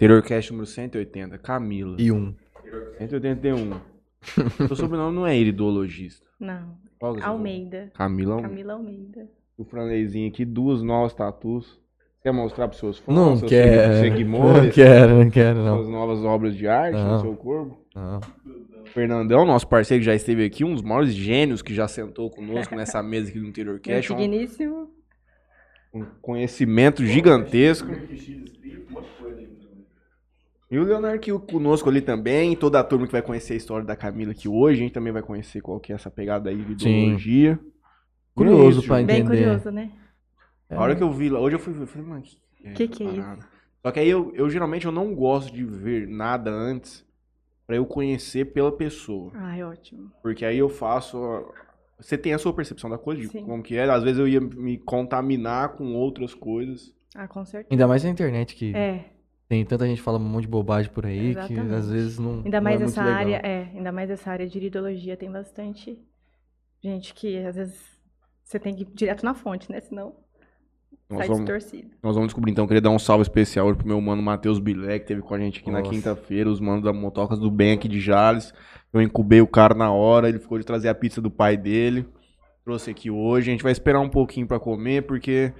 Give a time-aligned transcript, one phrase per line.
[0.00, 1.94] Terrorcast número 180, Camila.
[1.98, 2.34] E um.
[2.96, 3.78] 181.
[4.66, 6.26] Seu sobrenome não é iridologista.
[6.40, 6.74] Não.
[6.98, 7.90] Qual que é Almeida.
[7.92, 8.48] Camila Almeida.
[8.48, 9.28] Camila Almeida.
[9.58, 11.78] O franlezinho aqui, duas novas tatus.
[12.22, 13.14] Quer mostrar pros seus fãs?
[13.14, 14.00] Não seus quero.
[14.00, 14.64] Seguidores?
[14.64, 15.76] Não quero, não quero, não.
[15.76, 17.14] Suas novas obras de arte Não.
[17.16, 17.78] no seu corpo?
[17.94, 18.20] Não.
[18.86, 22.74] Fernandão, nosso parceiro que já esteve aqui, um dos maiores gênios que já sentou conosco
[22.74, 24.10] nessa mesa aqui do Interior Cash.
[24.10, 24.90] Um, digníssimo.
[25.92, 27.88] um conhecimento gigantesco.
[30.70, 33.84] E o Leonardo aqui conosco ali também, toda a turma que vai conhecer a história
[33.84, 36.56] da Camila aqui hoje, a gente também vai conhecer qual que é essa pegada aí
[36.62, 36.90] de Sim.
[37.06, 37.58] ideologia.
[38.34, 39.06] Curioso E é isso, pra Ju.
[39.06, 39.36] Bem entender.
[39.44, 39.90] curioso, né?
[40.70, 43.02] A hora que eu vi lá, hoje eu fui ver, falei, mano, que Que que
[43.02, 43.48] é isso?
[43.82, 47.04] Só que aí eu, eu geralmente eu não gosto de ver nada antes
[47.66, 49.32] pra eu conhecer pela pessoa.
[49.34, 50.12] Ai, ótimo.
[50.22, 51.18] Porque aí eu faço.
[51.98, 53.44] Você tem a sua percepção da coisa, de Sim.
[53.44, 53.90] como que é.
[53.90, 56.94] Às vezes eu ia me contaminar com outras coisas.
[57.14, 57.68] Ah, com certeza.
[57.72, 59.06] Ainda mais na internet que É,
[59.50, 61.74] tem tanta gente falando um monte de bobagem por aí que Exatamente.
[61.74, 62.34] às vezes não.
[62.44, 63.34] ainda não mais é essa muito legal.
[63.34, 65.98] área, é, ainda mais essa área de iridologia tem bastante
[66.80, 67.76] gente que às vezes
[68.44, 69.80] você tem que ir direto na fonte, né?
[69.80, 70.14] Senão
[71.08, 71.90] Nós sai vamos, distorcido.
[72.00, 72.62] nós vamos descobrir então.
[72.62, 75.34] Eu queria dar um salve especial hoje pro meu mano Matheus Bilé, que teve com
[75.34, 75.90] a gente aqui na Nossa.
[75.90, 76.48] quinta-feira.
[76.48, 78.54] Os manos da Motocas do Bem aqui de Jales.
[78.92, 80.28] Eu incubei o cara na hora.
[80.28, 82.06] Ele ficou de trazer a pizza do pai dele.
[82.64, 83.50] Trouxe aqui hoje.
[83.50, 85.52] A gente vai esperar um pouquinho pra comer, porque.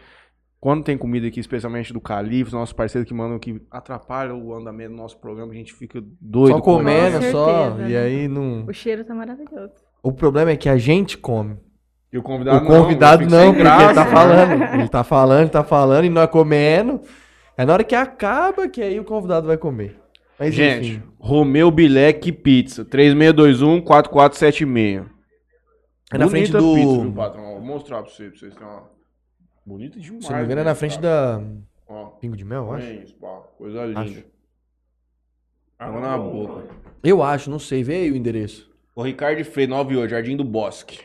[0.61, 4.91] Quando tem comida aqui, especialmente do Califos, nossos parceiros que mandam que atrapalha o andamento
[4.91, 6.57] do nosso programa, a gente fica doido.
[6.57, 7.65] Só com o comendo, Com só.
[7.71, 7.99] certeza, E né?
[7.99, 8.67] aí não.
[8.67, 9.73] O cheiro tá maravilhoso.
[10.03, 11.57] O problema é que a gente come.
[12.13, 14.63] E o convidado o convidado não, não, porque ele tá falando.
[14.75, 17.01] Ele tá falando, tá falando e nós comendo.
[17.57, 19.99] É na hora que acaba que aí o convidado vai comer.
[20.39, 21.03] Mas Gente, enfim.
[21.19, 25.07] Romeu Bilek Pizza, 3621-4476.
[26.13, 27.45] É na frente do- pizza, viu, patrão?
[27.55, 28.83] Vou mostrar pra vocês, pra vocês terem uma...
[29.65, 30.25] Bonita demais.
[30.25, 31.39] Se não me engano, é né, na frente cara?
[31.39, 31.45] da
[31.91, 32.87] Ó, Pingo de Mel, eu acho.
[32.87, 34.01] é isso, pá, coisa linda.
[34.01, 34.25] Acho.
[35.77, 36.69] Água na boca.
[37.03, 37.83] Eu acho, não sei.
[37.83, 38.71] Vê aí o endereço.
[38.95, 41.01] O Ricardo Freire, 98, Jardim do Bosque.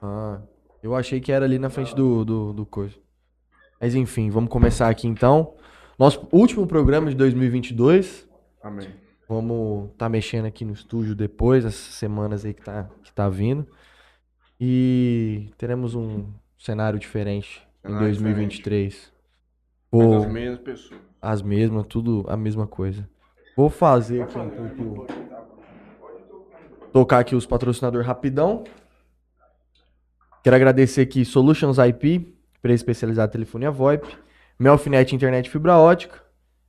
[0.00, 0.40] Ah,
[0.82, 2.94] eu achei que era ali na frente do, do, do coisa.
[3.80, 5.54] Mas enfim, vamos começar aqui então.
[5.98, 8.26] Nosso último programa de 2022.
[8.62, 8.88] Amém.
[9.28, 13.66] Vamos tá mexendo aqui no estúdio depois, essas semanas aí que tá, que tá vindo.
[14.58, 19.12] E teremos um cenário diferente em Cenário 2023.
[19.90, 21.00] Mas Vou, as mesmas pessoas.
[21.20, 23.08] as mesmas, tudo a mesma coisa.
[23.56, 25.06] Vou fazer aqui então, aqui o-
[26.92, 28.64] tocar aqui os patrocinadores rapidão.
[30.44, 34.06] Quero agradecer aqui Solutions IP, empresa especializada em telefonia VoIP,
[34.58, 36.22] Melfinet Internet Fibra Ótica,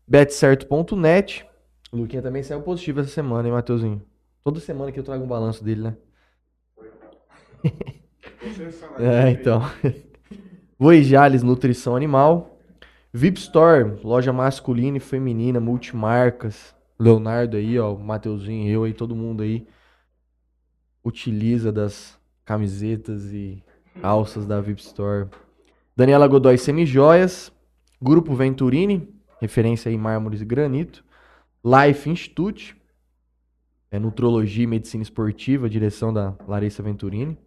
[0.08, 1.46] betcerto.net.
[1.92, 4.02] O Luquinha também saiu positivo essa semana, hein, Mateuzinho?
[4.44, 5.98] Toda semana que eu trago um balanço dele, né?
[8.98, 9.62] É, então.
[10.80, 12.58] Voijales Nutrição Animal.
[13.12, 16.74] VIP Store, loja masculina e feminina, multimarcas.
[16.98, 19.68] Leonardo aí, ó, Mateuzinho, eu aí, todo mundo aí
[21.04, 23.62] utiliza das camisetas e
[24.02, 25.28] alças da VIP Store.
[25.98, 27.52] Daniela Godoy Semijoias,
[28.02, 31.04] Grupo Venturini, referência em mármores e granito.
[31.62, 32.78] Life Institute,
[33.92, 37.38] é Nutrologia e Medicina Esportiva, direção da Larissa Venturini.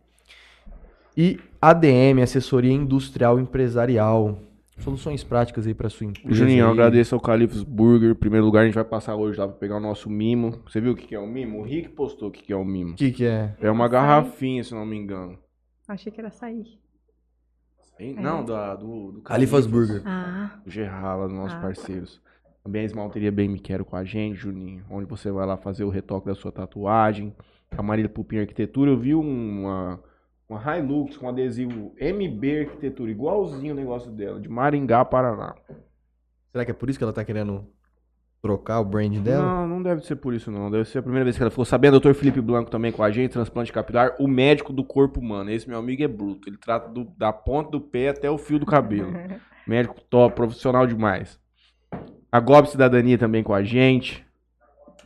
[1.17, 4.39] E ADM, Assessoria Industrial Empresarial.
[4.79, 6.35] Soluções práticas aí para sua empresa.
[6.35, 8.11] Juninho, eu agradeço ao Califos Burger.
[8.13, 10.61] Em primeiro lugar, a gente vai passar hoje lá pra pegar o nosso mimo.
[10.67, 11.61] Você viu o que que é o mimo?
[11.61, 12.93] O Rick postou o que que é o mimo.
[12.93, 13.55] O que que é?
[13.61, 15.39] É uma garrafinha, se não me engano.
[15.87, 16.81] Achei que era sair.
[18.01, 18.17] Hein?
[18.19, 18.21] É.
[18.21, 20.03] Não, da, do, do Califas Burger.
[20.05, 21.61] Ah, O Gerrala, dos nossos Ah.
[21.61, 22.21] parceiros.
[22.65, 24.85] Também a Esmalteria Bem Me Quero com a gente, Juninho.
[24.91, 27.35] Onde você vai lá fazer o retoque da sua tatuagem.
[27.77, 28.91] A Marília Pupim Arquitetura.
[28.91, 30.01] Eu vi uma,
[30.49, 35.55] uma Hilux com adesivo MB Arquitetura, igualzinho o negócio dela, de Maringá, Paraná.
[36.51, 37.67] Será que é por isso que ela tá querendo
[38.43, 39.43] trocar o brand dela?
[39.45, 40.71] Não, não deve ser por isso não.
[40.71, 41.93] Deve ser a primeira vez que ela ficou sabendo.
[41.93, 45.51] Doutor Felipe Blanco também com a gente, transplante capilar, o médico do corpo humano.
[45.51, 46.49] Esse meu amigo é bruto.
[46.49, 49.13] Ele trata do- da ponta do pé até o fio do cabelo.
[49.67, 51.41] Médico top, profissional demais.
[52.31, 54.27] A Gob Cidadania também com a gente.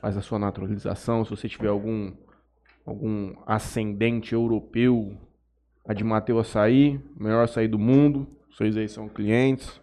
[0.01, 1.25] Faz a sua naturalização.
[1.25, 2.13] Se você tiver algum
[2.87, 5.13] algum ascendente europeu,
[5.87, 8.27] a de Mateu Açaí, melhor açaí do mundo.
[8.51, 9.81] Vocês aí são clientes.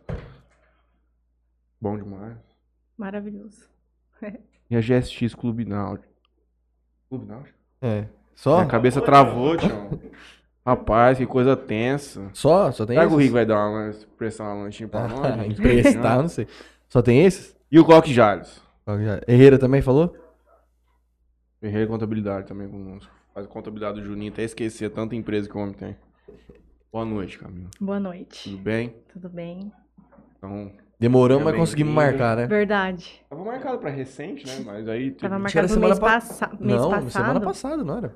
[1.79, 2.37] Bom demais.
[2.97, 3.69] maravilhoso.
[4.69, 6.11] E a GSX Clube Náutico.
[7.07, 7.55] Clube Náutico?
[7.79, 8.07] É.
[8.33, 8.55] Só?
[8.55, 9.91] Minha cabeça travou, tchau.
[10.65, 12.31] Rapaz, que coisa tensa.
[12.33, 12.71] Só?
[12.71, 13.23] Só tem Será que o esses?
[13.25, 15.25] Rick vai dar uma prestar uma lanchinha pra nós?
[15.39, 16.47] Ah, Emprestar, não sei.
[16.89, 17.55] Só tem esses?
[17.71, 18.63] E o Coque Jales?
[19.27, 20.15] Herrera também falou?
[21.59, 23.13] Ferreira Contabilidade também conosco.
[23.33, 25.97] Faz a contabilidade do Juninho, até esquecer tanta empresa que o homem tem.
[26.91, 27.69] Boa noite, Camila.
[27.79, 28.55] Boa Tudo noite.
[28.57, 28.95] bem?
[29.11, 29.71] Tudo bem?
[30.37, 32.47] Então, Demoramos, mas conseguimos marcar, né?
[32.47, 33.25] Verdade.
[33.29, 34.63] Tava marcado pra recente, né?
[34.63, 35.11] Mas aí.
[35.11, 36.47] Tava marcado no mês, semana passa...
[36.59, 37.09] mês não, passado.
[37.11, 38.15] semana passada, não era?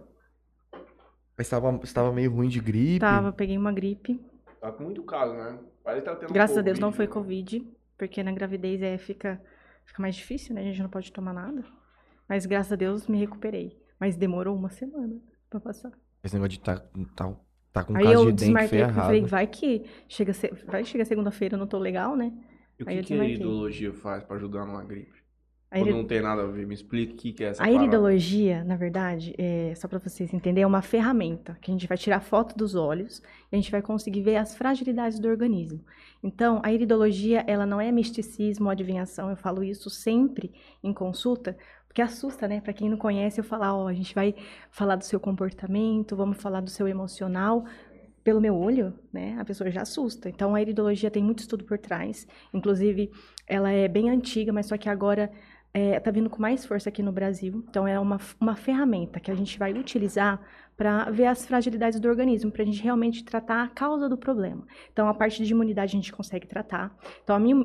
[1.35, 2.99] Mas estava, estava meio ruim de gripe.
[2.99, 4.23] Tava, peguei uma gripe.
[4.61, 5.57] Tá com muito caso, né?
[5.83, 7.11] Parece que tá tendo Graças a Deus não Covid, foi né?
[7.11, 9.41] Covid, porque na gravidez é, fica,
[9.85, 10.61] fica mais difícil, né?
[10.61, 11.65] A gente não pode tomar nada.
[12.29, 13.77] Mas graças a Deus me recuperei.
[13.99, 15.91] Mas demorou uma semana pra passar.
[16.23, 16.79] Esse negócio de tá,
[17.15, 17.33] tá,
[17.73, 19.27] tá com Aí caso eu de desmarquei, porque eu falei, ferrado.
[19.27, 20.33] vai que chega,
[20.65, 22.33] vai chegar segunda-feira, eu não tô legal, né?
[22.79, 25.16] E o Aí que, que a iridologia faz pra ajudar numa gripe?
[25.69, 26.65] A, Ou não tem nada a ver?
[26.65, 30.63] Me explique o que, é essa a iridologia, na verdade, é, só pra vocês entenderem,
[30.63, 33.21] é uma ferramenta que a gente vai tirar foto dos olhos
[33.51, 35.83] e a gente vai conseguir ver as fragilidades do organismo.
[36.23, 41.57] Então, a iridologia, ela não é misticismo ou adivinhação, eu falo isso sempre em consulta,
[41.85, 42.61] porque assusta, né?
[42.61, 44.35] Pra quem não conhece, eu falar, ó, a gente vai
[44.71, 47.65] falar do seu comportamento, vamos falar do seu emocional,
[48.23, 50.27] pelo meu olho, né, a pessoa já assusta.
[50.27, 52.27] Então, a iridologia tem muito estudo por trás.
[52.53, 53.09] Inclusive,
[53.47, 55.31] ela é bem antiga, mas só que agora
[55.97, 57.63] está vindo com mais força aqui no Brasil.
[57.69, 60.41] Então, é uma, uma ferramenta que a gente vai utilizar
[60.75, 64.65] para ver as fragilidades do organismo, para a gente realmente tratar a causa do problema.
[64.93, 66.95] Então, a parte de imunidade a gente consegue tratar.
[67.23, 67.55] Então, a minha,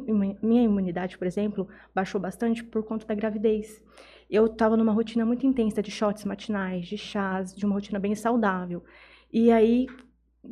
[0.42, 3.82] minha imunidade, por exemplo, baixou bastante por conta da gravidez.
[4.30, 8.14] Eu estava numa rotina muito intensa de shots matinais, de chás, de uma rotina bem
[8.14, 8.82] saudável.
[9.30, 9.86] E aí,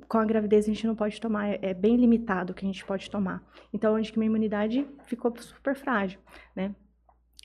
[0.07, 2.69] com a gravidez, a gente não pode tomar, é- é bem limitado o que a
[2.69, 3.43] gente pode tomar.
[3.73, 6.21] Então, onde que minha imunidade ficou super frágil,
[6.55, 6.75] né?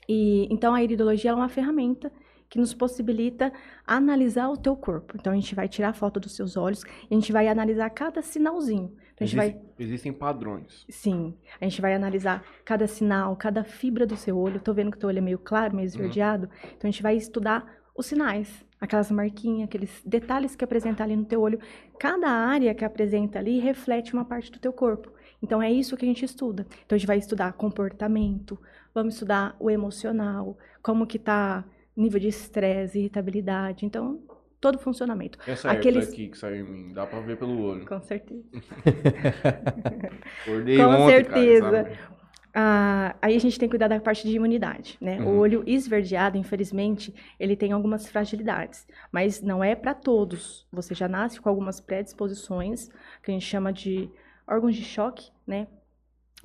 [0.08, 2.12] E, então, a iridologia é uma ferramenta
[2.48, 3.52] que nos possibilita
[3.86, 5.16] analisar o teu corpo.
[5.18, 8.22] Então, a gente vai tirar foto dos seus olhos e a gente vai analisar cada
[8.22, 8.96] sinalzinho.
[9.16, 10.84] Então, gente vai Existem, padrões.
[10.88, 14.60] Sim, a gente vai analisar cada sinal, cada fibra do seu olho.
[14.60, 16.48] Tô vendo que o teu olho é meio claro, meio esverdeado.
[16.64, 17.66] Então a gente vai estudar
[17.96, 21.58] os sinais, aquelas marquinhas, aqueles detalhes que apresenta ali no teu olho.
[21.98, 25.10] Cada área que apresenta ali reflete uma parte do teu corpo.
[25.42, 26.66] Então é isso que a gente estuda.
[26.84, 28.58] Então a gente vai estudar comportamento,
[28.94, 31.64] vamos estudar o emocional, como que tá
[31.96, 33.86] nível de estresse, irritabilidade.
[33.86, 34.20] Então,
[34.60, 35.38] todo o funcionamento.
[35.46, 37.86] Essa Aqueles- aqui que saiu em mim, dá pra ver pelo olho.
[37.86, 38.42] Com certeza.
[40.42, 41.70] Acordei Com ontem, certeza.
[41.84, 42.16] cara?
[42.58, 45.20] Ah, aí a gente tem que cuidar da parte de imunidade, né?
[45.20, 45.38] O Uhum.
[45.40, 50.66] olho esverdeado, infelizmente, ele tem algumas fragilidades, mas não é para todos.
[50.72, 52.88] Você já nasce com algumas predisposições,
[53.22, 54.08] que a gente chama de
[54.46, 55.66] órgãos de choque, né?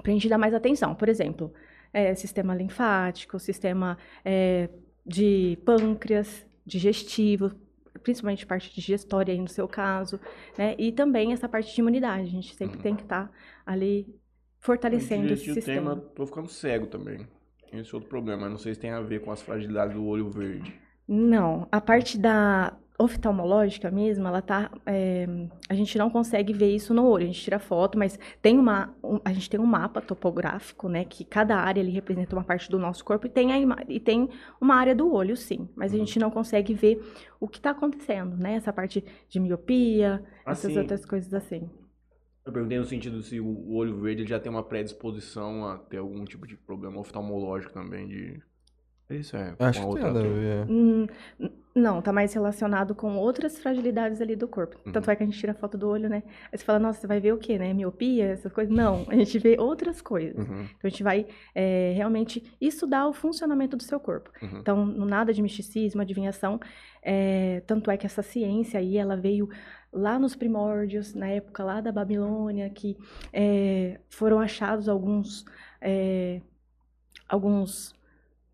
[0.02, 0.96] Pra gente dar mais atenção.
[0.96, 1.54] Por exemplo,
[1.94, 4.70] é, sistema linfático, sistema é,
[5.06, 7.52] de pâncreas, digestivo,
[8.04, 10.20] principalmente parte digestória aí no seu caso,
[10.58, 10.76] né?
[10.78, 12.28] E também essa parte de imunidade.
[12.28, 12.82] A gente sempre Uhum.
[12.82, 13.32] tem que estar
[13.66, 14.08] ali
[14.60, 15.96] fortalecendo esse sistema.
[15.96, 17.28] mas tô ficando cego também.
[17.72, 18.50] Esse é outro problema.
[18.50, 20.80] Não sei se tem a ver com as fragilidades do olho verde.
[21.08, 24.72] Não, a parte da oftalmológica mesmo, ela tá.
[24.86, 25.28] é,
[25.70, 27.24] a gente não consegue ver isso no olho.
[27.24, 31.06] A gente tira foto, mas tem uma, um- a gente tem um mapa topográfico, né?
[31.06, 33.60] Que cada área ele representa uma parte do nosso corpo e tem, a
[33.90, 35.68] e tem uma área do olho, sim.
[35.76, 35.98] Mas a Uhum.
[35.98, 37.02] gente não consegue ver
[37.40, 38.56] o que está acontecendo, né?
[38.56, 41.70] Essa parte de miopia, essas Assim, outras coisas assim.
[42.46, 46.24] eu perguntei no sentido se o olho verde já tem uma predisposição a ter algum
[46.26, 48.42] tipo de problema oftalmológico também de...
[49.12, 49.56] Isso é.
[49.60, 50.70] Acho que tem nada a ver.
[50.70, 51.08] Hum,
[51.74, 54.78] não, tá mais relacionado com outras fragilidades ali do corpo.
[54.86, 54.92] Uhum.
[54.92, 56.24] Tanto é que a gente tira foto do olho, né?
[56.52, 57.74] Aí você fala, nossa, você vai ver o quê, né?
[57.74, 58.74] Miopia, essas coisas?
[58.74, 60.48] Não, a gente vê outras coisas.
[60.48, 61.26] Uhum, Então a gente vai
[61.56, 64.30] é, realmente estudar o funcionamento do seu corpo.
[64.42, 64.60] uhum.
[64.60, 66.60] Então, não nada de misticismo, adivinhação.
[67.02, 69.50] é, tanto é que essa ciência aí, ela veio
[69.94, 72.98] lá nos primórdios, na época lá da Babilônia, que
[73.34, 75.46] é, foram achados alguns,
[75.82, 76.42] é,
[77.28, 77.94] alguns,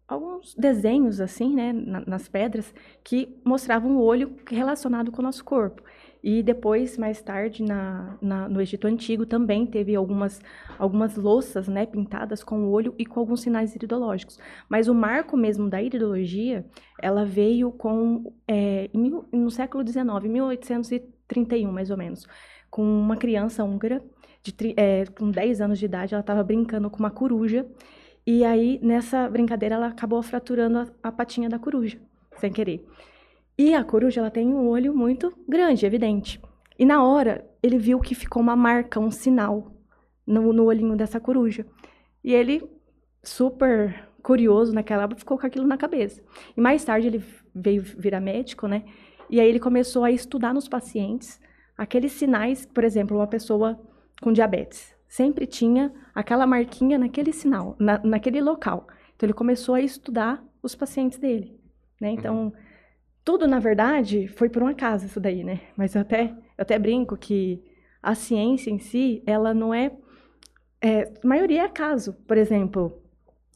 [0.08, 2.74] alguns desenhos assim, né, na- nas pedras,
[3.04, 5.82] que mostravam o olho relacionado com o nosso corpo.
[6.24, 10.40] E depois, mais tarde, na, na- no Egito Antigo, também teve algumas,
[10.78, 14.38] algumas louças né, pintadas com o olho e com alguns sinais iridológicos.
[14.70, 16.66] Mas o marco mesmo da iridologia,
[17.02, 22.26] ela veio com, é, mil- no século XIX, 1831, mais ou menos,
[22.70, 24.04] com uma criança húngara,
[24.44, 27.66] de, é, com 10 anos de idade, ela estava brincando com uma coruja,
[28.30, 31.98] e aí, nessa brincadeira, ela acabou fraturando a, a patinha da coruja,
[32.36, 32.86] sem querer.
[33.58, 36.42] E a coruja, ela tem um olho muito grande, evidente.
[36.78, 39.72] E na hora, ele viu que ficou uma marca, um sinal
[40.26, 41.66] no, no olhinho dessa coruja.
[42.22, 42.70] E ele,
[43.24, 46.22] super curioso naquela época, ficou com aquilo na cabeça.
[46.58, 47.24] E mais tarde ele
[47.56, 48.84] veio virar médico, né?
[49.30, 51.40] E aí ele começou a estudar nos pacientes
[51.78, 53.80] aqueles sinais, por exemplo, uma pessoa
[54.22, 58.88] com diabetes sempre tinha aquela marquinha naquele sinal, na, naquele local.
[59.16, 61.60] Então ele começou a estudar os pacientes dele,
[62.02, 62.10] né?
[62.12, 62.54] Então
[63.24, 65.62] tudo na verdade foi por um acaso isso daí, né?
[65.78, 66.24] Mas eu até
[66.58, 67.64] eu até brinco que
[68.02, 69.92] a ciência em si, ela não é
[70.82, 73.02] É, a maioria é caso, por exemplo.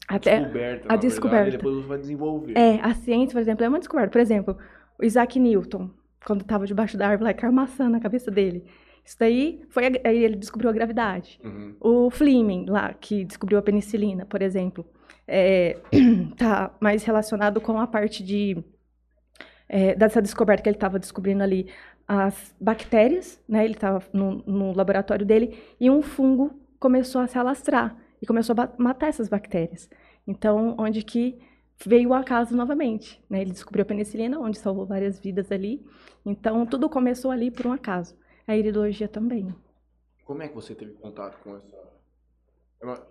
[0.08, 1.50] Até, descoberta, a descoberta.
[1.50, 2.58] Verdade, depois vai desenvolver.
[2.58, 4.10] É, a ciência, por exemplo, é uma descoberta.
[4.10, 4.58] Por exemplo,
[4.98, 5.90] o Isaac Newton,
[6.26, 8.64] quando estava debaixo da árvore, lá caiu maçã na cabeça dele.
[9.04, 9.86] Isso daí foi.
[9.86, 11.40] a- Aí ele descobriu a gravidade.
[11.44, 11.74] Uhum.
[11.80, 14.84] O Fleming, lá, que descobriu a penicilina, por exemplo,
[15.26, 15.78] é,
[16.36, 18.62] tá mais relacionado com a parte de.
[19.68, 21.68] é, dessa descoberta que ele estava descobrindo ali
[22.06, 23.64] as bactérias, né?
[23.64, 28.54] Ele estava no, no laboratório dele e um fungo começou a se alastrar e começou
[28.58, 29.88] a matar essas bactérias.
[30.26, 31.38] Então, onde que
[31.84, 33.40] veio o acaso novamente, né?
[33.40, 35.84] Ele descobriu a penicilina, onde salvou várias vidas ali.
[36.24, 38.14] Então, tudo começou ali por um acaso.
[38.46, 39.54] A iridologia também.
[40.24, 41.92] Como é que você teve contato com essa.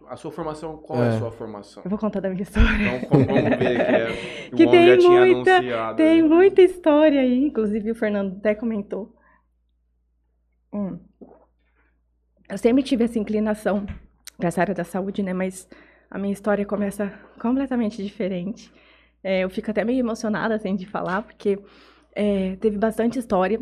[0.09, 1.17] A sua formação, qual é, a É.
[1.19, 1.81] sua formação?
[1.85, 2.67] Eu vou contar da minha história.
[2.97, 4.49] Então vamos ver que é.
[4.51, 5.95] Que o homem tem já tinha muita- anunciado.
[5.97, 9.15] Tem muita história aí, inclusive o Fernando até comentou.
[10.73, 10.99] Hum.
[12.49, 13.85] Eu sempre tive essa inclinação
[14.37, 15.33] para essa área da saúde, né?
[15.33, 15.69] Mas
[16.09, 17.07] a minha história começa
[17.39, 18.71] completamente diferente.
[19.23, 21.57] É, eu fico até meio emocionada assim, de falar, porque
[22.13, 23.61] é, teve bastante história.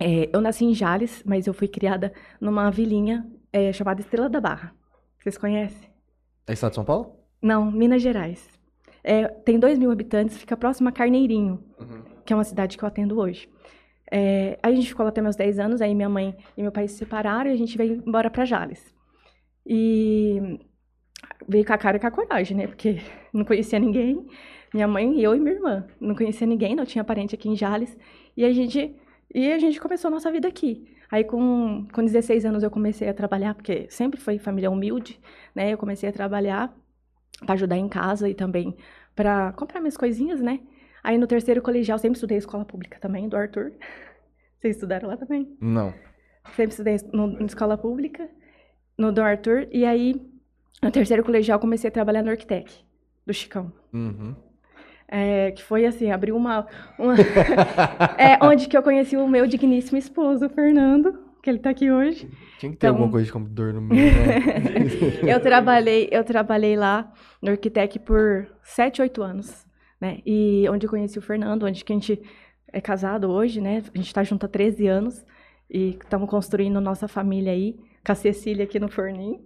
[0.00, 4.40] É, eu nasci em Jales, mas eu fui criada numa vilinha é, chamada Estrela da
[4.40, 4.74] Barra.
[5.20, 5.88] Vocês conhecem?
[6.46, 7.16] É Estado de São Paulo?
[7.40, 8.48] Não, Minas Gerais.
[9.02, 12.02] É, tem 2 mil habitantes, fica próximo a Carneirinho, Uhum.
[12.24, 13.48] que é uma cidade que eu atendo hoje.
[14.10, 16.72] É, aí a gente ficou lá até meus 10 anos, aí minha mãe e meu
[16.72, 18.94] pai se separaram e a gente veio embora para Jales.
[19.66, 20.58] E
[21.48, 22.66] veio com a cara e com a coragem, né?
[22.66, 22.98] Porque
[23.32, 24.26] não conhecia ninguém.
[24.72, 25.86] Minha mãe, eu e minha irmã.
[26.00, 27.96] Não conhecia ninguém, não tinha parente aqui em Jales.
[28.36, 28.94] E a gente,
[29.34, 30.94] e a gente começou a nossa vida aqui.
[31.10, 35.20] Aí com, com 16 anos eu comecei a trabalhar, porque sempre foi família humilde,
[35.54, 35.72] né?
[35.72, 36.72] Eu comecei a trabalhar
[37.44, 38.76] para ajudar em casa e também
[39.14, 40.60] para comprar minhas coisinhas, né?
[41.02, 43.72] Aí no terceiro colegial, sempre estudei escola pública também, do Arthur.
[44.58, 45.56] Vocês estudaram lá também?
[45.60, 45.92] Não.
[46.54, 48.28] Sempre estudei no, na escola pública,
[48.96, 49.68] no do Arthur.
[49.70, 50.14] E aí,
[50.82, 52.72] no terceiro colegial, comecei a trabalhar no Arquitec,
[53.26, 53.72] do Chicão.
[53.92, 54.34] Uhum.
[55.06, 56.66] É, que foi assim, abriu uma...
[56.98, 57.14] uma-
[58.18, 61.90] é onde que eu conheci o meu digníssimo esposo, o Fernando, que ele tá aqui
[61.90, 62.28] hoje.
[62.58, 64.38] Tinha que ter Então- alguma coisa de computador no meio, né?
[65.30, 69.66] eu trabalhei, eu trabalhei lá no Arquitec por 7, 8 anos,
[70.00, 70.18] né?
[70.24, 72.20] E onde eu conheci o Fernando, onde que a gente
[72.72, 73.82] é casado hoje, né?
[73.94, 75.24] A gente tá junto há 13 anos
[75.70, 79.40] e estamos construindo nossa família aí, com a Cecília aqui no forninho.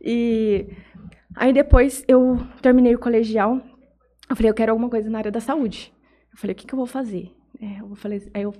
[0.00, 0.68] E
[1.34, 3.60] aí depois eu terminei o colegial,
[4.28, 5.92] eu falei, eu quero alguma coisa na área da saúde.
[6.32, 7.32] Eu falei, o que, que eu vou fazer?
[7.60, 8.54] É, eu falei, aí eu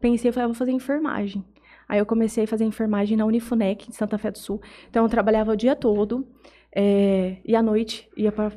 [0.00, 1.44] pensei, eu falei, eu vou fazer enfermagem.
[1.88, 4.60] Aí eu comecei a fazer enfermagem na Unifunec, em Santa Fé do Sul.
[4.88, 6.26] Então eu trabalhava o dia todo
[6.72, 8.52] é, e à noite ia para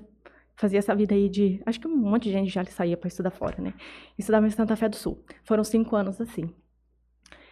[0.56, 1.62] fazer essa vida aí de.
[1.66, 3.74] Acho que um monte de gente já saía para estudar fora, né?
[4.18, 5.24] Estudava em Santa Fé do Sul.
[5.44, 6.50] Foram cinco anos assim.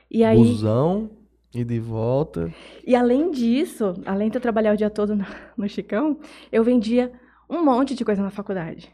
[0.09, 0.37] E aí.
[0.37, 1.09] Busão
[1.53, 2.53] e de volta.
[2.85, 5.25] E além disso, além de eu trabalhar o dia todo no,
[5.57, 6.19] no Chicão,
[6.51, 7.11] eu vendia
[7.49, 8.93] um monte de coisa na faculdade.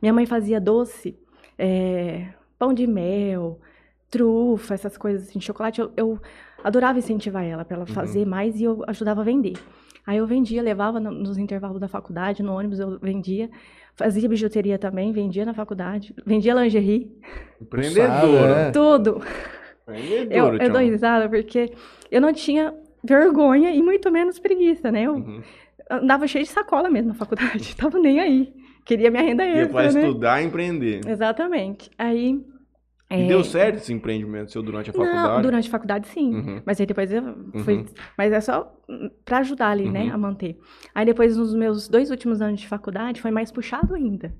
[0.00, 1.18] Minha mãe fazia doce,
[1.58, 2.28] é,
[2.58, 3.60] pão de mel,
[4.10, 5.80] trufa, essas coisas assim, chocolate.
[5.80, 6.20] Eu, eu
[6.62, 9.54] adorava incentivar ela para ela fazer mais e eu ajudava a vender.
[10.06, 13.50] Aí eu vendia, levava no- nos intervalos da faculdade, no ônibus eu vendia.
[13.96, 16.14] Fazia bijuteria também, vendia na faculdade.
[16.24, 17.10] Vendia lingerie,
[17.60, 18.52] Empreendedora.
[18.52, 18.70] É.
[18.70, 19.20] tudo.
[19.88, 20.90] Eu, Empreendedora, eu dou tchau.
[20.90, 21.72] risada porque
[22.10, 25.02] eu não tinha vergonha e muito menos preguiça, né?
[25.04, 25.42] Eu Uhum.
[25.90, 28.52] andava cheio de sacola mesmo na faculdade, tava nem aí.
[28.86, 30.08] Queria minha renda Ia pra extra, né?
[30.08, 31.00] estudar e empreender.
[31.06, 31.90] Exatamente.
[31.98, 32.40] Aí...
[33.08, 35.28] E é, deu certo esse empreendimento seu durante a faculdade?
[35.28, 36.34] Não, durante a faculdade sim.
[36.34, 36.62] Uhum.
[36.64, 37.22] Mas aí depois eu
[37.64, 37.74] fui...
[37.76, 37.86] Uhum.
[38.18, 40.14] Mas é só hum, pra ajudar ali, né, Uhum.
[40.14, 40.58] a manter.
[40.94, 44.34] Aí depois, nos meus dois últimos anos de faculdade, foi mais puxado ainda.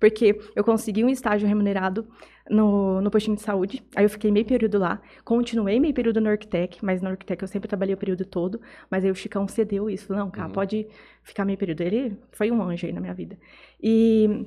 [0.00, 2.06] Porque eu consegui um estágio remunerado
[2.50, 3.82] no, no postinho de saúde.
[3.96, 5.00] Aí eu fiquei meio período lá.
[5.24, 8.60] Continuei meio período no Arquitec, mas no Arquitec eu sempre trabalhei o período todo.
[8.90, 10.12] Mas aí o Chicão cedeu isso.
[10.12, 10.52] Não, cara, Uhum.
[10.54, 10.86] pode
[11.22, 11.80] ficar meio período.
[11.82, 13.38] Ele foi um anjo aí na minha vida.
[13.82, 14.46] E,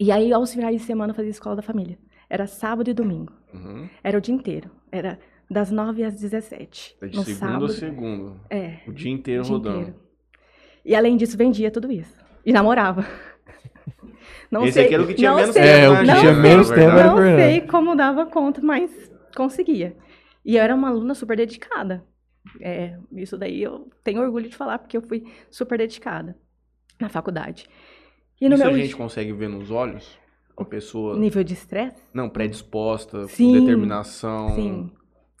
[0.00, 1.98] e aí, aos finais de semana, eu fazia escola da família.
[2.30, 3.32] Era sábado e domingo.
[3.54, 3.88] Uhum.
[4.02, 4.70] Era o dia inteiro.
[4.92, 5.18] Era
[5.50, 6.96] das 9 às 17.
[7.00, 7.64] É de no segunda sábado.
[7.64, 8.36] a segunda.
[8.50, 8.80] É.
[8.86, 9.78] O dia inteiro o dia rodando.
[9.80, 9.96] inteiro.
[10.84, 12.14] E além disso, vendia tudo isso.
[12.44, 13.04] E namorava.
[14.50, 16.00] Não Esse sei, aqui era o que tinha não menos sei, tempo, É, o né,
[16.00, 18.90] que não tinha sei, menos tempo era o Não sei como dava conta, mas
[19.36, 19.96] conseguia.
[20.44, 22.04] E eu era uma aluna super dedicada.
[22.60, 26.36] É, isso daí eu tenho orgulho de falar, porque eu fui super dedicada
[26.98, 27.66] na faculdade.
[28.40, 30.18] E no Isso meu a gente consegue ver nos olhos?
[30.56, 34.54] Uma pessoa, nível de estresse, não, predisposta, com Sim, determinação.
[34.56, 34.90] Sim,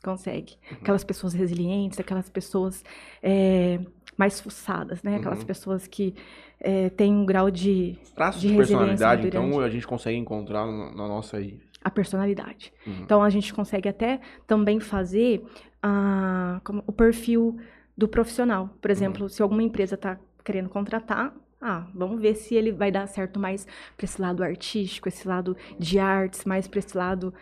[0.02, 0.56] consegue.
[0.70, 0.78] Uhum.
[0.80, 2.84] Aquelas pessoas resilientes, aquelas pessoas
[3.20, 3.80] é,
[4.18, 5.16] mais fuçadas, né?
[5.16, 5.46] Aquelas Uhum.
[5.46, 6.14] pessoas que
[6.60, 7.96] é, têm um grau de...
[8.14, 11.60] Traços de de, personalidade, então, a gente consegue encontrar na nossa aí.
[11.84, 12.72] a personalidade.
[12.86, 13.00] Uhum.
[13.02, 15.42] Então, a gente consegue até também fazer
[15.82, 17.56] ah, como- o perfil
[17.96, 18.68] do profissional.
[18.82, 23.06] Por exemplo, se alguma empresa está querendo contratar, ah, vamos ver se ele vai dar
[23.06, 23.64] certo mais
[23.96, 27.32] para esse lado artístico, esse lado de artes, mais para esse lado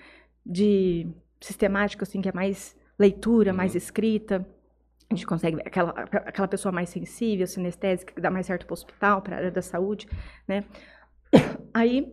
[0.44, 1.06] de
[1.40, 4.46] sistemático, assim, que é mais leitura, mais escrita.
[5.10, 8.72] A gente consegue ver aquela, aquela pessoa mais sensível, sinestésica, que dá mais certo para
[8.72, 10.08] o hospital, para a área da saúde,
[10.48, 10.64] né?
[11.72, 12.12] Aí,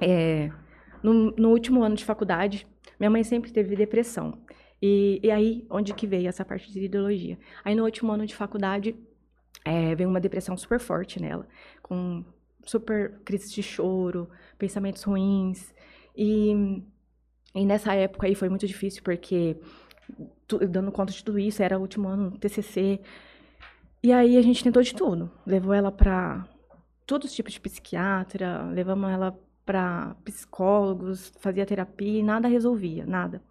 [0.00, 0.50] é,
[1.02, 2.66] no, no último ano de faculdade,
[2.98, 4.42] minha mãe sempre teve depressão.
[4.80, 7.38] E, e aí, onde que veio essa parte de ideologia?
[7.64, 8.94] Aí, no último ano de faculdade,
[9.64, 11.46] é, veio uma depressão super forte nela,
[11.82, 12.24] com
[12.64, 15.74] super crise de choro, pensamentos ruins.
[16.16, 16.82] E,
[17.54, 19.56] e nessa época aí foi muito difícil, porque,
[20.68, 23.00] dando conta de tudo isso, era o último ano do TCC.
[24.02, 25.30] E aí a gente tentou de tudo.
[25.44, 26.46] Levou ela para
[27.06, 33.42] todos os tipos de psiquiatra, levamos ela para psicólogos, fazia terapia e nada resolvia, nada.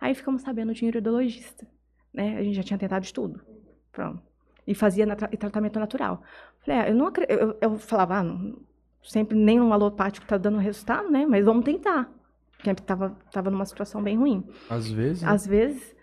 [0.00, 1.66] Aí ficamos sabendo de neurologista,
[2.12, 2.36] né?
[2.36, 3.40] A gente já tinha tentado de tudo.
[3.90, 4.22] Pronto.
[4.66, 6.22] E fazia tra tratamento natural.
[6.60, 8.58] Falei, ah, eu não eu, eu falava, ah, não,
[9.02, 11.26] sempre nenhum alopático tá dando resultado, né?
[11.26, 12.10] Mas vamos tentar.
[12.56, 14.44] Porque tava, tava numa situação bem ruim.
[14.70, 15.24] Às vezes.
[15.24, 15.93] Às vezes.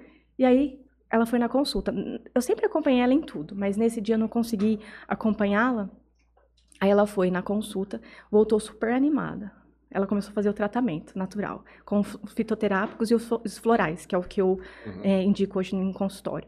[0.42, 1.94] E aí ela foi na consulta.
[2.34, 5.88] Eu sempre acompanhei ela em tudo, mas nesse dia eu não consegui acompanhá-la.
[6.80, 9.52] Aí ela foi na consulta, voltou super animada
[9.94, 14.18] ela começou a fazer o tratamento natural, com os fitoterápicos e os florais, que é
[14.18, 15.02] o que eu uhum.
[15.04, 16.48] é, indico hoje em consultório.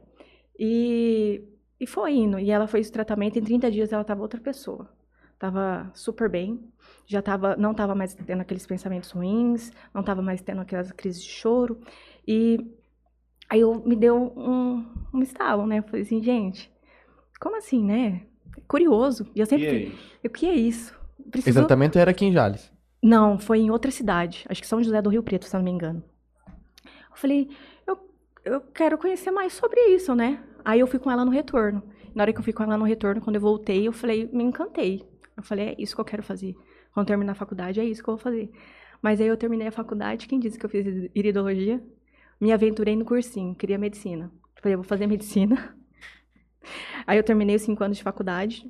[0.58, 1.44] E,
[1.78, 4.90] e foi indo, e ela fez o tratamento, em 30 dias ela estava outra pessoa.
[5.34, 6.58] Estava super bem,
[7.06, 11.22] já tava, não estava mais tendo aqueles pensamentos ruins, não estava mais tendo aquelas crises
[11.22, 11.82] de choro.
[12.26, 12.66] E
[13.54, 14.84] aí eu me deu um,
[15.14, 15.78] um estalo, né?
[15.78, 16.72] Eu falei assim, gente,
[17.40, 18.24] como assim, né?
[18.68, 19.28] Curioso.
[19.36, 19.66] E eu sempre.
[19.66, 19.96] E aí?
[20.26, 20.96] O que é isso?
[21.30, 21.60] Preciso...
[21.60, 22.72] O tratamento era aqui em Jales.
[23.02, 24.44] Não, foi em outra cidade.
[24.50, 26.04] Acho que São José do Rio Preto, se não me engano.
[26.86, 27.50] Eu falei,
[27.86, 27.98] eu,
[28.44, 30.44] eu quero conhecer mais sobre isso, né?
[30.66, 31.84] Aí eu fui com ela no retorno.
[32.16, 34.44] Na hora que eu fui com ela no retorno, quando eu voltei, eu falei, me
[34.44, 35.06] encantei.
[35.38, 36.56] Eu falei, é isso que eu quero fazer.
[36.92, 38.50] Quando terminar a faculdade, é isso que eu vou fazer.
[39.02, 41.84] Mas aí eu terminei a faculdade, quem disse que eu fiz iridologia?
[42.44, 44.30] Me aventurei no cursinho, queria medicina.
[44.62, 45.74] Falei, eu vou fazer medicina.
[47.08, 48.70] Aí eu terminei os cinco anos de faculdade.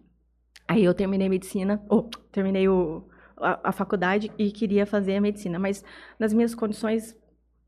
[0.68, 5.58] Aí eu terminei medicina, ou terminei o, a, a faculdade e queria fazer a medicina,
[5.58, 5.84] mas
[6.20, 7.18] nas minhas condições,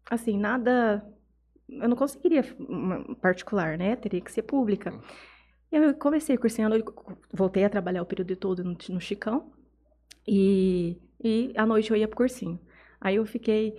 [0.07, 1.03] assim, nada.
[1.67, 2.43] Eu não conseguiria
[3.19, 3.95] particular, né?
[3.95, 4.93] Teria que ser pública.
[5.71, 6.85] Eu comecei cursando,
[7.33, 9.51] voltei a trabalhar o período todo no, no Chicão.
[10.27, 12.59] E, e à noite eu ia pro cursinho.
[13.01, 13.75] Aí eu fiquei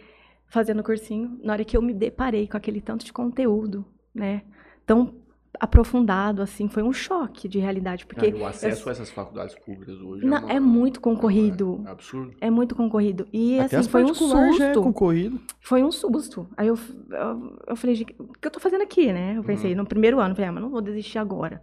[0.48, 4.42] fazendo cursinho, na hora que eu me deparei com aquele tanto de conteúdo, né?
[4.84, 5.14] Tão
[5.58, 8.28] aprofundado, assim, foi um choque de realidade, porque...
[8.28, 11.82] o acesso eu, a essas faculdades públicas hoje é não, é, uma, é, muito concorrido.
[11.86, 12.34] É, absurdo.
[12.40, 13.26] É muito concorrido.
[13.32, 14.62] E, Até assim, foi um susto.
[14.62, 15.40] é concorrido.
[15.60, 16.48] Foi um susto.
[16.56, 16.78] Aí eu,
[17.10, 19.34] eu, eu falei, o que eu tô fazendo aqui, né?
[19.36, 19.78] Eu pensei, uhum.
[19.78, 21.62] no primeiro ano, falei, ah, mas não vou desistir agora.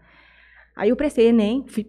[0.76, 1.88] Aí eu prestei Enem, fui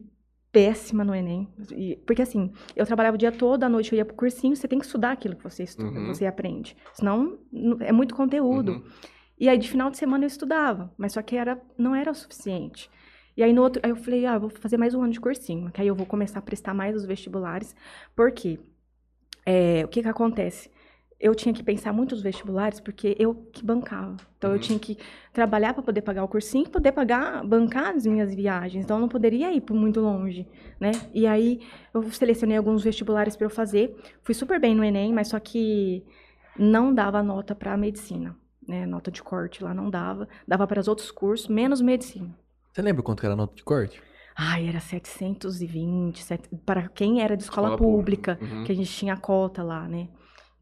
[0.54, 1.48] péssima no Enem.
[1.72, 4.68] E, porque assim, eu trabalhava o dia todo, à noite eu ia pro cursinho, você
[4.68, 6.06] tem que estudar aquilo que você estuda, uhum.
[6.06, 6.76] você aprende.
[6.92, 7.36] Senão,
[7.80, 8.72] é muito conteúdo.
[8.72, 8.84] Uhum.
[9.36, 12.14] E aí de final de semana eu estudava, mas só que era, não era o
[12.14, 12.88] suficiente.
[13.36, 15.72] E aí no outro, aí eu falei, ah, vou fazer mais um ano de cursinho,
[15.72, 17.74] que aí eu vou começar a prestar mais os vestibulares.
[18.14, 18.60] Por quê?
[19.44, 20.70] É, o que que acontece?
[21.24, 24.16] Eu tinha que pensar muito nos vestibulares porque eu que bancava.
[24.36, 24.56] Então uhum.
[24.56, 24.98] eu tinha que
[25.32, 28.84] trabalhar para poder pagar o cursinho, poder pagar, bancar as minhas viagens.
[28.84, 30.46] Então eu não poderia ir por muito longe,
[30.78, 30.92] né?
[31.12, 31.60] E aí
[31.92, 33.96] eu selecionei alguns vestibulares para eu fazer.
[34.22, 36.04] Fui super bem no ENEM, mas só que
[36.58, 40.28] não dava nota para medicina né, nota de corte lá não dava.
[40.46, 42.36] Dava para os outros cursos, menos medicina.
[42.72, 44.02] Você lembra quanto era a nota de corte?
[44.36, 46.48] Ai, era 720, set...
[46.66, 48.56] para quem era de escola, escola pública, pública.
[48.56, 48.64] Uhum.
[48.64, 50.08] que a gente tinha cota lá, né?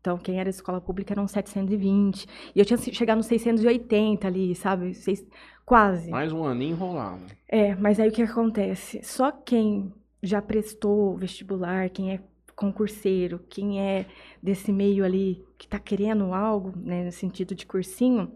[0.02, 2.26] Então, quem era escola pública eram 720.
[2.56, 4.94] E eu tinha chegado nos 680 ali, sabe?
[4.94, 5.24] Seis...
[5.64, 6.10] Quase.
[6.10, 7.22] Mais um aninho enrolado.
[7.48, 9.00] É, mas aí o que acontece?
[9.04, 12.20] Só quem já prestou vestibular, quem é
[12.56, 14.06] concurseiro, quem é
[14.42, 18.28] desse meio ali que está querendo algo, né, no sentido de cursinho,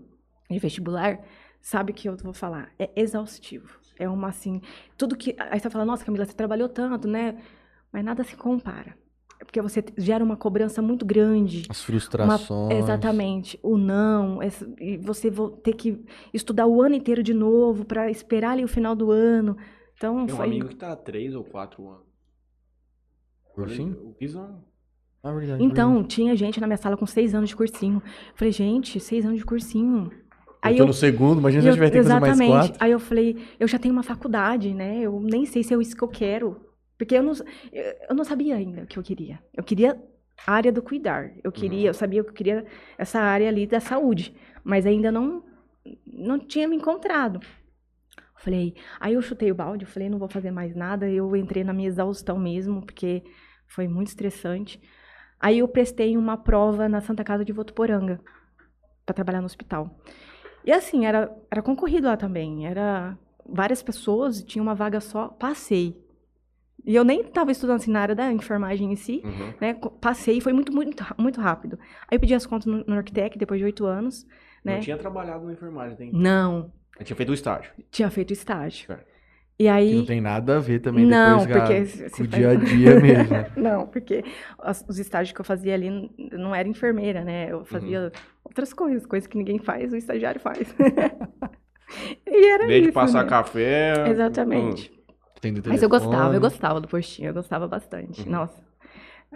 [0.49, 1.19] de vestibular,
[1.61, 2.71] sabe o que eu vou falar.
[2.79, 3.81] É exaustivo.
[3.99, 4.61] É uma assim,
[4.97, 7.43] tudo que aí você fala, nossa, Camila, você trabalhou tanto, né?
[7.93, 8.97] Mas nada se compara.
[9.41, 11.65] É porque você gera uma cobrança muito grande.
[11.69, 12.51] As frustrações.
[12.51, 13.59] Uma, exatamente.
[13.63, 14.43] O não.
[14.43, 18.65] Essa, e você vou ter que estudar o ano inteiro de novo para esperar ali
[18.65, 19.57] o final do ano.
[19.95, 22.07] Então, Tem um amigo que está há três ou quatro anos.
[23.55, 23.97] Cursinho?
[24.05, 24.63] O Pisão.
[25.23, 26.15] Ah, verdade, então, verdade.
[26.15, 28.01] tinha gente na minha sala com seis anos de cursinho.
[28.35, 30.11] falei, gente, seis anos de cursinho.
[30.63, 32.77] Aí eu tô eu, no segundo, imagina se eu tiver que fazer mais quatro.
[32.79, 35.01] Aí eu falei, eu já tenho uma faculdade, né?
[35.01, 36.61] Eu nem sei se é isso que eu quero.
[36.99, 37.33] Porque eu não,
[37.73, 39.39] eu não sabia ainda o que eu queria.
[39.55, 40.01] Eu queria
[40.47, 41.31] a área do cuidar.
[41.45, 41.87] Eu queria, uhum.
[41.87, 44.35] eu sabia que eu queria essa área ali da saúde.
[44.65, 45.45] Mas ainda não,
[46.07, 47.41] não tinha me encontrado.
[48.39, 51.09] Falei, aí eu chutei o balde, eu falei, não vou fazer mais nada.
[51.09, 53.23] Eu entrei na minha exaustão mesmo, porque
[53.67, 54.81] foi muito estressante.
[55.41, 58.21] Aí eu prestei uma prova na Santa Casa de Votuporanga,
[59.05, 59.99] para trabalhar no hospital.
[60.65, 62.67] E assim, era, era concorrido lá também.
[62.67, 63.17] Era
[63.49, 65.97] várias pessoas, tinha uma vaga só, passei.
[66.87, 69.53] E eu nem estava estudando assim na área da enfermagem em si, Uhum.
[69.61, 69.75] né?
[70.01, 71.79] Passei, foi muito, muito, muito rápido.
[72.09, 74.25] Aí eu pedi as contas no, no Arquitec, depois de oito anos,
[74.65, 74.75] né?
[74.75, 76.13] Não tinha trabalhado na enfermagem, tem.
[76.13, 77.73] Não, Eu tinha feito o estágio.
[77.91, 78.87] tinha feito estágio.
[78.87, 79.17] Certo.
[79.59, 79.95] E Que aí...
[79.95, 83.01] não tem nada a ver também Não, depois porque com o faz- dia a dia
[83.01, 83.31] mesmo.
[83.33, 83.51] né?
[83.57, 84.23] Não, porque
[84.89, 87.51] os estágios que eu fazia ali não era enfermeira, né?
[87.51, 88.11] Eu fazia Uhum.
[88.45, 90.59] outras coisas, coisas que ninguém faz, o estagiário faz.
[92.27, 93.31] e era Desde isso, passar né?
[93.31, 94.09] café.
[94.11, 94.96] Exatamente.
[95.71, 98.23] Mas eu gostava, eu gostava do postinho, eu gostava bastante.
[98.23, 98.31] Uhum.
[98.31, 98.63] Nossa,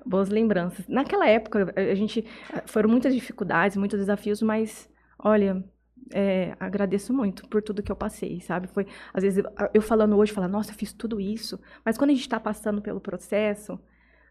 [0.05, 0.87] boas lembranças.
[0.89, 2.25] Naquela época, a gente.
[2.67, 5.65] Foram muitas dificuldades, muitos desafios, mas, olha,
[6.13, 8.67] é, agradeço muito por tudo que eu passei, sabe?
[8.69, 11.61] Foi, às vezes, eu- falando hoje, falar, nossa, eu fiz tudo isso.
[11.85, 13.79] Mas quando a gente está passando pelo processo,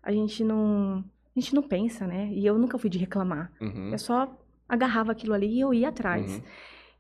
[0.04, 1.04] a gente não.
[1.36, 2.30] A gente não pensa, né?
[2.34, 3.52] E eu nunca fui de reclamar.
[3.62, 3.92] Uhum.
[3.92, 4.36] Eu só
[4.68, 6.30] agarrava aquilo ali e eu ia atrás.
[6.34, 6.42] Uhum.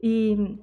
[0.01, 0.59] E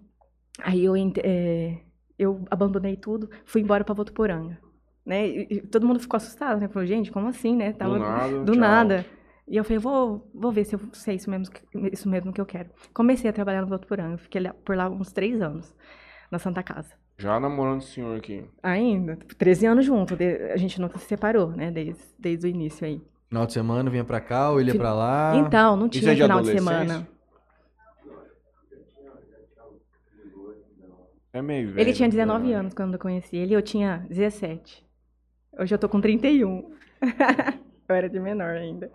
[0.62, 1.78] aí eu, é,
[2.18, 4.58] eu abandonei tudo, fui embora pra Votuporanga.
[5.04, 5.28] Né?
[5.28, 6.68] E, e todo mundo ficou assustado, né?
[6.68, 7.72] Falou, gente, como assim, né?
[7.72, 8.44] Tava Do nada.
[8.44, 9.06] do nada.
[9.48, 12.32] E eu falei, vou, vou ver se, eu, se é isso mesmo, que, isso mesmo
[12.32, 12.68] que eu quero.
[12.92, 15.72] Comecei a trabalhar no Votuporanga, fiquei lá- por lá uns três anos,
[16.30, 16.94] na Santa Casa.
[17.18, 18.44] Já namorando o senhor aqui.
[18.62, 21.70] Ainda, 13 anos junto, de- a gente nunca se separou, né?
[21.70, 23.00] Desde, desde o início aí.
[23.28, 25.36] Final de semana vinha pra cá, ou ele ia pra lá.
[25.36, 27.08] Então, não Isso tinha é de final de semana.
[31.36, 31.80] É meio velho.
[31.80, 32.54] Ele tinha 19 né?
[32.54, 34.82] anos quando eu conheci ele, eu tinha 17.
[35.58, 36.70] Hoje eu tô com 31.
[37.88, 38.90] eu era de menor ainda.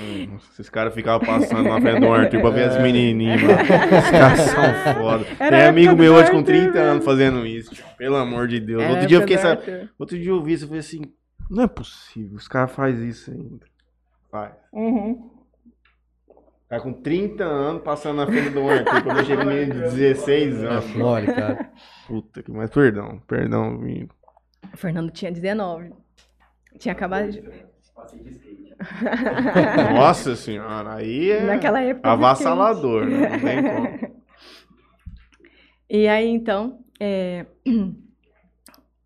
[0.00, 3.54] Hum, esses caras ficavam passando na frente do Arthur pra ver as menininhas, mano.
[3.54, 4.62] Os caras são
[5.00, 5.26] foda.
[5.38, 6.84] Era Tem amigo meu hoje com Arthur, 30 velho.
[6.86, 7.72] anos fazendo isso.
[7.72, 8.82] tipo, pelo amor de Deus.
[8.82, 9.36] Era Outro dia eu fiquei.
[9.36, 9.88] Arthur.
[9.98, 11.02] Outro dia eu vi isso e falei assim:
[11.48, 13.64] não é possível, os caras fazem isso ainda.
[14.30, 14.52] Vai.
[14.72, 15.30] Uhum.
[16.72, 20.62] Tá com 30 anos passando na frente do Arthur quando eu chego menino de 16
[20.62, 20.94] É anos.
[20.96, 21.70] mole, cara.
[22.06, 22.50] Puta que.
[22.50, 24.14] Mas perdão, perdão, amigo.
[24.72, 25.92] O Fernando tinha 19.
[26.78, 27.42] Tinha acabado de...
[29.94, 32.10] Nossa senhora, aí é Naquela época.
[32.10, 33.28] avassalador, né?
[33.28, 33.62] Não tem
[34.08, 34.22] como.
[35.90, 37.44] E aí, então, é...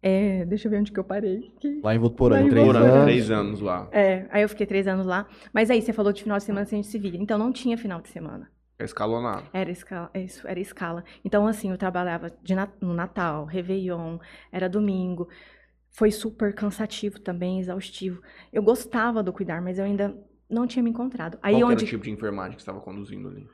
[0.09, 1.53] é, Deixa eu ver onde que eu parei.
[1.61, 3.03] Que- Lá em Votuporanga, três anos.
[3.05, 3.88] três anos lá.
[3.92, 5.27] É, aí eu fiquei três anos lá.
[5.53, 7.16] Mas aí você falou de final de semana sem a gente se via.
[7.19, 8.51] Então não tinha final de semana.
[8.79, 9.49] É escalonado.
[9.55, 11.03] Era escala, isso, era escala.
[11.25, 14.19] Então, assim, eu trabalhava de na- no Natal, Réveillon,
[14.53, 15.29] era domingo.
[15.90, 18.21] Foi super cansativo também, exaustivo.
[18.53, 20.14] Eu gostava do cuidar, mas eu ainda
[20.49, 21.38] não tinha me encontrado.
[21.42, 23.49] Aí Qual que era onde o tipo de enfermagem que você estava conduzindo ali?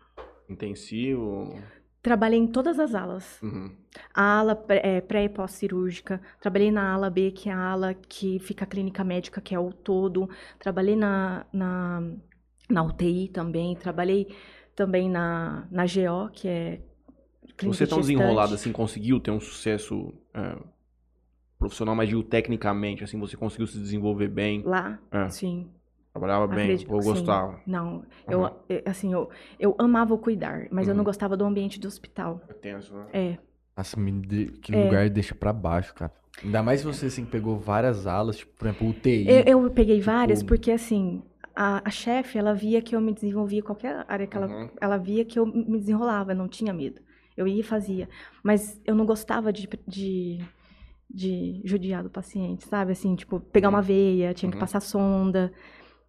[0.49, 1.59] Intensivo?
[2.03, 3.41] Trabalhei em todas as alas.
[3.43, 3.71] Uhum.
[4.15, 7.95] A ala pré é, pré e pós-cirúrgica, trabalhei na ala B, que é a ala
[7.95, 10.29] que fica a clínica médica, que é o todo.
[10.59, 12.03] Trabalhei na, na,
[12.69, 14.35] na UTI também, trabalhei
[14.75, 16.81] também na, na GO, que é
[17.57, 18.01] clínica Você tão gestante.
[18.19, 20.57] desenrolado assim, conseguiu ter um sucesso é,
[21.59, 25.29] profissional, mas digo tecnicamente, assim, você conseguiu se desenvolver bem, Lá, É.
[25.29, 25.71] sim.
[26.13, 27.13] Trabalhava bem, Acredito ou que sim.
[27.13, 27.61] gostava.
[27.67, 28.53] Não, eu, Aham.
[28.69, 31.05] eh, assim, eu, eu amava o cuidar, mas eu não Uhum.
[31.05, 32.41] gostava do ambiente do hospital.
[32.49, 33.07] É tenso, né?
[33.13, 33.39] É,
[33.77, 34.85] Nossa, me de- que É.
[34.85, 36.13] lugar deixa pra baixo, cara.
[36.45, 39.29] Ainda mais se você, assim, pegou várias alas, tipo, por exemplo, UTI.
[39.47, 41.23] eu, eu peguei várias tipo- porque, assim,
[41.57, 44.69] a, a chefe, ela via que eu me desenvolvia em qualquer área que ela, Uhum.
[44.81, 47.01] ela via que eu me desenrolava, eu não tinha medo.
[47.35, 48.09] Eu ia e fazia.
[48.43, 50.39] Mas eu não gostava de, de,
[51.09, 52.93] de judiar do paciente, sabe?
[52.93, 54.61] Assim, tipo, pegar uma veia, tinha que Uhum.
[54.61, 55.51] passar sonda,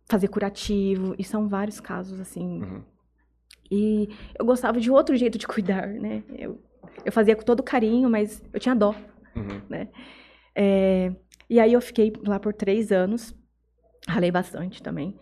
[0.10, 2.82] fazer curativo, e são vários casos, assim, Uhum.
[3.72, 6.24] E eu gostava de outro jeito de cuidar, né?
[6.38, 6.62] Eu,
[7.04, 8.94] eu fazia com todo carinho, mas eu tinha dó.
[9.36, 9.88] Uhum.
[10.56, 11.12] É,
[11.50, 13.36] e aí eu fiquei lá por três anos,
[14.08, 15.18] ralei bastante também.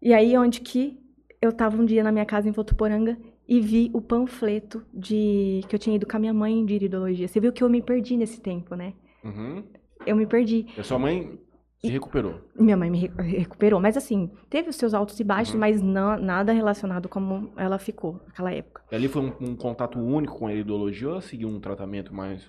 [0.00, 0.98] E aí onde que
[1.42, 5.74] eu tava um dia na minha casa em Votuporanga e vi o panfleto de que
[5.74, 7.28] eu tinha ido com a minha mãe de iridologia.
[7.28, 8.94] Você viu que eu me perdi nesse tempo, né?
[9.22, 9.62] Uhum.
[10.06, 10.66] Eu me perdi.
[10.76, 11.38] E a sua mãe
[11.82, 12.40] se recuperou.
[12.54, 15.60] Minha mãe me re- recuperou, mas assim, teve os seus altos e baixos, Uhum.
[15.60, 18.82] mas não, nada relacionado como ela ficou naquela época.
[18.90, 22.12] E ali foi um, um contato único com a iridologia ou ela seguiu um tratamento
[22.14, 22.48] mais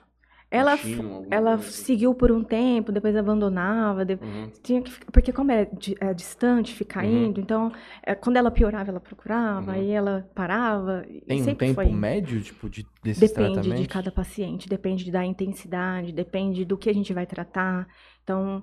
[0.50, 0.78] Ela,
[1.30, 1.84] ela coisa assim?
[1.84, 4.52] seguiu por um tempo, depois abandonava, de- Uhum.
[4.62, 7.28] tinha que ficar, porque como é, di- é distante, ficar Uhum.
[7.28, 7.72] indo, então
[8.04, 9.78] é, quando ela piorava, ela procurava, Uhum.
[9.78, 11.06] aí ela parava.
[11.10, 11.86] e Tem um tempo foi.
[11.90, 13.82] médio, tipo, de, desses Depende tratamentos?
[13.84, 17.88] de cada paciente, depende da intensidade, depende do que a gente vai tratar.
[18.24, 18.62] Então,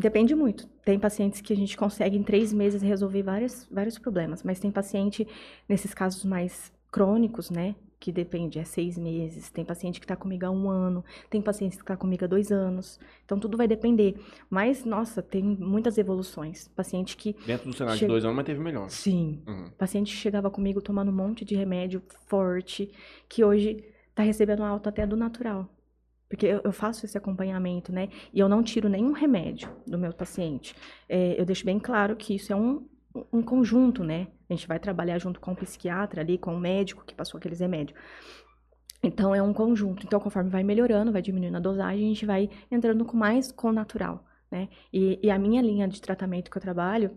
[0.00, 0.66] depende muito.
[0.84, 4.70] Tem pacientes que a gente consegue em três meses resolver vários, vários problemas, mas tem
[4.70, 5.26] paciente,
[5.68, 7.74] nesses casos mais crônicos, né?
[8.00, 11.76] que depende, é seis meses, tem paciente que está comigo há um ano, tem paciente
[11.76, 12.98] que está comigo há dois anos.
[13.26, 14.18] Então, tudo vai depender.
[14.48, 16.66] Mas, nossa, tem muitas evoluções.
[16.68, 17.36] Paciente que.
[17.46, 18.88] Dentro do cenário Che- de dois anos, mas teve melhor.
[18.88, 19.42] Sim.
[19.46, 19.68] Uhum.
[19.76, 22.90] Paciente que chegava comigo tomando um monte de remédio forte,
[23.28, 25.68] que hoje está recebendo alta até do natural.
[26.30, 28.08] Porque eu, faço esse acompanhamento, né?
[28.32, 30.76] E eu não tiro nenhum remédio do meu paciente.
[31.08, 32.86] É, eu deixo bem claro que isso é um,
[33.32, 34.28] um conjunto, né?
[34.48, 37.58] A gente vai trabalhar junto com o psiquiatra ali, com o médico que passou aqueles
[37.58, 37.98] remédios.
[39.02, 40.06] Então é um conjunto.
[40.06, 43.72] Então, conforme vai melhorando, vai diminuindo a dosagem, a gente vai entrando com mais com
[43.72, 44.68] natural, né?
[44.92, 47.10] E, e a minha linha de tratamento que eu trabalho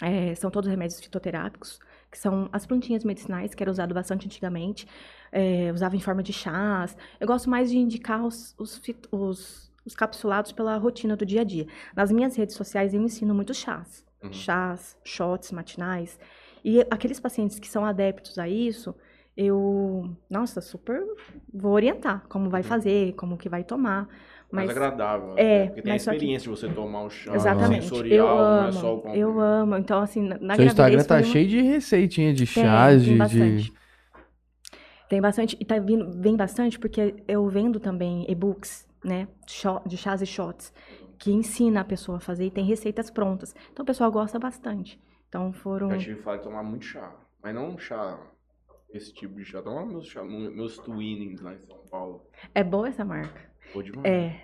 [0.00, 1.80] é, são todos remédios fitoterápicos,
[2.10, 4.86] que são as plantinhas medicinais, que era usado bastante antigamente.
[5.30, 6.96] É, usava em forma de chás.
[7.20, 8.80] Eu gosto mais de indicar os, os,
[9.12, 11.66] os- os capsulados pela rotina do dia a dia.
[11.94, 14.04] Nas minhas redes sociais eu ensino muito chás.
[14.22, 14.32] Uhum.
[14.32, 16.18] Chás, shots matinais.
[16.64, 18.94] E aqueles pacientes que são adeptos a isso,
[19.36, 21.00] eu, nossa, super
[21.52, 22.68] vou orientar como vai Uhum.
[22.68, 24.08] fazer, como que vai tomar.
[24.50, 25.34] Mais Mas agradável.
[25.36, 25.66] é, né?
[25.66, 27.82] Porque tem a só que- experiência de você tomar um chá Exatamente.
[27.82, 29.20] sensorial, eu não amo, é só o comprimido.
[29.30, 29.76] eu amo.
[29.76, 33.18] Então, assim, na Seu Instagram tá uma- cheio de receitinha de Tem, chás, tem de,
[33.18, 33.62] bastante.
[33.64, 33.72] de-
[35.08, 39.26] Tem bastante, e tá vindo, vem bastante porque eu vendo também e-books, né,
[39.86, 40.72] de chás e shots,
[41.18, 43.54] que ensina a pessoa a fazer e tem receitas prontas.
[43.72, 45.00] Então o pessoal gosta bastante.
[45.28, 45.90] Então foram.
[45.90, 47.14] Já tive de tomar muito chá.
[47.42, 48.18] Mas não um chá,
[48.92, 49.62] esse tipo de chá.
[49.62, 52.22] Tomar meus, chá, meus twinnings lá em São Paulo.
[52.54, 53.40] É boa essa marca.
[53.72, 54.04] Pô, demais.
[54.04, 54.40] É.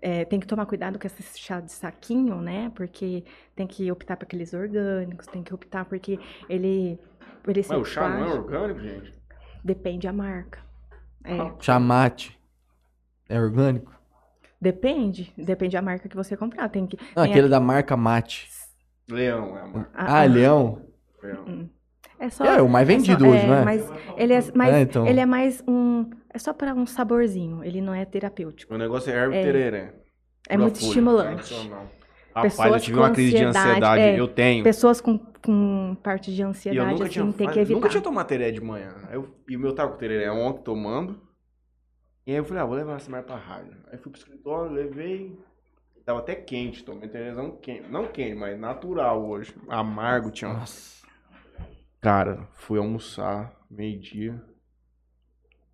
[0.00, 2.70] é, tem que tomar cuidado com esse chá de saquinho, né?
[2.74, 6.18] Porque tem que optar por aqueles orgânicos, tem que optar porque
[6.48, 6.98] ele.
[7.42, 9.14] Por ele Mas o chá não é orgânico, gente?
[9.64, 10.60] Depende a marca.
[11.24, 11.38] É.
[11.38, 11.54] Ah.
[11.60, 12.38] chamate.
[13.28, 13.92] É orgânico?
[14.60, 15.32] Depende.
[15.36, 16.68] Depende da marca que você comprar.
[16.68, 16.96] Tem que.
[17.16, 18.48] Não, tem aquele da marca mate.
[19.08, 19.90] Leão é a marca.
[19.94, 20.86] Ah, Leão?
[21.22, 21.70] Leão.
[22.18, 22.44] É só.
[22.44, 23.64] É o mais é vendido só- hoje, é?
[23.64, 25.06] Mas ele é mais, É, então.
[25.06, 26.10] ele é mais um.
[26.32, 27.62] É só para um saborzinho.
[27.64, 28.72] Ele não é terapêutico.
[28.74, 29.42] O negócio é erva É.
[29.42, 29.94] tereré.
[30.48, 30.88] É Pura muito folha.
[30.88, 31.54] estimulante.
[32.34, 34.02] Rapaz, Pessoas eu tive uma crise de ansiedade, ansiedade.
[34.02, 34.20] é.
[34.20, 34.62] Eu tenho.
[34.64, 37.74] Pessoas com, com parte de E eu ansiedade, nunca assim, tinha, tem que evitar.
[37.74, 38.94] nunca tinha tomado tereré de manhã.
[39.10, 41.20] Eu, e o meu tava com tereré ontem tomando.
[42.26, 43.76] E aí eu falei, ah, vou levar essa merda pra rádio.
[43.90, 45.36] Aí fui pro escritório, levei.
[46.04, 47.88] Tava até quente, tomei tererezão quente.
[47.90, 49.52] Não quente, mas natural hoje.
[49.68, 50.50] Amargo tinha.
[50.50, 51.04] um Nossa.
[52.00, 54.40] Cara, fui almoçar, meio-dia.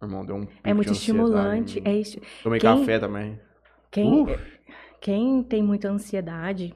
[0.02, 1.80] Irmão, deu um pico É muito estimulante.
[1.84, 3.40] É esti- Tomei quem- café também.
[3.90, 4.36] Quem, Uf.
[5.00, 6.74] quem tem muita ansiedade,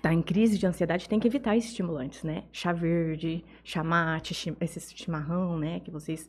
[0.00, 2.44] tá em crise de ansiedade, tem que evitar esses estimulantes, né?
[2.52, 5.80] Chá verde, chá mate, esse chimarrão, né?
[5.80, 6.26] Que vocês.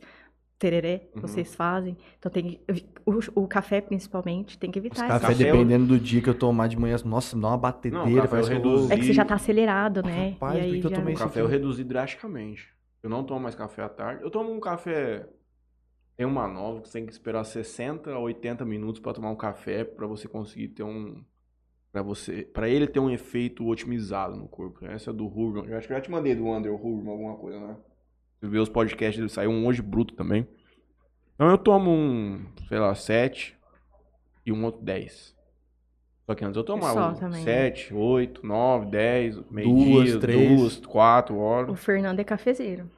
[0.58, 1.22] Tereré, Uhum.
[1.22, 1.96] vocês fazem.
[2.18, 2.60] Então tem que.
[3.06, 6.30] O, o café, principalmente, tem que Os evitar café, Café eu- dependendo do dia que
[6.30, 8.92] eu tomar de manhã, nossa, me dá uma batedeira, Não, café parece eu reduzi.
[8.92, 10.32] É que você já tá acelerado, né?
[10.32, 10.98] Rapaz, e aí que eu já...
[10.98, 12.68] tomei O Isso café eu reduzi drasticamente.
[13.02, 14.22] Eu não tomo mais café à tarde.
[14.22, 15.26] Eu tomo um café.
[16.20, 19.38] Tem uma nova que você tem que esperar 60 a 80 minutos pra tomar um
[19.38, 21.24] café pra você conseguir ter um.
[21.94, 22.44] Pra você.
[22.44, 24.86] para ele ter um efeito otimizado no corpo.
[24.86, 25.70] Essa é do Hurman.
[25.70, 27.78] Eu acho que eu já te mandei do Under Hurman alguma coisa, né?
[28.38, 30.46] Você vê os podcasts dele, saiu um hoje bruto também.
[31.36, 33.58] Então eu tomo um, sei lá, 7
[34.46, 35.34] e um outro 10.
[36.26, 37.46] Só que antes eu tomava também, né?
[37.46, 40.60] 7, 8, 9, 10, meio-dia, três.
[40.60, 41.72] 2, 4 horas.
[41.72, 42.92] O Fernando é cafezeiro.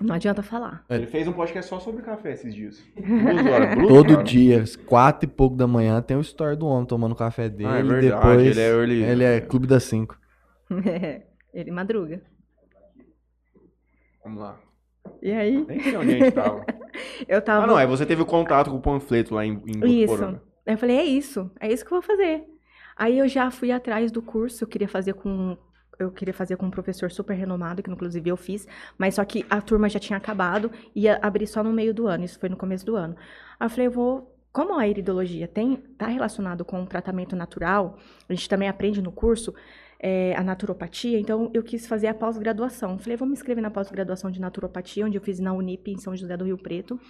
[0.00, 0.84] Não adianta falar.
[0.88, 0.96] É.
[0.96, 2.82] Ele fez um podcast só sobre café esses dias.
[2.96, 4.22] Duas horas, bruto, Todo cara.
[4.24, 7.68] dia, quatro e pouco da manhã, tem o story do homem tomando café dele.
[7.70, 10.18] Ah, é verdade, depois, ele é early- Ele é clube das cinco.
[11.54, 12.20] Ele madruga.
[14.24, 14.58] Vamos lá.
[15.22, 16.64] E aí, Nem sei onde a gente tava.
[17.28, 17.64] eu tava.
[17.64, 20.12] Ah, não, é você teve o contato com o panfleto lá em, em Isso.
[20.14, 20.42] Botuporanga.
[20.66, 22.42] Aí eu falei, é isso, é isso que eu vou fazer.
[22.96, 25.56] Aí eu já fui atrás do curso, eu queria fazer com.
[25.98, 28.66] Eu queria fazer com um professor super renomado, que inclusive eu fiz,
[28.98, 32.06] mas só que a turma já tinha acabado e ia abrir só no meio do
[32.06, 33.16] ano, isso foi no começo do ano.
[33.58, 34.30] Aí eu falei, eu vou.
[34.52, 39.10] Como a iridologia tem, tá relacionado com o tratamento natural, a gente também aprende no
[39.10, 39.52] curso
[39.98, 42.98] é, a naturopatia, então eu quis fazer a pós-graduação.
[42.98, 46.14] Falei, vou me inscrever na pós-graduação de naturopatia, onde eu fiz na Unip, em São
[46.14, 47.00] José do Rio Preto.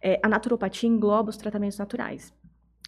[0.00, 2.32] É, a naturopatia engloba os tratamentos naturais.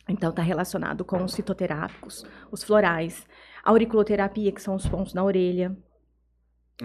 [0.09, 3.27] Então, está relacionado com os fitoterápicos, os florais,
[3.71, 5.77] auriculoterapia, que são os pontos na orelha,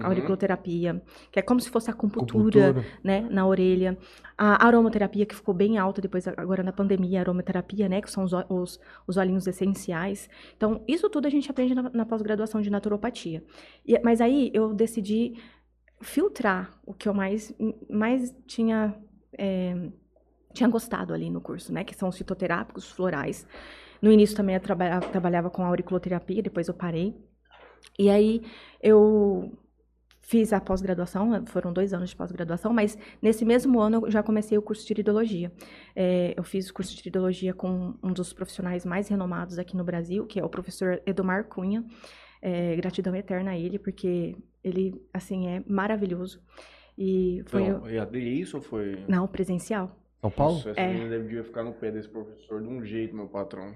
[0.00, 0.06] Uhum.
[0.06, 2.98] auriculoterapia, que é como se fosse a acupuntura, Acupuntura.
[3.04, 3.98] né, na orelha.
[4.38, 8.24] A aromaterapia, que ficou bem alta depois, agora na pandemia, a aromaterapia, né, que são
[8.24, 10.30] os, os, os olhinhos essenciais.
[10.56, 13.44] Então, isso tudo a gente aprende na, na pós-graduação de naturopatia.
[13.86, 15.34] E- mas aí eu decidi
[16.00, 17.54] filtrar o que eu mais,
[17.90, 18.94] mais tinha,
[19.38, 19.90] é,
[20.54, 23.46] tinha gostado ali no curso, né, que são os fitoterápicos florais.
[24.02, 27.16] No início também eu trabalhava, trabalhava com auriculoterapia, depois eu parei.
[27.98, 28.42] E aí
[28.82, 29.56] eu
[30.24, 34.56] Fiz a pós-graduação, foram dois anos de pós-graduação, mas nesse mesmo ano eu já comecei
[34.56, 35.52] o curso de iridologia.
[35.96, 39.82] É, eu fiz o curso de iridologia com um dos profissionais mais renomados aqui no
[39.82, 41.84] Brasil, que é o professor Edomar Cunha.
[42.40, 46.40] É, gratidão eterna a ele, porque ele, assim, é maravilhoso.
[46.96, 47.64] E foi...
[47.64, 49.04] Então, EAD isso ou foi...
[49.08, 49.94] Não, presencial.
[50.20, 50.54] São Paulo?
[50.54, 50.92] Nossa, essa É.
[50.94, 53.74] menina devia ficar no pé desse professor de um jeito, meu patrão.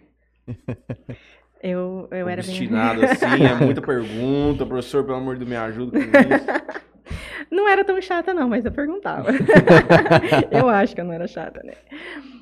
[1.63, 2.55] Eu, eu era bem...
[3.05, 4.67] Assim, é muita pergunta.
[4.67, 6.87] Professor, pelo amor de Deus, me ajuda com isso.
[7.51, 9.29] Não era tão chata, não, mas eu perguntava.
[10.51, 11.75] eu acho que eu não era chata, né?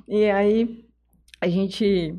[0.08, 0.82] E aí,
[1.42, 2.18] a gente.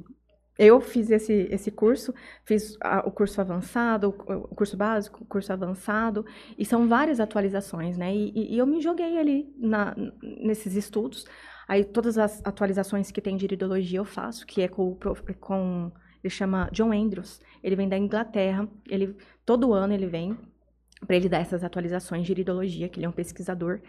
[0.57, 2.13] Eu fiz esse, esse curso,
[2.45, 6.23] fiz a- o curso avançado, o o curso básico, o curso avançado,
[6.57, 8.15] e são várias atualizações, né?
[8.15, 11.25] E, e- e eu me joguei ali na- nesses estudos.
[11.67, 15.91] Aí, todas as atualizações que tem de iridologia eu faço, que é com, prof- com
[16.23, 17.41] ele chama John Andrews.
[17.63, 20.37] Ele vem da Inglaterra, ele todo ano ele vem
[21.05, 23.81] para ele dar essas atualizações de iridologia, que ele é um pesquisador.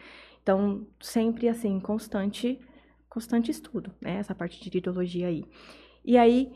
[0.43, 2.61] Então, sempre assim, constante,
[3.09, 4.17] constante estudo, né?
[4.17, 5.45] Essa parte de iridologia aí.
[6.05, 6.53] E aí,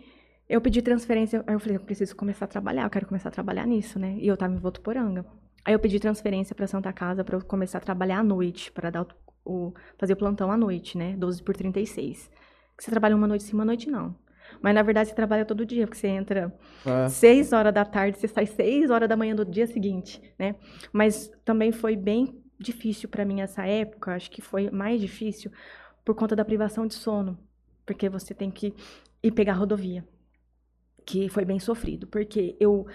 [0.49, 3.33] eu pedi transferência, aí eu falei, eu preciso começar a trabalhar, eu quero começar a
[3.33, 4.17] trabalhar nisso, né?
[4.19, 5.25] E eu tava em Votuporanga.
[5.65, 8.91] Aí eu pedi transferência para Santa Casa para eu começar a trabalhar à noite, para
[8.91, 9.07] dar
[9.51, 11.17] o, fazer o plantão à noite, né?
[11.17, 12.31] 12 por 36.
[12.77, 14.15] Que você trabalha uma noite sim, uma noite não.
[14.63, 16.53] Mas na verdade você trabalha todo dia, porque você entra
[16.85, 17.09] É.
[17.09, 20.57] seis horas da tarde, você sai seis horas da manhã do dia seguinte, né?
[20.93, 25.51] Mas também foi bem difícil para mim essa época, acho que foi mais difícil
[26.05, 27.39] por conta da privação de sono,
[27.87, 28.75] porque você tem que
[29.23, 30.05] ir pegar a rodovia,
[31.05, 32.87] que foi bem sofrido, porque eu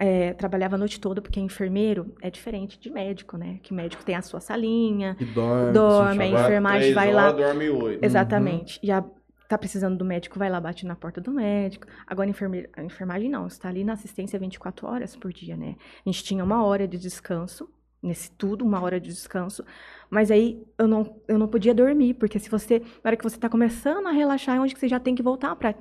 [0.00, 3.60] eh, trabalhava a noite toda, porque enfermeiro é diferente de médico, né?
[3.62, 5.72] Que médico tem a sua salinha, E dorme.
[5.72, 8.02] Dorme, a enfermagem vai lá- dorme oito.
[8.02, 8.80] Exatamente.
[8.82, 9.04] E a,
[9.46, 11.86] tá precisando do médico, vai lá, bate na porta do médico.
[12.06, 15.76] Agora, a, enfermeira, a enfermagem não, está ali na assistência 24 horas por dia, né?
[16.04, 17.68] A gente tinha uma hora de descanso,
[18.02, 19.62] nesse tudo, uma hora de descanso.
[20.08, 23.38] Mas aí eu não, eu não podia dormir, porque se você, na hora que você
[23.38, 25.74] tá começando a relaxar, é onde que você já tem que voltar para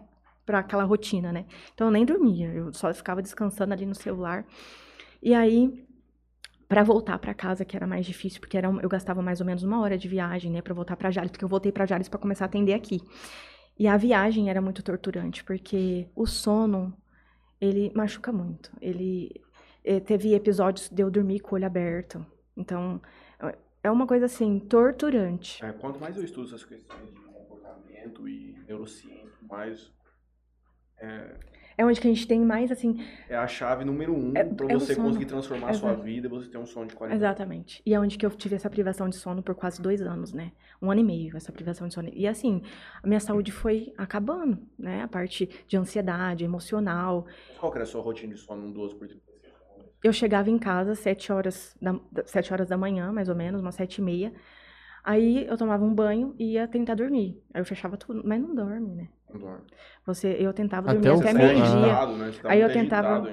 [0.50, 1.46] para aquela rotina, né?
[1.76, 4.44] Então eu nem dormia, eu só ficava descansando ali no celular.
[5.22, 5.86] E aí
[6.68, 9.62] para voltar para casa, que era mais difícil, porque era eu gastava mais ou menos
[9.62, 12.20] uma hora de viagem, né, para voltar para Jales, porque eu voltei para Jales para
[12.20, 13.00] começar a atender aqui.
[13.78, 16.92] E a viagem era muito torturante, porque o sono
[17.62, 18.72] ele machuca muito.
[18.82, 19.32] Ele
[19.84, 22.26] eh, teve episódios de eu dormir com o olho aberto.
[22.58, 23.00] Então,
[23.84, 25.64] é uma coisa assim torturante.
[25.64, 29.92] É, quanto mais eu estudo essas questões de comportamento e neurociência, mais
[31.78, 34.66] É onde que a gente tem mais assim, é a chave número um É- pra
[34.68, 36.04] é você conseguir transformar a sua Exato.
[36.04, 37.24] vida e você ter um sono de qualidade.
[37.24, 37.82] Exatamente.
[37.86, 40.52] E é onde que eu tive essa privação de sono por quase dois anos, né?
[40.82, 42.10] Um ano e meio, essa privação de sono.
[42.12, 42.62] E assim,
[43.02, 45.04] a minha saúde foi acabando, né?
[45.04, 47.26] A parte de ansiedade, emocional.
[47.60, 49.40] Qual era a sua rotina de sono um 12 por 36?
[50.04, 53.36] Eu chegava em casa às sete horas da, da- sete horas da manhã, mais ou
[53.36, 54.34] menos, umas sete e meia.
[55.04, 57.42] Aí eu tomava um banho e ia tentar dormir.
[57.54, 59.10] Aí eu fechava tudo, mas não dorme, né?
[60.06, 61.76] Você, eu tentava Até dormir o até fim, meio-dia.
[62.18, 62.32] né?
[62.46, 63.30] Aí eu tentava-.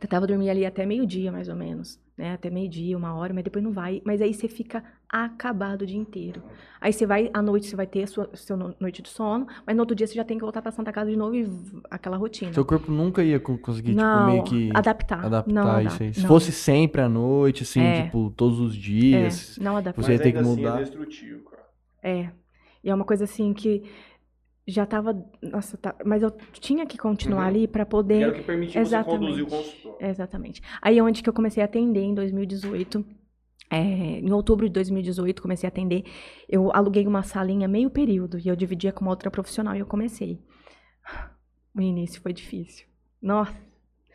[0.00, 2.00] Tentava dormir ali até meio-dia, mais ou menos.
[2.18, 2.32] Né?
[2.32, 4.02] Até meio-dia, uma hora, mas depois não vai.
[4.04, 6.42] Mas aí você fica acabado o dia inteiro.
[6.80, 9.46] Aí você vai, à noite você vai ter a sua, sua no- noite de sono,
[9.64, 11.48] mas no outro dia você já tem que voltar pra Santa Casa de novo e
[11.90, 12.52] aquela rotina.
[12.52, 15.24] Seu corpo nunca ia co- conseguir, não, tipo, meio que adaptar.
[15.24, 16.12] adaptar não isso aí.
[16.12, 16.28] Se não.
[16.28, 18.02] fosse sempre à noite, assim, É.
[18.04, 19.56] tipo, todos os É, dias.
[19.60, 20.02] não adapta.
[20.02, 20.78] Você ia ter que ainda assim mudar.
[20.80, 21.62] é destrutivo, cara.
[22.02, 22.30] É.
[22.82, 23.84] E é uma coisa assim que
[24.66, 25.24] já tava.
[25.42, 27.48] Nossa, tá, mas eu tinha que continuar Uhum.
[27.48, 28.22] ali Que poder.
[28.22, 29.20] era o que permitia você Exatamente.
[29.20, 30.06] conduzir o consultório.
[30.06, 30.62] Exatamente.
[30.80, 33.04] Aí é onde que eu comecei a atender em 2018.
[33.70, 36.04] É, em outubro de 2018, comecei a atender.
[36.48, 39.86] Eu aluguei uma salinha meio período e eu dividia com uma outra profissional e eu
[39.86, 40.38] comecei.
[41.74, 42.86] O início foi difícil.
[43.20, 43.54] Nossa,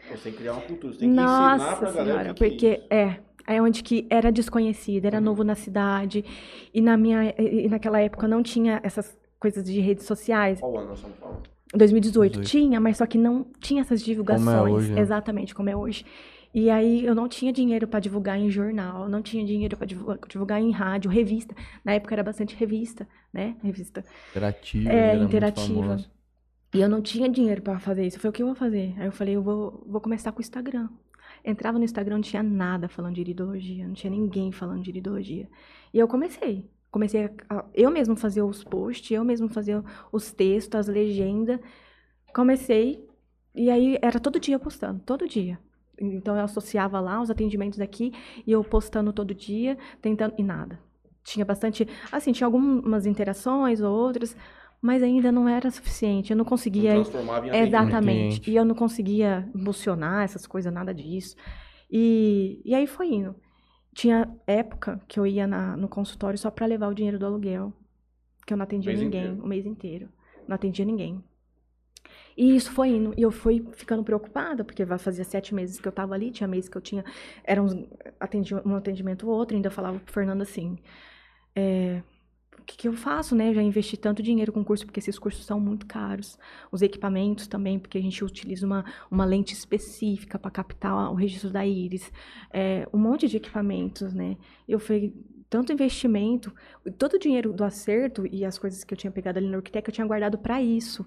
[0.10, 2.50] Você tem que criar uma cultura, você tem que ensinar pra galera senhora, que que
[2.50, 5.24] porque é é, é onde que era desconhecido, era Uhum.
[5.26, 6.24] novo na cidade
[6.74, 10.60] e na minha e naquela época não tinha essas coisas de redes sociais.
[10.60, 11.44] Qual ano estamos falando?
[11.74, 12.50] 2018 18.
[12.50, 14.74] tinha, mas só que não tinha essas divulgações.
[14.74, 15.02] hoje, né?
[15.02, 16.06] Exatamente, como é hoje.
[16.54, 20.60] E aí eu não tinha dinheiro para divulgar em jornal, não tinha dinheiro para divulgar
[20.60, 21.56] em rádio, revista.
[21.86, 23.56] Na época era bastante revista, né?
[23.62, 24.04] Revista.
[24.32, 24.90] Interativa.
[24.90, 25.98] É, interativa.
[26.74, 28.18] E eu não tinha dinheiro para fazer isso.
[28.18, 28.96] Eu falei, o que eu vou fazer?
[28.98, 30.90] Aí eu falei, eu vou, vou começar com o Instagram.
[31.46, 35.48] Entrava no Instagram, não tinha nada falando de iridologia, não tinha ninguém falando de iridologia.
[35.94, 36.68] E eu comecei.
[36.92, 39.82] Comecei a, a- eu mesmo fazer os posts, eu mesmo fazer
[40.12, 41.60] os textos, as legendas.
[42.34, 43.08] Comecei,
[43.56, 45.60] e aí era todo dia postando, todo dia.
[46.00, 48.14] Então eu associava lá os atendimentos aqui
[48.46, 50.34] e eu postando todo dia, tentando.
[50.38, 50.80] E nada.
[51.24, 51.88] Tinha bastante.
[52.12, 54.36] Assim, tinha algumas interações ou outras,
[54.82, 56.32] mas ainda não era suficiente.
[56.32, 56.96] Eu não conseguia.
[56.96, 57.50] Não transformava em.
[57.68, 58.50] Exatamente.
[58.50, 61.36] E eu não conseguia emocionar essas coisas, nada disso.
[61.92, 63.36] E, e aí foi indo.
[63.94, 67.74] Tinha época que eu ia na- no consultório só pra levar o dinheiro do aluguel.
[68.46, 69.44] Que eu não atendia Mês ninguém inteiro.
[69.44, 70.10] o mês inteiro.
[70.48, 71.24] Não atendia ninguém.
[72.36, 73.14] E isso foi indo.
[73.18, 76.48] E eu fui ficando preocupada, porque vai fazia sete meses que eu tava ali, tinha
[76.48, 77.04] meses que eu tinha.
[77.44, 77.76] Era uns,
[78.20, 80.78] atendi, um atendimento ou outro, ainda falava pro Fernando assim.
[81.56, 82.02] é,
[82.70, 83.50] que, que eu faço, né?
[83.50, 86.38] Eu já investi tanto dinheiro com curso, porque esses cursos são muito caros.
[86.72, 91.50] Os equipamentos também, porque a gente utiliza uma, uma lente específica para captar o registro
[91.50, 92.12] da íris.
[92.54, 94.38] É, um monte de equipamentos, né?
[94.68, 95.14] Eu fui
[95.50, 96.54] tanto investimento,
[96.98, 99.90] todo o dinheiro do acerto e as coisas que eu tinha pegado ali na Orquitec,
[99.90, 101.06] eu tinha guardado para isso.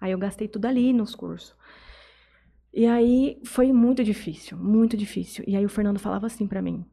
[0.00, 1.54] Aí eu gastei tudo ali nos cursos.
[2.72, 5.44] E aí foi muito difícil, muito difícil.
[5.46, 6.84] E aí o Fernando falava assim para mim: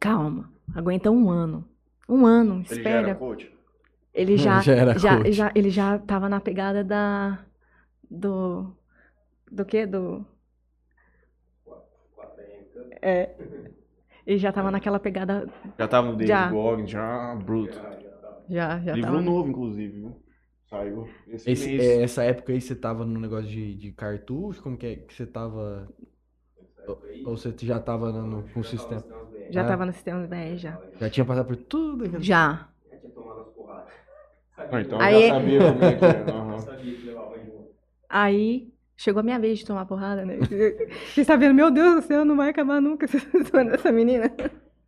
[0.00, 1.75] calma, aguenta um ano.
[2.08, 3.08] Um ano, Ele já espera.
[3.08, 3.52] era coach?
[4.14, 5.32] Ele já, Já era já, coach.
[5.32, 7.44] já- ele já tava na pegada da
[8.10, 8.72] do
[9.50, 9.86] do quê?
[9.86, 10.26] Do
[13.02, 13.34] é,
[14.26, 15.48] ele já tava naquela pegada
[15.78, 16.50] Já tava no David Já.
[16.50, 17.78] Goggins, já bruto.
[18.48, 20.22] já já Livro tava novo, inclusive, viu?
[20.70, 21.82] Saiu esse, Esse- mês.
[21.82, 24.62] é, essa época aí você tava no negócio de, de cartucho?
[24.62, 25.88] Como que é que você tava.
[26.88, 29.04] Ou- Ou você já tava no, no- com o sistema?
[29.50, 29.66] Já Ah.
[29.66, 30.78] tava no sistema BR já.
[31.00, 32.04] Já tinha passado por tudo?
[32.04, 32.68] aquele- Já.
[34.58, 36.30] Ah, então Aí- já sabia como é que é.
[36.32, 36.56] aham.
[38.08, 40.38] Aí chegou a minha vez de tomar porrada, né?
[41.12, 44.32] Você está vendo, meu Deus do céu, não vai acabar nunca essa menina.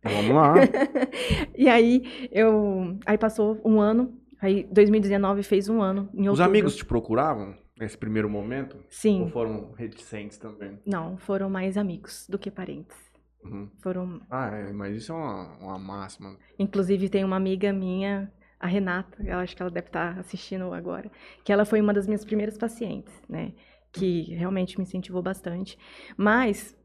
[0.03, 0.53] Vamos lá.
[1.55, 2.97] E aí eu.
[3.05, 4.17] Aí passou um ano.
[4.41, 6.09] Aí 2019 fez um ano.
[6.13, 6.43] Em Os outubro.
[6.45, 8.77] amigos te procuravam nesse primeiro momento?
[8.77, 9.29] Ou Sim.
[9.31, 10.79] foram reticentes também?
[10.85, 12.95] Não, foram mais amigos do que parentes.
[13.43, 13.69] Uhum.
[13.81, 14.21] Foram.
[14.29, 16.37] Ah, é, mas isso é uma, uma máxima.
[16.57, 21.09] Inclusive, tem uma amiga minha, a Renata, eu acho que ela deve estar assistindo agora,
[21.43, 23.53] que ela foi uma das minhas primeiras pacientes, né?
[23.91, 25.77] Que realmente me incentivou bastante.
[26.17, 26.77] Mas.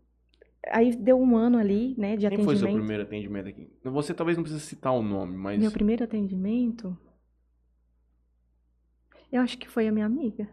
[0.70, 2.78] Aí deu um ano ali, né, de Quem foi seu atendimento.
[2.78, 3.70] primeiro atendimento aqui?
[3.84, 5.60] Você talvez não precise citar o nome, mas.
[5.60, 6.96] Meu primeiro atendimento.
[9.30, 10.48] Eu acho que foi a minha amiga.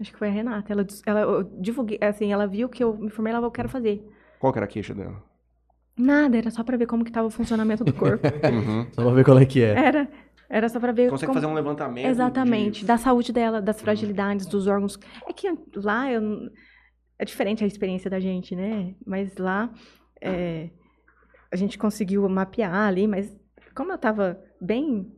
[0.00, 0.72] Acho que foi a Renata.
[0.72, 3.68] Ela, ela eu divulguei, assim, ela viu que eu me formei, ela falou, eu quero
[3.68, 4.02] fazer.
[4.38, 5.22] Qual que era a queixa dela?
[5.96, 8.26] Nada, era só pra ver como que tava o funcionamento do corpo.
[8.52, 8.86] Uhum.
[8.92, 9.70] Só pra ver qual é que é.
[9.78, 10.08] era,
[10.50, 11.40] era só pra ver Consegue como...
[11.40, 12.06] fazer um levantamento.
[12.06, 14.98] Exatamente, de- da saúde dela, das fragilidades, dos órgãos.
[15.28, 16.22] É que lá eu
[17.18, 18.94] é diferente a experiência da gente, né?
[19.06, 19.70] Mas lá
[20.20, 20.68] é,
[21.52, 23.34] a gente conseguiu mapear ali, mas
[23.74, 25.12] como eu tava bem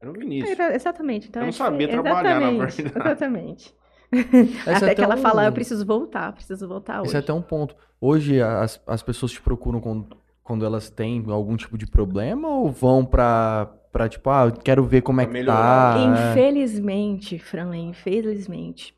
[0.00, 0.58] Era o Vinícius.
[0.58, 1.28] Era- exatamente.
[1.28, 2.02] Então Eu é não sabia diferente.
[2.04, 3.06] trabalhar, na Exatamente, verdade.
[3.08, 3.74] Exatamente.
[4.66, 7.16] Esse Até que ela um- fala, eu preciso voltar, preciso voltar Esse hoje.
[7.16, 7.74] é até um ponto.
[8.00, 12.70] Hoje as, as pessoas te procuram quando, quando elas têm algum tipo de problema ou
[12.70, 15.94] vão pra, pra tipo, ah, eu quero ver como é que melhorar.
[15.94, 16.00] tá.
[16.00, 16.30] é.
[16.32, 18.94] Infelizmente, Franley, infelizmente,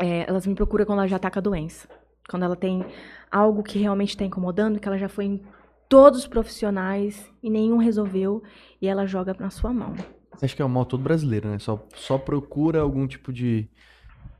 [0.00, 1.88] é, elas me procuram quando ela já tá com a doença.
[2.28, 2.84] Quando ela tem
[3.30, 5.42] algo que realmente está incomodando, que ela já foi em
[5.88, 8.42] todos os profissionais e nenhum resolveu,
[8.82, 9.94] e ela joga na sua mão.
[10.42, 11.58] Acho que é o mal todo brasileiro, né?
[11.58, 13.68] Só, só procura algum tipo de,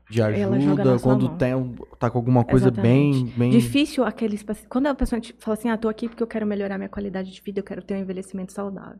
[0.09, 3.37] de ajuda quando tem, tá com alguma coisa bem, Exatamente.
[3.39, 3.49] bem.
[3.51, 6.77] Difícil aqueles Quando a pessoa te fala assim, ah, tô aqui porque eu quero melhorar
[6.77, 8.99] minha qualidade de vida, eu quero ter um envelhecimento saudável.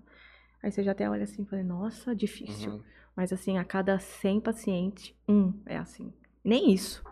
[0.62, 2.72] Aí você já até olha assim e fala, nossa, difícil.
[2.74, 2.82] Uhum.
[3.16, 6.12] Mas assim, a cada 100 pacientes, um é assim.
[6.44, 7.04] Nem isso.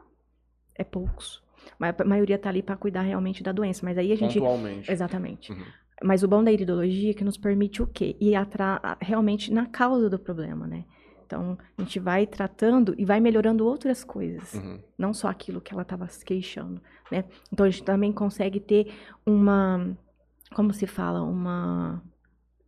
[0.76, 1.42] É poucos.
[1.80, 3.84] Mas a maioria tá ali para cuidar realmente da doença.
[3.84, 4.40] Mas aí a gente.
[4.40, 4.92] Pontualmente.
[4.92, 5.52] Exatamente.
[5.52, 5.64] Uhum.
[6.04, 8.16] Mas o bom da iridologia é que nos permite o quê?
[8.20, 10.84] Ir atra- a- realmente na causa do problema, né?
[11.26, 14.54] Então, a gente vai tratando e vai melhorando outras coisas.
[14.54, 14.80] Uhum.
[14.98, 16.80] Não só aquilo que ela estava se queixando,
[17.12, 17.26] né?
[17.52, 18.94] Então, a gente também consegue ter
[19.26, 19.98] uma...
[20.54, 21.22] Como se fala?
[21.24, 22.02] Uma...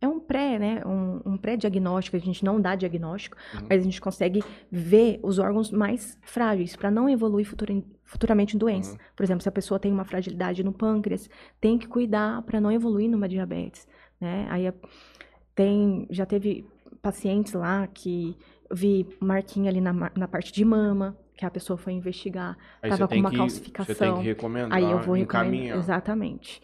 [0.00, 0.80] É um pré, né?
[0.86, 2.16] Um, um pré-diagnóstico.
[2.16, 3.66] A gente não dá diagnóstico, Uhum.
[3.68, 8.58] mas a gente consegue ver os órgãos mais frágeis para não evoluir futura- futuramente em
[8.58, 8.92] doença.
[8.92, 8.98] Uhum.
[9.16, 11.28] Por exemplo, se a pessoa tem uma fragilidade no pâncreas,
[11.60, 13.88] tem que cuidar para não evoluir numa diabetes,
[14.20, 14.46] né?
[14.50, 14.74] Aí a-
[15.54, 16.64] tem, já teve
[17.10, 18.36] pacientes lá que
[18.70, 22.90] eu vi marquinha ali na, na parte de mama, que a pessoa foi investigar, Aí
[22.90, 23.94] tava com uma que- calcificação.
[23.94, 25.78] Você tem que recomendar, aí eu vou recomendar.
[25.78, 26.62] Exatamente.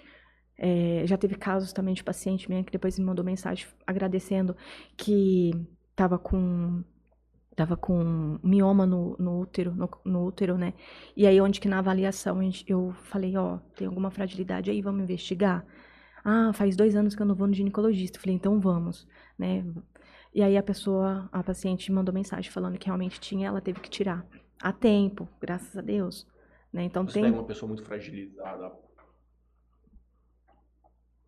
[0.57, 4.57] É, já teve casos também de paciente minha que depois me mandou mensagem agradecendo
[4.97, 5.51] que
[5.97, 6.83] tava com
[7.57, 10.75] tava com mioma no, no útero, no, no útero, né?
[11.17, 15.65] E aí onde que na avaliação eu falei, ó, tem alguma fragilidade aí, vamos investigar?
[16.25, 18.19] Ah, faz dois anos que eu não vou no ginecologista.
[18.19, 19.07] Eu falei, então vamos,
[19.39, 19.65] né?
[20.35, 23.89] E aí a pessoa, a paciente mandou mensagem falando que realmente tinha, ela teve que
[23.89, 24.27] tirar.
[24.61, 26.27] A tempo, graças a Deus.
[26.73, 26.83] Né?
[26.83, 27.23] Então Você tem.
[27.23, 28.73] pega uma pessoa muito fragilizada.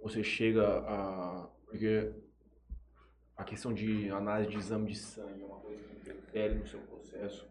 [0.01, 1.49] Você chega a.
[1.67, 2.13] Porque
[3.37, 6.81] a questão de análise de exame de sangue é uma coisa que interfere no seu
[6.81, 7.47] processo.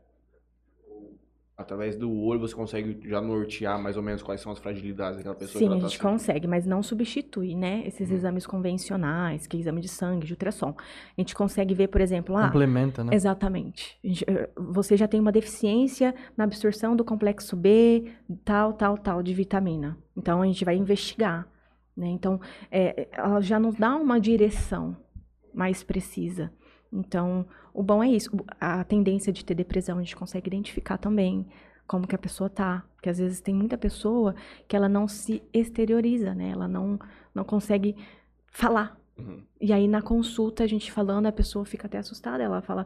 [0.88, 1.18] Ou
[1.58, 5.36] Através do olho você consegue já nortear mais ou menos quais são as fragilidades daquela
[5.36, 6.12] pessoa Sim, que a tá gente sentindo.
[6.12, 7.82] consegue, mas não substitui, né?
[7.88, 8.16] Esses Uhum.
[8.16, 10.76] exames convencionais, que é exame de sangue, de ultrassom.
[11.18, 13.16] A gente consegue ver, por exemplo, ah, Complementa, né?
[13.16, 13.98] Exatamente.
[14.04, 18.12] Gente, eh, Você já tem uma deficiência na absorção do complexo B,
[18.44, 19.98] tal, tal, tal, de vitamina.
[20.18, 21.48] Então, a gente vai investigar.
[21.96, 22.08] Né?
[22.08, 22.38] Então,
[22.70, 24.98] eh, ela já nos dá uma direção
[25.54, 26.52] mais precisa.
[26.92, 28.30] Então, o bom é isso.
[28.60, 31.46] A tendência de ter depressão, a gente consegue identificar também
[31.88, 32.84] como que a pessoa tá.
[32.96, 34.36] Porque, às vezes, tem muita pessoa
[34.68, 36.50] que ela não se exterioriza, né?
[36.50, 37.00] Ela não,
[37.34, 37.96] não consegue
[38.52, 38.98] falar.
[39.18, 39.44] Uhum.
[39.62, 42.44] E aí, na consulta, a gente falando, a pessoa fica até assustada.
[42.44, 42.86] Ela fala,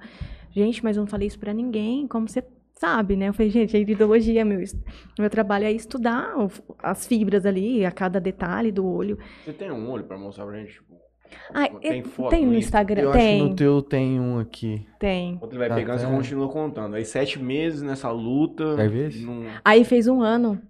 [0.51, 2.43] gente, mas eu não falei isso pra ninguém, como você
[2.79, 3.27] sabe, né?
[3.27, 4.63] Eu falei, gente, a iridologia, meu,
[5.19, 6.33] meu trabalho é estudar
[6.81, 9.19] as fibras ali, a cada detalhe do olho.
[9.43, 10.73] Você tem um olho pra mostrar pra gente?
[10.73, 10.97] Tipo,
[11.53, 12.65] Ah, tem é- foto tem no Insta?
[12.67, 14.86] Instagram, Eu tem, acho que no teu tem um aqui.
[14.99, 15.38] tem.
[15.38, 16.11] Quando ele vai Tá, pegando, você tá.
[16.11, 16.95] continua contando.
[16.95, 18.75] Aí sete meses nessa luta.
[18.75, 19.15] Quer ver?
[19.21, 20.61] Não, Aí fez um ano.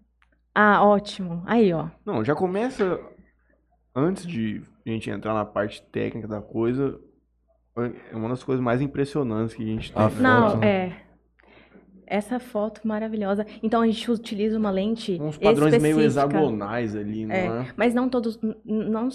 [0.54, 1.42] Ah, ótimo.
[1.46, 1.88] Aí, ó.
[2.06, 3.00] não, já começa.
[3.96, 7.00] Antes de a gente entrar na parte técnica da coisa,
[8.12, 10.02] é uma das coisas mais impressionantes que a gente tem.
[10.02, 10.10] A né?
[10.12, 10.68] foto, Não, né?
[10.68, 10.92] é.
[12.12, 13.46] Essa foto maravilhosa.
[13.62, 16.26] Então a gente utiliza uma lente Uns padrões meio específica.
[16.28, 17.46] hexagonais ali, não É.
[17.46, 17.68] é?
[17.78, 19.10] Mas não todos, não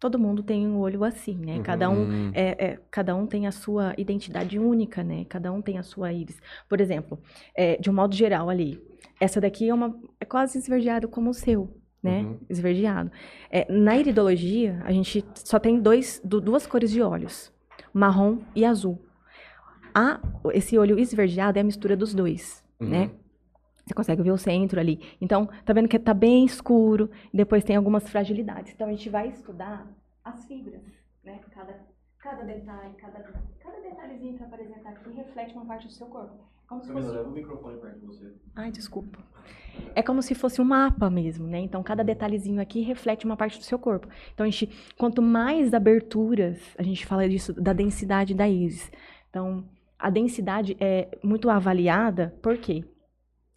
[0.00, 1.56] todo mundo tem um olho assim, né?
[1.56, 1.62] Uhum.
[1.62, 5.26] Cada um Hum, é, é, cada um tem a sua identidade única, né?
[5.28, 6.40] Cada um tem a sua íris.
[6.68, 7.18] Por exemplo,
[7.54, 8.82] é, de um modo geral ali,
[9.20, 11.68] essa daqui é uma é quase esverdeado como o seu,
[12.02, 12.22] né?
[12.22, 12.38] Uhum.
[12.48, 13.12] Esverdeado.
[13.50, 17.52] É, na iridologia, a gente só tem dois, du- duas cores de olhos,
[17.92, 18.98] marrom e azul.
[19.94, 20.20] A,
[20.54, 22.88] esse olho esverdeado é a mistura dos dois, Uhum.
[22.88, 23.10] né?
[23.84, 25.00] Você consegue ver o centro ali.
[25.20, 28.72] Então, tá vendo que tá bem escuro, depois tem algumas fragilidades.
[28.72, 29.86] Então, a gente vai estudar
[30.24, 30.82] as fibras,
[31.24, 31.40] né?
[31.50, 31.74] Cada,
[32.18, 33.20] cada detalhe, cada,
[33.58, 36.50] cada detalhezinho que apresentar aqui reflete uma parte do seu corpo.
[36.68, 37.18] Como se fosse...
[37.18, 38.32] o microfone perto de você.
[38.54, 39.18] Ai, desculpa.
[39.92, 41.58] É como se fosse um mapa mesmo, né?
[41.58, 44.06] Então, cada detalhezinho aqui reflete uma parte do seu corpo.
[44.32, 48.88] Então, a gente, quanto mais aberturas, a gente fala disso, da densidade da íris.
[49.28, 49.64] Então,
[49.98, 52.84] a densidade é muito avaliada, por quê?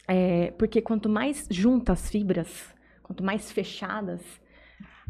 [0.08, 4.22] É, porque quanto mais juntas as fibras, quanto mais fechadas,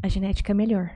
[0.02, 0.92] a genética é melhor.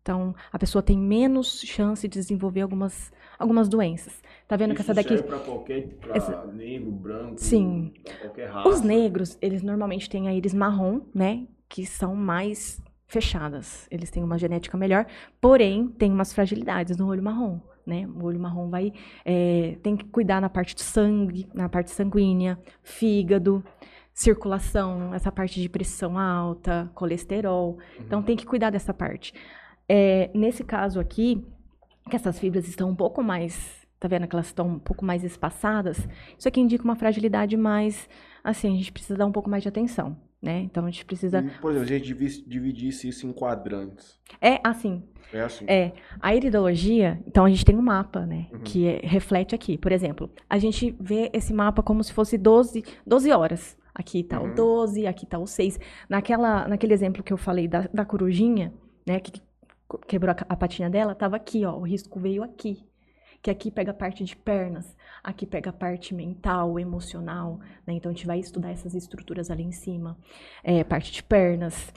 [0.00, 4.22] Então, a pessoa tem menos chance de desenvolver algumas, algumas doenças.
[4.46, 5.16] Tá vendo que essa daqui...
[5.16, 7.94] serve pra qualquer, pra Essa- negro, branco, Sim.
[8.20, 8.68] qualquer raça.
[8.68, 11.46] Os negros, eles normalmente têm a íris marrom, né?
[11.70, 13.88] Que são mais fechadas.
[13.90, 15.06] Eles têm uma genética melhor,
[15.40, 18.06] porém, tem umas fragilidades no olho marrom, né?
[18.06, 18.92] O olho marrom vai...
[19.24, 23.64] é, tem que cuidar na parte do sangue, na parte sanguínea, fígado,
[24.12, 27.78] circulação, essa parte de pressão alta, colesterol.
[27.98, 29.34] Então, tem que cuidar dessa parte.
[29.88, 31.44] É, nesse caso aqui,
[32.08, 33.82] que essas fibras estão um pouco mais...
[34.00, 36.06] Tá vendo que elas estão um pouco mais espaçadas?
[36.38, 38.06] Isso aqui indica uma fragilidade mais
[38.44, 40.14] assim, a gente precisa dar um pouco mais de atenção,
[40.44, 40.60] né?
[40.60, 41.42] Então a gente precisa.
[41.60, 44.18] Por exemplo, se a gente divi- dividisse isso em quadrantes.
[44.40, 45.64] É assim, É assim.
[45.66, 45.92] é.
[46.20, 48.46] A iridologia, então a gente tem um mapa, né?
[48.52, 48.60] Uhum.
[48.60, 49.78] Que é- reflete aqui.
[49.78, 53.76] Por exemplo, a gente vê esse mapa como se fosse 12, 12 horas.
[53.94, 54.50] Aqui tá Uhum.
[54.50, 55.78] o 12, aqui tá o 6.
[56.08, 58.72] Naquela, naquele exemplo que eu falei da, da corujinha,
[59.06, 59.20] né?
[59.20, 59.40] Que
[60.08, 61.76] quebrou a, a patinha dela, tava aqui, ó.
[61.76, 62.84] O risco veio aqui.
[63.40, 67.94] Que aqui pega a parte de pernas, aqui pega a parte mental, emocional, né?
[67.94, 70.16] Então a gente vai estudar essas estruturas ali em cima.
[70.62, 71.92] É, parte de pernas.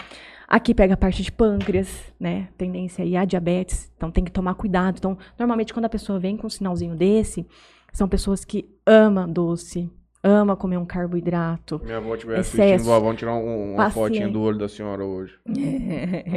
[0.47, 2.47] Aqui pega a parte de pâncreas, né?
[2.57, 3.91] Tendência aí a diabetes.
[3.97, 4.95] Então tem que tomar cuidado.
[4.97, 7.45] Então, normalmente quando a pessoa vem com um sinalzinho desse,
[7.91, 9.91] são pessoas que amam doce,
[10.23, 11.81] ama comer um carboidrato.
[11.83, 14.01] Minha avó estiver assistindo, vó, vamos tirar um- uma Paciência.
[14.09, 15.37] fotinha do olho da senhora hoje.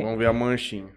[0.02, 0.88] Vamos ver a manchinha.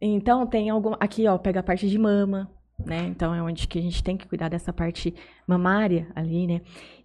[0.00, 2.50] Então tem algum aqui, ó, pega a parte de mama,
[2.86, 3.06] né?
[3.06, 5.14] Então é onde que a gente tem que cuidar dessa parte
[5.46, 6.60] mamária ali, né?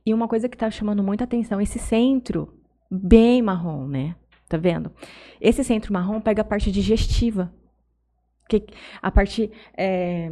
[0.05, 2.53] E uma coisa que tá chamando muita atenção, esse centro
[2.89, 4.15] bem marrom, né?
[4.47, 4.91] Tá vendo?
[5.41, 7.51] Esse centro marrom pega a parte digestiva.
[8.47, 8.65] Que
[9.01, 10.31] a parte é,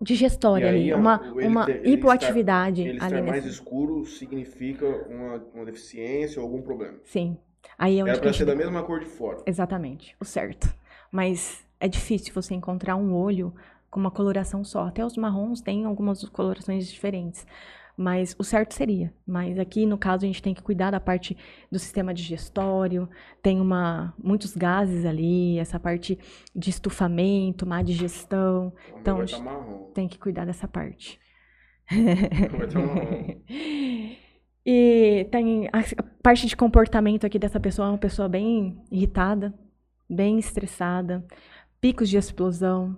[0.00, 3.48] digestória aí, ali, ó, uma, ele uma ele hipoatividade Ele ali estar mais nesse.
[3.48, 6.98] escuro significa uma, uma deficiência ou algum problema.
[7.04, 7.36] Sim.
[7.76, 9.42] Aí é onde Era pra ser da mesma cor de fora.
[9.44, 10.72] Exatamente, o certo.
[11.10, 13.52] Mas é difícil você encontrar um olho
[13.90, 14.86] com uma coloração só.
[14.88, 17.46] Até os marrons têm algumas colorações diferentes.
[17.96, 19.12] Mas o certo seria.
[19.26, 21.36] Mas aqui, no caso, a gente tem que cuidar da parte
[21.70, 23.08] do sistema digestório.
[23.42, 26.16] Tem uma, muitos gases ali, essa parte
[26.54, 28.72] de estufamento, má digestão.
[28.94, 29.90] O Então, marrom.
[29.94, 31.18] Tem que cuidar dessa parte.
[31.90, 33.40] Vai estar marrom.
[34.70, 35.82] E tem a
[36.22, 39.54] parte de comportamento aqui dessa pessoa, é uma pessoa bem irritada,
[40.06, 41.24] bem estressada,
[41.80, 42.94] picos de explosão.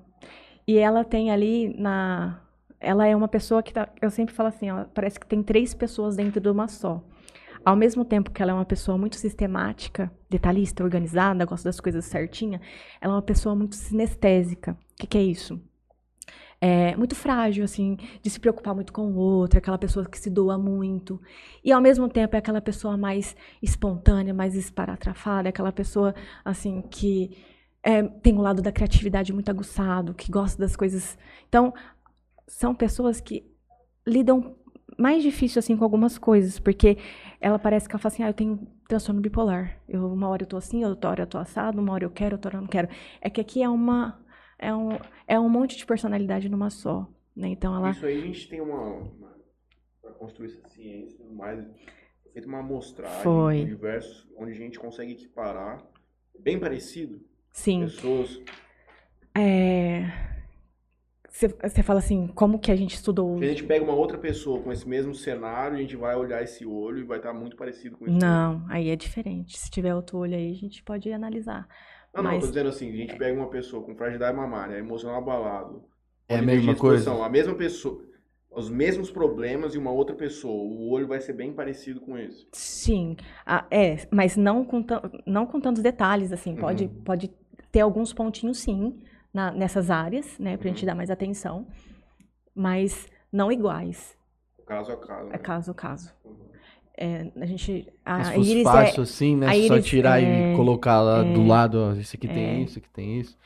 [0.71, 2.41] E ela tem ali na
[2.79, 5.75] ela é uma pessoa que tá, eu sempre falo assim, ó, parece que tem três
[5.75, 7.03] pessoas dentro de uma só.
[7.65, 12.05] Ao mesmo tempo que ela é uma pessoa muito sistemática, detalhista, organizada, gosta das coisas
[12.05, 12.61] certinha,
[13.01, 14.79] ela é uma pessoa muito sinestésica.
[14.93, 15.61] O que, que é isso?
[16.61, 20.31] É muito frágil, assim, de se preocupar muito com o outro, aquela pessoa que se
[20.31, 21.21] doa muito.
[21.65, 26.15] E ao mesmo tempo é aquela pessoa mais espontânea, mais esparatrafada, aquela pessoa,
[26.45, 27.37] assim, que
[27.83, 31.17] é, tem o lado da criatividade muito aguçado, que gosta das coisas.
[31.49, 31.73] Então,
[32.47, 33.51] são pessoas que
[34.07, 34.57] lidam
[34.99, 36.99] mais difícil assim com algumas coisas, porque
[37.41, 39.81] ela parece que ela fala assim: "Ah, eu tenho transtorno bipolar.
[39.89, 42.37] Eu uma hora eu tô assim, outra hora eu tô assado, uma hora eu quero,
[42.37, 42.89] outra hora eu não quero".
[43.21, 44.21] É que aqui é uma
[44.59, 44.91] é um
[45.27, 47.49] é um monte de personalidade numa só, né?
[47.49, 48.83] Então ela Isso aí a gente tem uma.
[48.83, 49.31] uma
[50.03, 51.65] para construir essa ciência e tudo mais,
[52.33, 53.61] feito uma amostragem Foi.
[53.61, 55.87] com diversos, onde a gente consegue equiparar,
[56.39, 57.21] bem parecido,
[57.53, 58.41] sim, pessoas.
[59.37, 60.31] é
[61.63, 63.39] você fala assim, como que a gente estudou?
[63.39, 66.43] Se a gente pega uma outra pessoa com esse mesmo cenário, a gente vai olhar
[66.43, 68.19] esse olho e vai estar muito parecido com isso.
[68.19, 69.57] Não, aí é diferente.
[69.59, 71.67] Se tiver outro olho aí, a gente pode analisar.
[72.15, 75.19] Não, não, Mas- tô dizendo assim, a gente pega uma pessoa com fragilidade mamária, emocional
[75.19, 75.85] abalado,
[76.29, 77.11] É a mesma coisa?
[77.25, 78.05] A mesma pessoa,
[78.51, 82.47] os mesmos problemas e uma outra pessoa, o olho vai ser bem parecido com esse.
[82.53, 84.85] Sim, ah, é, mas não com,
[85.25, 87.03] não com tantos detalhes, assim, pode, Uhum.
[87.05, 87.31] pode
[87.73, 89.03] ter alguns pontinhos, sim,
[89.33, 90.87] na- nessas áreas, né, pra gente Uhum.
[90.87, 91.67] dar mais atenção,
[92.55, 94.17] mas não iguais,
[94.67, 95.29] Caso a caso.
[95.29, 95.39] é né?
[95.39, 96.13] caso a caso.
[96.25, 96.37] Uhum.
[96.99, 99.47] É, a gente, a Se fosse íris fácil é, assim, né?
[99.49, 102.55] a Só tirar é- e colocar lá do é- lado, ó, esse aqui tem é.
[102.59, 103.39] isso, esse aqui tem isso.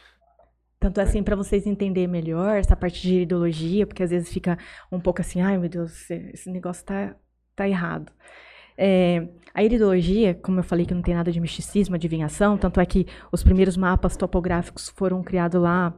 [0.80, 4.58] tanto assim, para vocês entenderem melhor essa parte de iridologia, porque às vezes fica
[4.92, 7.16] um pouco assim, ai meu Deus, esse negócio tá,
[7.56, 8.12] tá errado.
[8.76, 12.86] É, a iridologia, como eu falei que não tem nada de misticismo, adivinhação, tanto é
[12.86, 15.94] que os primeiros mapas topográficos foram criados lá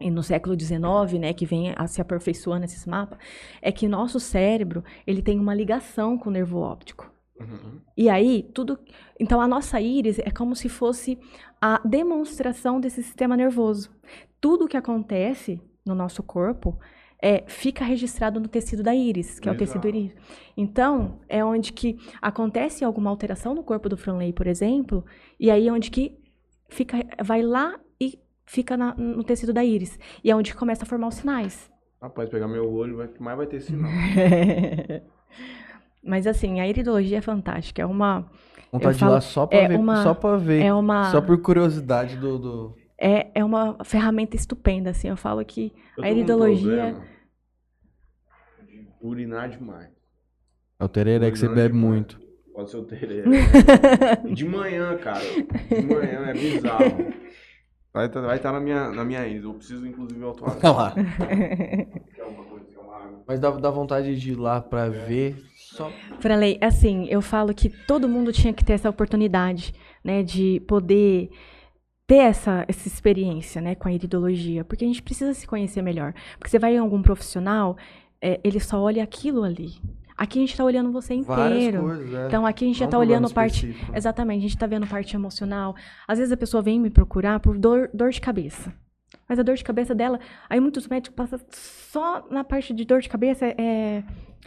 [0.00, 3.18] no século XIX, né, que vem a se aperfeiçoando esses mapas,
[3.62, 7.10] é que nosso cérebro ele tem uma ligação com o nervo óptico.
[7.38, 7.80] Uhum.
[7.96, 8.78] E aí, tudo.
[9.20, 11.18] Então, a nossa íris é como se fosse
[11.60, 13.90] a demonstração desse sistema nervoso.
[14.40, 16.78] Tudo que acontece no nosso corpo
[17.20, 20.12] é, fica registrado no tecido da íris, que é o tecido íris.
[20.56, 25.04] Então, é onde que acontece alguma alteração no corpo do Franley, por exemplo,
[25.40, 26.18] e aí é onde que
[26.68, 29.98] fica, vai lá e fica na- no tecido da íris.
[30.22, 31.70] E é onde que começa a formar os sinais.
[32.00, 33.90] Rapaz, pegar meu olho, vai, mais vai ter sinal.
[36.04, 37.82] Mas assim, a iridologia é fantástica.
[37.82, 38.26] É uma.
[38.70, 40.62] Vontade de ir falo- lá só pra é ver, uma- só pra ver.
[40.62, 41.10] É uma.
[41.10, 42.38] Só por curiosidade do.
[42.38, 42.76] do...
[42.98, 45.08] é, é uma ferramenta estupenda, assim.
[45.08, 46.96] Eu falo que Eu a um iridologia.
[48.66, 49.90] de urinar demais.
[50.78, 51.90] É o tereré que você bebe demais.
[51.90, 52.20] muito.
[52.54, 53.24] Pode ser o tereré.
[54.32, 55.20] De manhã, cara.
[55.20, 57.12] De manhã é bizarro.
[57.92, 59.44] Vai estar vai tá na minha, na minha íris.
[59.44, 60.56] Eu preciso, inclusive, atuar.
[60.62, 60.94] Olha lá.
[63.26, 65.36] Mas dá, dá vontade de ir lá pra ver.
[65.56, 65.90] Só.
[66.20, 71.30] Franley, assim, eu falo que todo mundo tinha que ter essa oportunidade, né, de poder
[72.06, 76.14] ter essa, essa experiência, né, com a iridologia, porque a gente precisa se conhecer melhor.
[76.38, 77.76] Porque você vai em algum profissional,
[78.20, 79.74] é, ele só olha aquilo ali.
[80.16, 81.82] Aqui a gente tá olhando você inteiro.
[81.82, 82.14] coisas.
[82.14, 82.26] É.
[82.26, 83.66] Então aqui a gente já Não tá um problema olhando parte.
[83.66, 83.96] específico.
[83.96, 85.74] Exatamente, a gente tá vendo parte emocional.
[86.08, 88.72] Às vezes a pessoa vem me procurar por dor, dor de cabeça.
[89.28, 93.00] Mas a dor de cabeça dela, aí muitos médicos passam só na parte de dor
[93.00, 94.02] de cabeça, é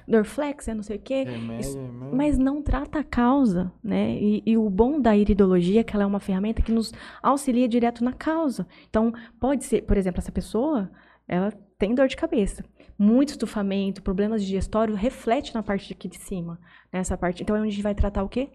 [0.10, 1.24] Dorflex, é não sei o quê.
[1.24, 2.16] Remédio, Isso- remédio.
[2.18, 4.16] Mas não trata a causa, né?
[4.20, 6.92] E, e o bom da iridologia é que ela é uma ferramenta que nos
[7.22, 8.68] auxilia direto na causa.
[8.90, 10.90] Então, pode ser, por exemplo, essa pessoa,
[11.28, 12.66] ela tem dor de cabeça.
[12.98, 16.60] Muito estufamento, problemas digestório, reflete na parte aqui de cima,
[16.92, 17.44] nessa parte.
[17.44, 18.50] Então, é onde a gente vai tratar o quê?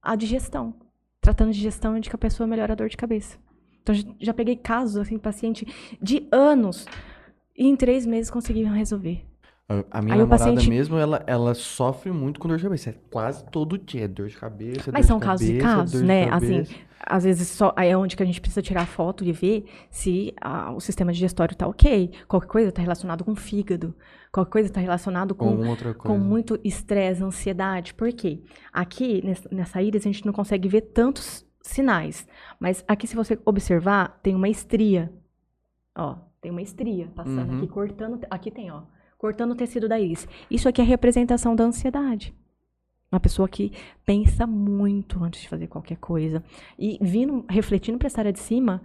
[0.00, 0.74] A digestão.
[1.20, 3.36] Tratando digestão é onde que a pessoa melhora a dor de cabeça.
[3.82, 5.66] Então, já- já peguei casos, assim, paciente
[6.00, 6.86] de anos,
[7.56, 9.24] e em três meses conseguiram resolver.
[9.66, 12.90] A, a minha Aí namorada paciente- mesmo, ela, ela sofre muito com dor de cabeça.
[12.90, 14.04] É quase todo dia.
[14.04, 16.28] É dor de cabeça, Mas dor são de casos e casos, né?
[16.30, 16.64] Assim,
[17.00, 20.70] às vezes só é onde que a gente precisa tirar foto e ver se ah,
[20.72, 22.10] o sistema digestório tá ok.
[22.28, 23.94] Qualquer coisa tá relacionado com fígado.
[24.30, 27.94] Qualquer coisa tá relacionado Com com, com muito estresse, ansiedade.
[27.94, 28.42] Por quê?
[28.72, 32.26] Aqui, nessa, nessa íris, a gente não consegue ver tantos sinais.
[32.60, 35.10] Mas aqui, se você observar, tem uma estria.
[35.96, 37.58] Ó, tem uma estria passando Uhum.
[37.58, 38.26] aqui, cortando.
[38.28, 38.82] Aqui tem, ó.
[39.24, 40.28] Cortando o tecido da íris.
[40.50, 42.34] Isso aqui é a representação da ansiedade.
[43.10, 43.72] Uma pessoa que
[44.04, 46.44] pensa muito antes de fazer qualquer coisa.
[46.78, 48.82] E vindo, refletindo para essa área de cima,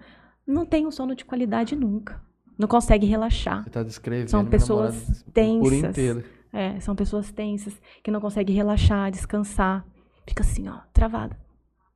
[0.47, 2.21] não tem um sono de qualidade nunca.
[2.57, 3.65] Não consegue relaxar.
[3.65, 5.89] Você tá descrevendo São pessoas namorada por tensas.
[5.89, 6.23] inteiro.
[6.53, 9.85] É, são pessoas tensas, que não conseguem relaxar, descansar.
[10.25, 11.37] Fica assim, ó, travada.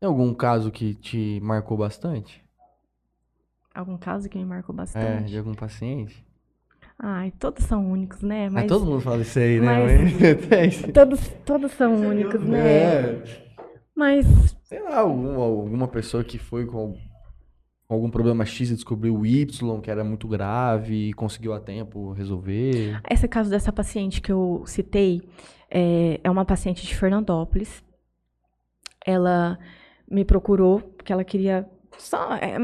[0.02, 2.44] Tem algum caso que te marcou bastante?
[3.74, 5.32] Algum caso que me marcou É, bastante?
[5.32, 6.26] de algum paciente?
[7.00, 8.50] Ai, todos são únicos, né?
[8.50, 9.98] Mas todo mundo fala isso aí, né?
[10.50, 10.82] Mas...
[10.94, 12.60] todos, todos são únicos, né?
[12.60, 13.24] É.
[13.96, 14.26] Mas.
[14.64, 16.98] Sei lá, alguma, alguma pessoa que foi com
[17.88, 22.12] algum problema X e descobriu o Y, que era muito grave, e conseguiu a tempo
[22.14, 23.00] resolver?
[23.10, 25.22] Esse caso dessa paciente que eu citei
[25.70, 27.84] é, é uma paciente de Fernandópolis.
[29.06, 29.60] Ela
[30.10, 31.68] me procurou porque ela queria
[31.98, 32.56] só, é,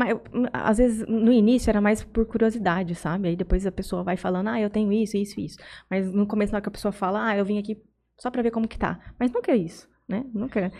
[0.53, 3.29] às vezes, no início era mais por curiosidade, sabe?
[3.29, 5.57] Aí depois a pessoa vai falando, ah, eu tenho isso, isso, isso.
[5.89, 7.81] Mas no começo, na hora que a pessoa fala, ah, eu vim aqui
[8.17, 8.99] só pra ver como que tá.
[9.17, 10.25] Mas nunca é isso, né?
[10.33, 10.71] Nunca.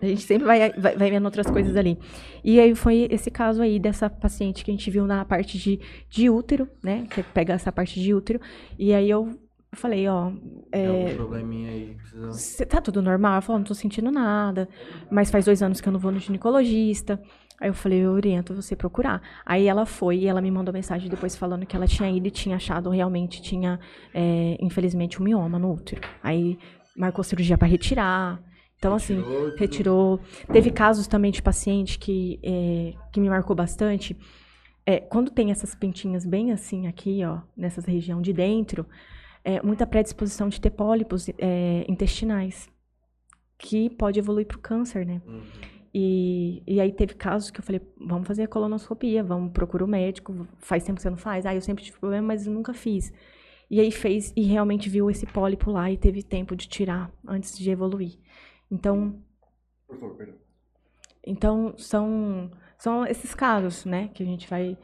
[0.00, 1.98] A gente sempre vai, vai, vai, vendo outras coisas ali.
[2.44, 5.80] E aí foi esse caso aí dessa paciente que a gente viu na parte de,
[6.08, 7.06] de útero, né?
[7.10, 8.40] Que pega essa parte de útero.
[8.78, 9.38] E aí eu
[9.72, 10.32] falei, ó.
[10.70, 11.96] É, probleminha aí.
[11.96, 12.66] Precisa...
[12.66, 13.32] Tá tudo normal?
[13.32, 14.68] Ela falou, não tô sentindo nada.
[15.10, 17.20] Mas faz dois anos que eu não vou no ginecologista.
[17.60, 19.20] Aí eu falei, eu oriento você procurar.
[19.44, 22.30] Aí ela foi e ela me mandou mensagem depois falando que ela tinha ido e
[22.30, 23.80] tinha achado realmente, tinha,
[24.14, 26.00] é, infelizmente, um mioma no útero.
[26.22, 26.58] Aí
[26.96, 28.40] marcou cirurgia para retirar.
[28.76, 30.20] Então, assim, retirou, retirou.
[30.52, 34.16] Teve casos também de paciente que, é, que me marcou bastante.
[34.86, 38.86] É, quando tem essas pintinhas bem assim aqui, ó, nessas região de dentro,
[39.44, 42.70] é, muita predisposição de ter pólipos é, intestinais,
[43.58, 45.20] que pode evoluir para o câncer, né?
[45.26, 45.42] Uhum.
[45.92, 49.88] E, e aí teve casos que eu falei, vamos fazer a colonoscopia, vamos procurar o
[49.88, 51.46] médico, faz tempo que você não faz.
[51.46, 53.12] Ah, eu sempre tive problema, mas nunca fiz.
[53.70, 57.58] E aí fez e realmente viu esse pólipo lá e teve tempo de tirar antes
[57.58, 58.18] de evoluir.
[58.70, 59.22] Então.
[59.86, 60.34] Por favor, perdão.
[61.26, 64.78] Então, são, são esses casos, né, que a gente vai,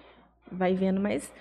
[0.53, 1.33] vai vendo, mas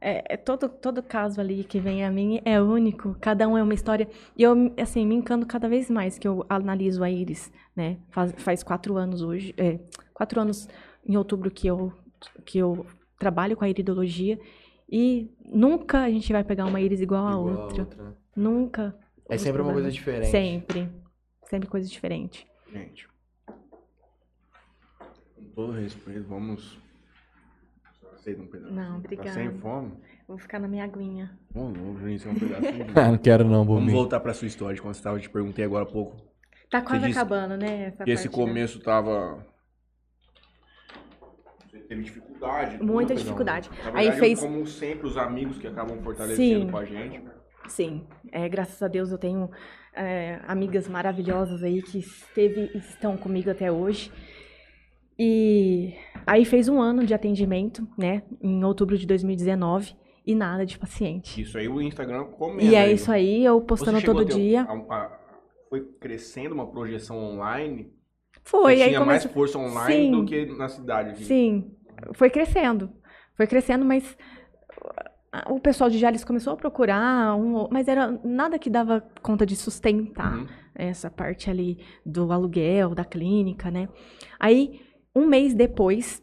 [0.00, 3.62] é, é, todo, todo caso ali que vem a mim é único, cada um é
[3.62, 4.08] uma história.
[4.36, 7.98] E eu, assim, me encanto cada vez mais que eu analiso a Iris, né?
[8.08, 9.78] Faz, faz quatro anos hoje, é,
[10.14, 10.68] quatro anos
[11.04, 11.92] em outubro que eu,
[12.46, 12.86] que eu
[13.18, 14.40] trabalho com a iridologia
[14.90, 17.82] e nunca a gente vai pegar uma Iris igual, igual a outra.
[17.82, 18.02] outra.
[18.02, 18.14] Né?
[18.34, 18.98] Nunca.
[19.28, 20.30] É sempre uma coisa diferente.
[20.30, 20.88] Sempre.
[21.44, 22.46] Sempre coisa diferente.
[22.72, 23.08] Gente,
[25.34, 26.78] com todo respeito, vamos.
[28.20, 28.74] Aceita um pedaço.
[28.74, 29.30] Não, obrigada.
[29.30, 29.92] Tá sem fome?
[30.28, 31.38] Vou ficar na minha aguinha.
[31.54, 32.84] Ô, louco, gente, é um pedacinho.
[32.84, 32.92] De...
[32.94, 33.92] não quero não, Vamos mim.
[33.92, 36.16] voltar pra sua história, de quando você tava, eu te perguntei agora há pouco.
[36.70, 37.86] Tá quase acabando, né?
[37.86, 38.84] Essa que esse começo né?
[38.84, 39.44] tava.
[41.66, 42.82] Você teve dificuldade.
[42.82, 43.70] Muita tudo, dificuldade.
[43.70, 44.40] Verdade, Aí fez.
[44.40, 46.70] Como sempre, os amigos que acabam fortalecendo Sim.
[46.70, 47.24] com a gente.
[47.68, 49.50] Sim, é, graças a Deus eu tenho
[49.94, 54.12] é, amigas maravilhosas aí que esteve, estão comigo até hoje.
[55.22, 55.92] E
[56.26, 59.94] aí fez um ano de atendimento, né, em outubro de 2019
[60.26, 61.42] e nada de paciente.
[61.42, 62.64] Isso aí o Instagram comenta.
[62.64, 64.62] E é isso aí, eu postando todo dia.
[64.62, 65.20] A, a,
[65.68, 67.92] foi crescendo uma projeção online?
[68.42, 68.76] Foi.
[68.76, 70.10] Você aí tinha mais força online Sim.
[70.10, 71.10] do que na cidade.
[71.10, 71.24] Aqui.
[71.24, 71.70] Sim,
[72.14, 72.90] foi crescendo.
[73.36, 74.16] Foi crescendo, mas
[75.50, 79.54] o pessoal de Jales começou a procurar, um, mas era nada que dava conta de
[79.54, 80.46] sustentar uhum.
[80.74, 83.86] essa parte ali do aluguel, da clínica, né?
[84.38, 84.80] Aí,
[85.14, 86.22] um mês depois,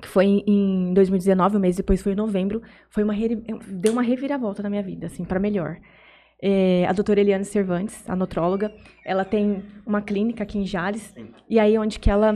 [0.00, 3.14] que foi em 2019, um mês depois foi em novembro, foi uma
[3.68, 5.78] deu uma reviravolta na minha vida, assim, para melhor.
[6.42, 8.72] É, a doutora Eliane Cervantes, a nutróloga,
[9.04, 11.14] ela tem uma clínica aqui em Jales,
[11.48, 12.34] e aí onde que ela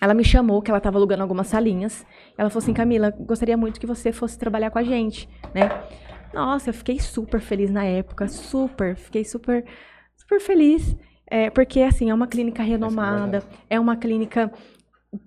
[0.00, 2.06] ela me chamou, que ela estava alugando algumas salinhas.
[2.36, 5.68] Ela falou assim, Camila, gostaria muito que você fosse trabalhar com a gente, né?
[6.32, 9.64] Nossa, eu fiquei super feliz na época, super, fiquei super,
[10.16, 10.96] super feliz.
[11.30, 14.50] É, porque, assim, é uma clínica renomada, é uma clínica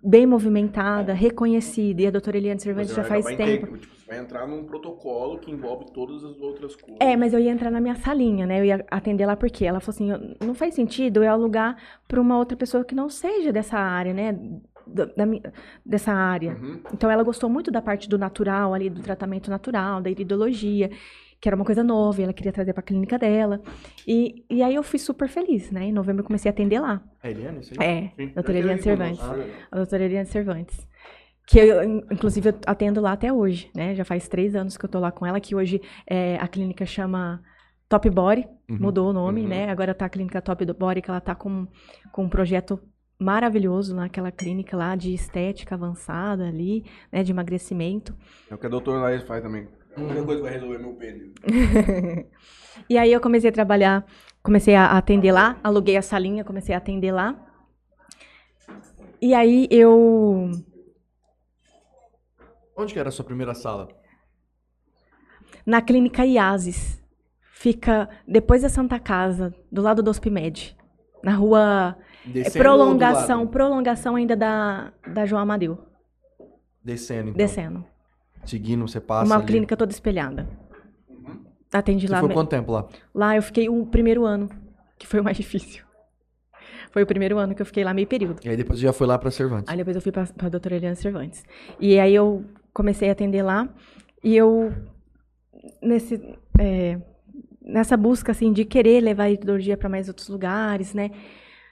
[0.03, 3.67] bem movimentada, reconhecida, e a doutora Eliane Cervantes já faz tempo.
[3.67, 6.97] Ter, tipo, você vai entrar num protocolo que envolve todas as outras coisas.
[6.99, 8.59] É, mas eu ia entrar na minha salinha, né?
[8.59, 11.77] Eu ia atender lá porque ela falou assim, não faz sentido eu alugar
[12.07, 14.37] para uma outra pessoa que não seja dessa área, né?
[14.85, 15.25] Da, da,
[15.85, 16.51] dessa área.
[16.51, 16.81] Uhum.
[16.93, 20.91] Então ela gostou muito da parte do natural ali, do tratamento natural, da iridologia
[21.41, 23.59] que era uma coisa nova, e ela queria trazer para a clínica dela.
[24.07, 25.85] E, e aí eu fui super feliz, né?
[25.85, 27.03] Em novembro eu comecei a atender lá.
[27.23, 27.87] É Eliane, isso aí?
[27.87, 28.27] É, Sim.
[28.27, 29.21] doutora Eliane Cervantes.
[29.71, 30.87] A doutora Eliane Cervantes.
[31.47, 33.95] Que eu, inclusive, eu atendo lá até hoje, né?
[33.95, 36.85] Já faz três anos que eu tô lá com ela, que hoje é, a clínica
[36.85, 37.41] chama
[37.89, 38.77] Top Body, uhum.
[38.79, 39.47] mudou o nome, uhum.
[39.47, 39.69] né?
[39.71, 41.67] Agora tá a clínica Top Body, que ela tá com,
[42.11, 42.79] com um projeto
[43.19, 47.23] maravilhoso naquela clínica lá de estética avançada ali, né?
[47.23, 48.15] De emagrecimento.
[48.49, 49.67] É o que a doutora Laís faz também.
[49.95, 51.33] A única coisa que vai resolver meu pênis.
[52.89, 54.05] e aí eu comecei a trabalhar,
[54.41, 57.35] comecei a atender lá, aluguei a salinha, comecei a atender lá.
[59.21, 60.49] E aí eu.
[62.75, 63.89] Onde que era a sua primeira sala?
[65.65, 66.99] Na clínica IASIS.
[67.53, 70.75] Fica depois da Santa Casa, do lado do Hospimed.
[71.23, 71.95] Na rua.
[72.25, 75.77] Descendo é, prolongação, prolongação ainda da, da João Amadeu.
[76.83, 77.37] Descendo, então.
[77.37, 77.85] Descendo.
[78.45, 79.45] Seguindo, você passa uma ali.
[79.45, 80.47] clínica toda espelhada.
[81.71, 82.17] Atendi Você lá.
[82.17, 82.87] ficou me- quanto tempo lá?
[83.13, 84.49] Lá eu fiquei o primeiro ano,
[84.99, 85.83] que foi o mais difícil.
[86.91, 88.41] Foi o primeiro ano que eu fiquei lá meio período.
[88.43, 89.69] E aí depois você já foi lá pra Cervantes.
[89.69, 91.43] Aí depois eu fui pra, pra doutora Eliana Cervantes.
[91.79, 93.69] E aí eu comecei a atender lá.
[94.21, 94.73] E eu,
[95.81, 96.21] nesse,
[96.59, 96.99] é,
[97.61, 101.11] nessa busca, assim, de querer levar a ideologia para mais outros lugares, né?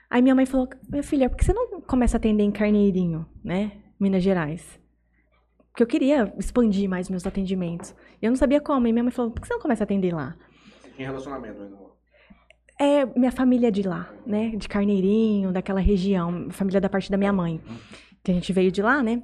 [0.08, 3.26] Aí minha mãe falou, minha filha, por que você não começa a atender em Carneirinho,
[3.44, 3.72] né?
[4.00, 4.79] Minas Gerais.
[5.80, 7.94] Porque eu queria expandir mais meus atendimentos.
[8.20, 8.86] E eu não sabia como.
[8.86, 10.36] E minha mãe falou, por que você não começa a atender lá?
[10.94, 11.76] Tinha relacionamento ainda?
[12.78, 14.50] É minha família é de lá, né?
[14.56, 17.62] De Carneirinho, daquela região, família da parte da minha mãe.
[18.22, 19.22] Que a gente veio de lá, né?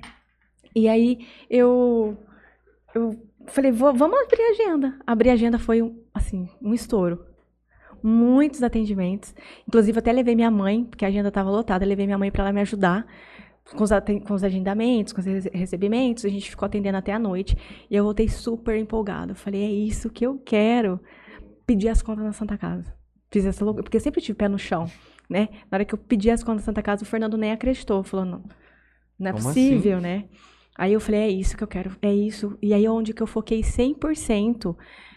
[0.74, 2.16] E aí eu
[2.94, 3.14] eu
[3.48, 4.98] falei, "Vou- vamos abrir a agenda.
[5.06, 7.22] Abrir a agenda foi um, assim, um estouro.
[8.02, 9.34] Muitos atendimentos.
[9.68, 12.52] Inclusive até levei minha mãe, porque a agenda estava lotada, levei minha mãe para ela
[12.52, 13.06] me ajudar
[13.74, 13.90] com os,
[14.26, 17.56] com os agendamentos, com os rece- recebimentos, a gente ficou atendendo até a noite.
[17.90, 19.32] E eu voltei super empolgada.
[19.32, 21.00] Eu falei, é isso que eu quero.
[21.66, 22.94] Pedir as contas na Santa Casa.
[23.30, 24.86] Fiz essa loucura, porque eu sempre tive pé no chão,
[25.28, 25.48] né?
[25.70, 28.04] Na hora que eu pedi as contas na Santa Casa, o Fernando nem acreditou.
[28.04, 28.44] Falou, não,
[29.18, 30.26] não é Como possível, né?
[30.78, 32.56] Aí eu falei, é isso que eu quero, é isso.
[32.62, 34.76] E aí é onde que eu foquei 100%,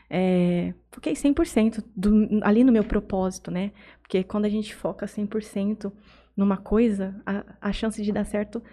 [0.09, 3.71] é, foquei 100% do, ali no meu propósito, né?
[4.01, 5.91] Porque quando a gente foca 100%
[6.39, 8.63] numa coisa, a, a chance de dar certo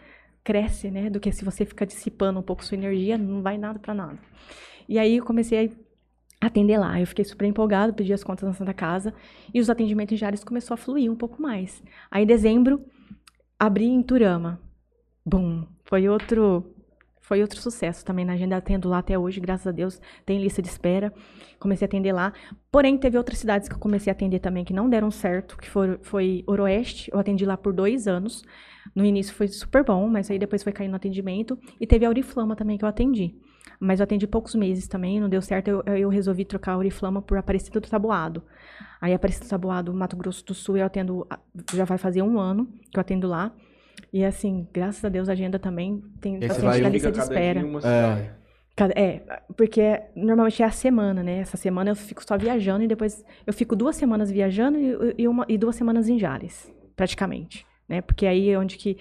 [0.44, 1.10] cresce, né?
[1.10, 4.16] Do que se você fica dissipando um pouco sua energia, não vai nada pra nada.
[4.88, 5.76] E aí eu comecei
[6.40, 7.00] a atender lá.
[7.00, 9.12] Eu fiquei super empolgada, pedi as contas na Santa Casa
[9.52, 11.82] e os atendimentos Jales começou a fluir um pouco mais.
[12.08, 12.84] Aí em dezembro
[13.58, 14.60] abri em Turama.
[15.24, 16.75] Bum, foi outro
[17.26, 20.62] foi outro sucesso também na agenda atendo lá até hoje, graças a Deus, tem lista
[20.62, 21.12] de espera.
[21.58, 22.32] Comecei a atender lá.
[22.70, 25.68] Porém, teve outras cidades que eu comecei a atender também que não deram certo, que
[25.68, 27.10] foi, foi Oroeste.
[27.12, 28.44] Eu atendi lá por dois anos.
[28.94, 31.58] No início foi super bom, mas aí depois foi caindo no atendimento.
[31.80, 33.34] E teve a Oriflama também que eu atendi.
[33.80, 35.66] Mas eu atendi poucos meses também, não deu certo.
[35.66, 38.44] Eu, eu resolvi trocar a Oriflama por Aparecida do Taboado.
[39.00, 41.26] Aí Aparecida do Taboado, Mato Grosso do Sul, eu atendo,
[41.74, 43.52] já vai fazer um ano que eu atendo lá.
[44.16, 47.60] E assim, graças a Deus a agenda também tem E vai da lista de espera.
[47.84, 48.36] É.
[48.94, 51.40] É, porque normalmente é a semana, né?
[51.40, 55.28] Essa semana eu fico só viajando e depois eu fico duas semanas viajando e, e
[55.28, 58.00] uma, e duas semanas em Jales, praticamente, né?
[58.00, 58.96] Porque aí é onde que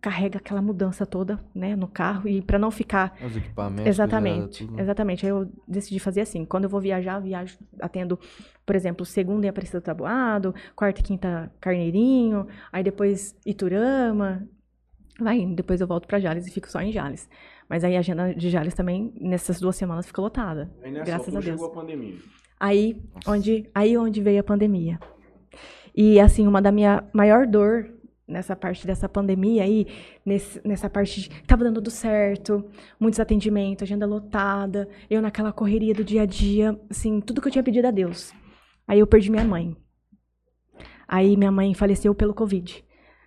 [0.00, 3.86] carrega aquela mudança toda, né, no carro e para não ficar Os equipamentos.
[3.86, 4.80] Exatamente, cuidado, tudo.
[4.80, 5.26] exatamente.
[5.26, 6.44] Aí eu decidi fazer assim.
[6.44, 8.18] Quando eu vou viajar, eu viajo, atendo,
[8.66, 14.46] por exemplo, segunda em Aparecida do Taboado, quarta e quinta Carneirinho, aí depois Iturama,
[15.18, 15.54] vai indo.
[15.56, 17.28] Depois eu volto pra Jales e fico só em Jales.
[17.68, 20.70] Mas aí a agenda de Jales também, nessas duas semanas, ficou lotada.
[20.82, 21.60] Aí nessa Graças altura a Deus.
[21.60, 22.14] chegou a pandemia.
[22.60, 24.98] Aí onde, aí onde veio a pandemia.
[25.94, 27.90] E assim, uma da minha maior dor
[28.28, 29.86] nessa parte dessa pandemia aí,
[30.24, 32.64] nesse, nessa parte de tava dando tudo certo,
[33.00, 37.52] muitos atendimentos, agenda lotada, eu naquela correria do dia a dia, assim, tudo que eu
[37.52, 38.32] tinha pedido a Deus.
[38.86, 39.76] Aí eu perdi minha mãe.
[41.06, 42.84] Aí minha mãe faleceu pelo Covid.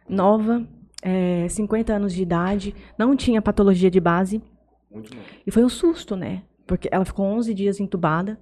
[0.07, 0.67] Nova,
[1.01, 4.41] é, 50 anos de idade, não tinha patologia de base.
[5.45, 6.43] E foi um susto, né?
[6.67, 8.39] Porque ela ficou 11 dias entubada.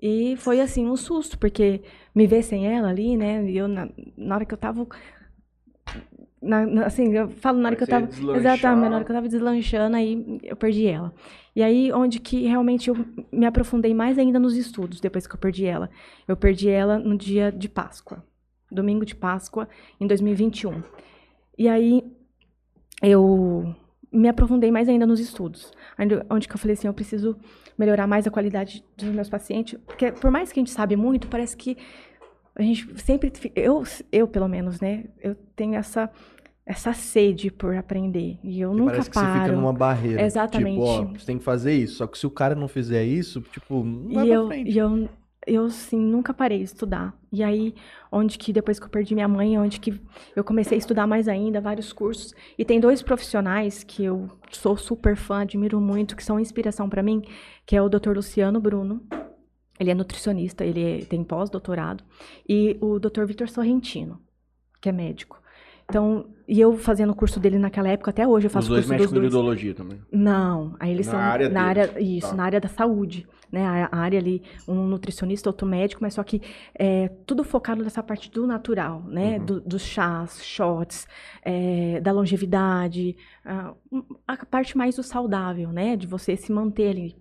[0.00, 1.82] E foi assim, um susto, porque
[2.14, 3.48] me ver sem ela ali, né?
[3.48, 4.86] E eu, na, na hora que eu tava.
[6.42, 8.06] Na- na- assim, eu falo na hora que eu tava.
[8.06, 8.36] deslanchar.
[8.40, 11.12] Exatamente, na hora que eu tava deslanchando, aí eu perdi ela.
[11.54, 12.96] E aí, onde que realmente eu
[13.32, 15.88] me aprofundei mais ainda nos estudos, depois que eu perdi ela.
[16.28, 18.22] Eu perdi ela no dia de Páscoa.
[18.70, 19.68] Domingo de Páscoa,
[20.00, 20.82] em 2021.
[21.56, 22.02] E aí,
[23.02, 23.74] eu
[24.12, 25.72] me aprofundei mais ainda nos estudos.
[26.30, 27.36] Onde que eu falei assim, eu preciso
[27.78, 31.28] melhorar mais a qualidade dos meus pacientes, porque por mais que a gente sabe muito,
[31.28, 31.76] parece que
[32.56, 35.04] a gente sempre eu eu pelo menos, né?
[35.22, 36.10] Eu tenho essa
[36.64, 39.32] essa sede por aprender e eu Porque nunca parece que paro.
[39.32, 40.22] você fica numa barreira.
[40.22, 40.74] Exatamente.
[40.80, 41.96] Tipo, ó, você tem que fazer isso.
[41.98, 44.70] Só que se o cara não fizer isso, tipo, não vai E eu, frente.
[44.72, 45.08] e eu,
[45.46, 47.14] eu, sim, nunca parei de estudar.
[47.32, 47.72] E aí,
[48.10, 49.94] onde que depois que eu perdi minha mãe, onde que
[50.34, 52.34] eu comecei a estudar mais ainda, vários cursos.
[52.58, 57.00] E tem dois profissionais que eu sou super fã, admiro muito, que são inspiração para
[57.00, 57.22] mim,
[57.64, 58.10] que é o Dr.
[58.16, 59.00] Luciano Bruno.
[59.78, 62.02] Ele é nutricionista, ele é- tem pós-doutorado.
[62.48, 63.24] E o Dr.
[63.26, 64.20] Vitor Sorrentino,
[64.80, 65.40] que é médico.
[65.88, 68.86] Então, e eu fazendo o curso dele naquela época, até hoje eu faço Os dois
[68.86, 69.32] curso dos com dois.
[69.76, 70.00] também.
[70.10, 72.34] Não, aí eles Na são área na deles, área isso, tá.
[72.34, 73.64] na área da saúde, né?
[73.64, 76.42] A, a área ali, um nutricionista, outro médico, mas só que
[76.76, 79.38] é, tudo focado nessa parte do natural, né?
[79.38, 79.44] Uhum.
[79.44, 81.06] Do- dos chás, shots,
[81.40, 83.72] é, da longevidade, a,
[84.26, 85.94] a parte mais do saudável, né?
[85.94, 87.16] De você se manter ali,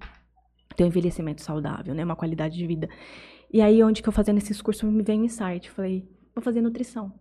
[0.75, 2.03] ter um envelhecimento saudável, né?
[2.03, 2.89] Uma qualidade de vida.
[3.51, 6.61] E aí, onde que eu fazendo esses cursos me veio um insight, falei, vou fazer
[6.61, 7.13] nutrição.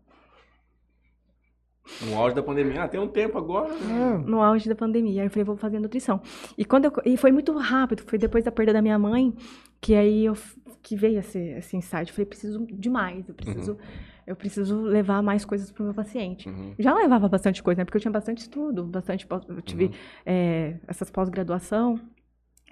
[2.00, 2.82] No auge da pandemia.
[2.84, 3.74] Ah, tem um tempo agora.
[3.74, 4.16] né?
[4.26, 5.20] no auge da pandemia.
[5.20, 6.20] Aí eu falei, vou fazer nutrição.
[6.56, 9.34] E quando eu, e foi muito rápido, foi depois da perda da minha mãe,
[9.80, 10.34] que aí eu
[10.82, 12.08] que veio esse, esse insight.
[12.08, 13.78] Eu falei, preciso de mais, eu preciso,
[14.26, 16.48] eu preciso levar mais coisas para o meu paciente.
[16.48, 16.74] Uhum.
[16.78, 17.84] Já levava bastante coisa, né?
[17.86, 19.92] Porque eu tinha bastante estudo, bastante pós- eu tive Uhum.
[20.26, 21.98] é, essas pós-graduação.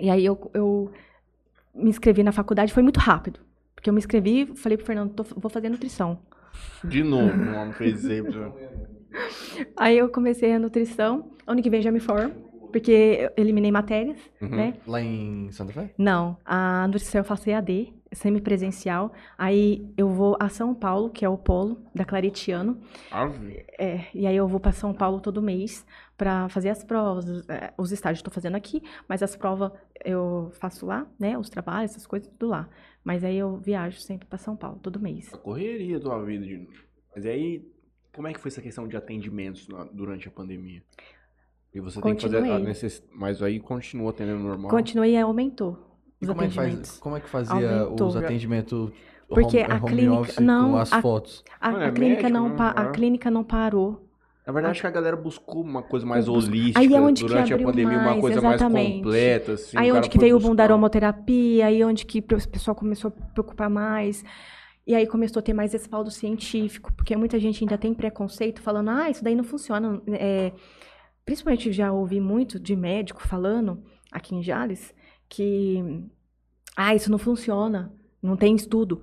[0.03, 0.91] E aí eu, eu
[1.73, 3.39] me inscrevi na faculdade, foi muito rápido.
[3.73, 6.19] Porque eu me inscrevi, falei pro Fernando, tô- vou fazer nutrição.
[6.83, 8.53] De novo, o homem fez exemplo.
[9.77, 12.35] Aí eu comecei a nutrição, ano que vem já me formo,
[12.73, 12.91] porque
[13.37, 14.49] eu eliminei matérias, Uhum.
[14.57, 14.75] né?
[14.87, 15.95] Lá em Santa Fé?
[15.97, 19.13] Não, a nutrição eu faço EAD, semipresencial.
[19.37, 22.81] Aí eu vou a São Paulo, que é o polo da Claretiano.
[23.11, 23.65] Ave.
[23.79, 25.87] É, e aí eu vou para São Paulo todo mês
[26.17, 27.27] para fazer as provas.
[27.49, 29.73] é, os estágios estou fazendo aqui, mas as provas
[30.05, 31.37] eu faço lá, né?
[31.39, 32.69] Os trabalhos, essas coisas, tudo lá.
[33.05, 35.33] Mas aí eu viajo sempre para São Paulo, todo mês.
[35.33, 36.45] A correria da tua vida.
[36.45, 36.69] De...
[37.15, 37.65] Mas aí,
[38.15, 40.83] como é que foi essa questão de atendimentos na- durante a pandemia?
[41.75, 42.65] E você tem que fazer a Continuei.
[42.65, 43.03] necess...
[43.15, 44.71] Mas aí continua atendendo normal.
[44.71, 45.92] Continuei e aumentou
[46.23, 48.07] E os como é, que faz, como é que fazia Aumentou.
[48.09, 48.91] os atendimentos
[49.29, 51.45] Porque home, a home clínica- não, com as a- fotos?
[51.61, 52.57] A, Não, a é clínica médico, não né?
[52.57, 52.91] pa- a É.
[52.93, 54.09] clínica não parou.
[54.47, 56.81] Na verdade, acho que a galera buscou uma coisa mais holística.
[56.81, 58.73] Aí é onde que durante a abriu pandemia, uma mais, coisa exatamente.
[58.73, 59.53] mais completa.
[59.53, 60.65] Assim, aí cara onde que veio o boom da buscar.
[60.65, 64.25] aromaterapia, aí onde que o pessoal começou a preocupar mais.
[64.85, 68.91] E aí começou a ter mais respaldo científico, porque muita gente ainda tem preconceito falando,
[68.91, 70.03] ah, isso daí não funciona.
[70.09, 70.51] É,
[71.25, 74.93] principalmente já ouvi muito de médico falando, aqui em Jales,
[75.37, 76.05] que,
[76.77, 77.91] ah, isso não funciona,
[78.23, 79.03] não tem estudo.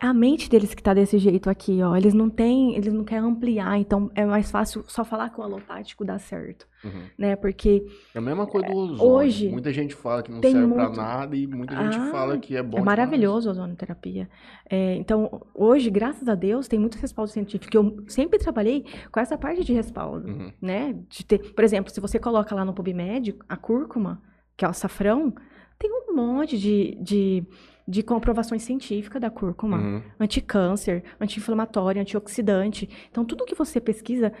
[0.00, 1.96] É a mente deles que tá desse jeito aqui, ó.
[1.96, 5.42] Eles não têm, eles não querem ampliar, então é mais fácil só falar que o
[5.42, 7.02] alopático dá certo, Uhum.
[7.18, 7.34] né?
[7.34, 7.84] Porque
[8.14, 9.02] É a mesma coisa do ozônio.
[9.04, 12.38] hoje, Muita gente fala que não serve muito- pra nada e muita gente Ah, fala
[12.38, 14.30] que é bom é maravilhoso a ozonoterapia.
[14.70, 17.76] É, então, hoje, graças a Deus, tem muito respaldo científico.
[17.76, 20.52] Eu sempre trabalhei com essa parte de respaldo, Uhum.
[20.62, 20.94] né?
[21.08, 24.22] De ter, por exemplo, se você coloca lá no PubMed a cúrcuma,
[24.58, 25.32] que é o açafrão,
[25.78, 27.44] tem um monte de, de,
[27.86, 29.78] de comprovações científicas da cúrcuma.
[29.78, 30.02] Uhum.
[30.18, 32.90] Anticâncer, anti-inflamatório, antioxidante.
[33.08, 34.32] Então, tudo que você pesquisa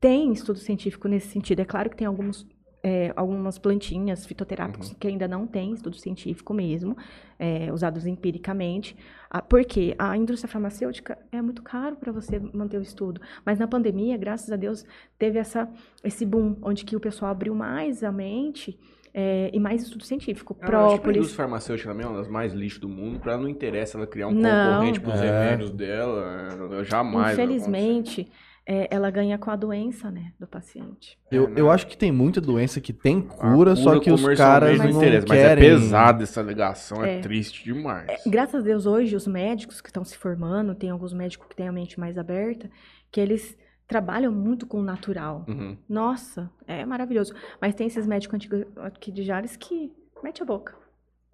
[0.00, 1.58] tem estudo científico nesse sentido.
[1.58, 2.46] É claro que tem alguns,
[2.84, 6.96] é, algumas plantinhas fitoterápicas que ainda não tem estudo científico mesmo,
[7.36, 8.96] é, usados empiricamente.
[9.28, 13.20] Ah, porque a indústria farmacêutica é muito caro para você manter o estudo.
[13.44, 14.84] Mas na pandemia, graças a Deus,
[15.18, 15.68] teve essa,
[16.04, 18.78] esse boom, onde que o pessoal abriu mais a mente
[19.14, 20.56] é, e mais estudo científico.
[20.60, 21.16] Eu acho que a Própolis.
[21.18, 23.18] indústria farmacêutica também é uma das mais lixo do mundo.
[23.20, 24.72] Pra ela não interessa ela criar um Não.
[24.72, 25.24] concorrente pros É.
[25.24, 26.48] remédios dela.
[26.52, 27.32] ela Jamais.
[27.38, 28.30] Infelizmente,
[28.66, 31.18] é, ela ganha com a doença, né, do paciente.
[31.30, 31.54] Eu, É, né?
[31.60, 34.84] eu acho que tem muita doença que tem cura, A só que os caras não
[34.90, 35.64] não interessa, Mas é querem...
[35.64, 37.20] pesada essa alegação, é, É.
[37.20, 38.06] triste demais.
[38.26, 41.66] Graças a Deus, hoje, os médicos que estão se formando, tem alguns médicos que têm
[41.66, 42.70] a mente mais aberta,
[43.10, 43.56] que eles
[43.88, 45.44] trabalham muito com o natural.
[45.48, 45.76] Uhum.
[45.88, 47.34] Nossa, é maravilhoso.
[47.60, 49.90] Mas tem esses médicos antigos aqui de Jales que
[50.22, 50.76] mete a boca.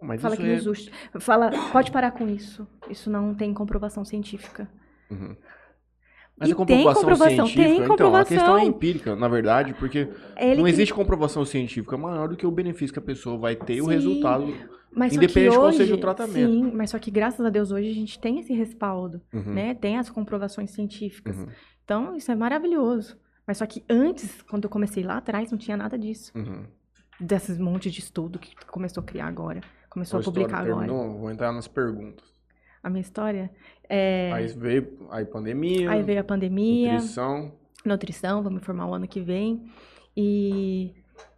[0.01, 0.47] Mas fala que é...
[0.47, 0.93] não existe.
[1.19, 2.67] Fala, pode parar com isso.
[2.89, 4.69] Isso não tem comprovação científica.
[5.11, 5.37] Uhum.
[6.37, 8.69] Mas E a tem comprovação comprovação, científica, tem então, a questão é comprovação.
[8.69, 12.99] empírica, na verdade, porque Ele não existe comprovação científica maior do que o benefício que
[12.99, 13.91] a pessoa vai ter e o Sim.
[13.91, 14.53] resultado.
[14.97, 16.53] Mas independente de qual hoje, seja o tratamento.
[16.53, 19.55] Sim, mas só que graças a Deus hoje a gente tem esse respaldo, Uhum.
[19.55, 19.75] né?
[19.75, 21.37] Tem as comprovações científicas.
[21.37, 21.49] Uhum.
[21.85, 23.17] Então, isso é maravilhoso.
[23.47, 26.33] Mas só que antes, quando eu comecei lá atrás, não tinha nada disso.
[26.35, 26.65] Uhum.
[27.21, 29.61] Desses monte de estudo que começou a criar agora.
[29.91, 30.87] Começou A a publicar agora.
[30.87, 32.25] terminou, vou entrar nas perguntas.
[32.83, 33.51] A minha história
[33.89, 34.31] é...
[34.33, 37.53] Aí veio aí pandemia, Aí veio a pandemia, nutrição.
[37.85, 39.71] nutrição, vou me formar o ano que vem.
[40.17, 40.93] E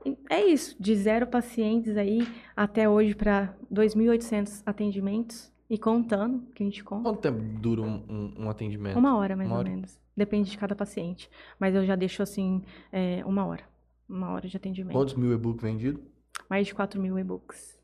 [0.05, 2.27] e é isso, de zero pacientes aí
[2.57, 7.03] até hoje para 2.800 atendimentos e contando, que a gente conta.
[7.03, 8.97] Quanto tempo dura um, um- um atendimento?
[8.99, 9.69] Uma hora, mais Uma ou hora?
[9.69, 9.99] menos.
[10.17, 11.29] Depende de cada paciente.
[11.61, 12.63] Mas eu já deixo assim,
[12.93, 13.63] é, uma hora.
[14.09, 14.93] Uma hora de atendimento.
[14.95, 16.01] Quantos mil e-book vendidos?
[16.49, 17.77] Mais de 4 mil e-books.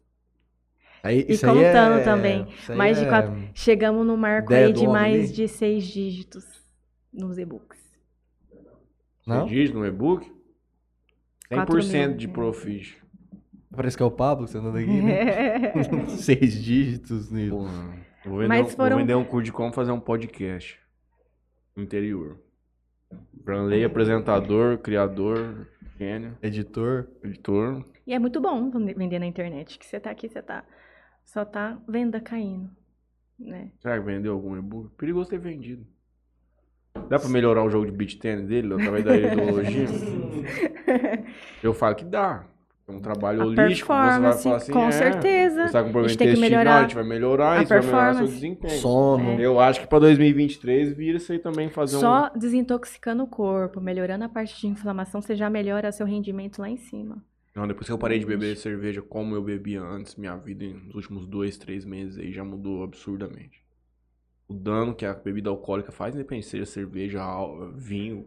[1.03, 2.49] Aí, E isso aí é- contando também.
[2.49, 5.33] isso aí Mais de é- quatro- Chegamos no marco aí de mais ali?
[5.33, 6.45] de seis dígitos
[7.13, 7.81] nos e-books.
[9.27, 9.47] Não?
[9.49, 10.25] Você diz no e-book?
[11.51, 11.77] 100% Quatro
[12.09, 12.17] mil.
[12.17, 13.03] de profit.
[13.75, 15.73] Parece que é o Pablo que você andando aqui, né?
[16.09, 17.29] Seis dígitos.
[17.51, 17.99] Porra.
[18.25, 20.79] Vou vender, Mas um, foram- vou vender um curso de como fazer um podcast
[21.77, 22.39] interior.
[23.33, 25.67] Branley, apresentador, criador,
[25.99, 27.09] gênio, Editor.
[27.23, 27.85] editor.
[28.07, 30.65] E é muito bom vende- vender na internet, que você tá aqui, você tá
[31.25, 32.71] só tá venda caindo,
[33.39, 33.71] né?
[33.81, 34.91] Será que vendeu algum e-book?
[34.97, 35.87] Perigoso ter vendido.
[37.09, 39.87] Dá pra melhorar o jogo de beat tennis dele através da ideologia?
[41.63, 42.47] Eu falo que dá.
[42.93, 45.67] É um trabalho A holístico, você vai performance, falar assim, com é, certeza.
[45.67, 47.69] Você tá com problema A gente tem que melhorar a gente vai melhorar a isso,
[47.69, 48.81] vai melhorar seu desempenho.
[48.81, 49.41] Sono.
[49.41, 52.01] Eu acho que pra 2023 vira isso aí também, fazer um...
[52.01, 56.69] Só desintoxicando o corpo, melhorando a parte de inflamação, você já melhora seu rendimento lá
[56.69, 57.23] em cima.
[57.55, 60.95] Não, depois que eu parei de beber cerveja como eu bebia antes, minha vida nos
[60.95, 63.63] últimos dois, três meses aí já mudou absurdamente.
[64.49, 67.23] O dano que a bebida alcoólica faz, independente seja cerveja,
[67.75, 68.27] vinho,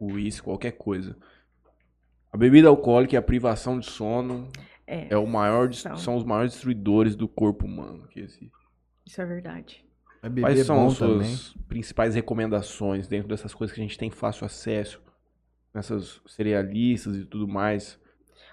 [0.00, 1.16] uísque, qualquer coisa.
[2.32, 4.48] A bebida alcoólica e a privação de sono
[4.86, 5.96] É, é o maior, São.
[5.96, 8.50] são os maiores destruidores do corpo humano que existe.
[9.06, 9.84] isso é verdade.
[10.22, 11.10] Beber Quais é são as suas
[11.52, 11.64] também.
[11.66, 15.00] principais recomendações dentro dessas coisas que a gente tem fácil acesso?
[15.72, 17.98] Nessas cerealistas e tudo mais.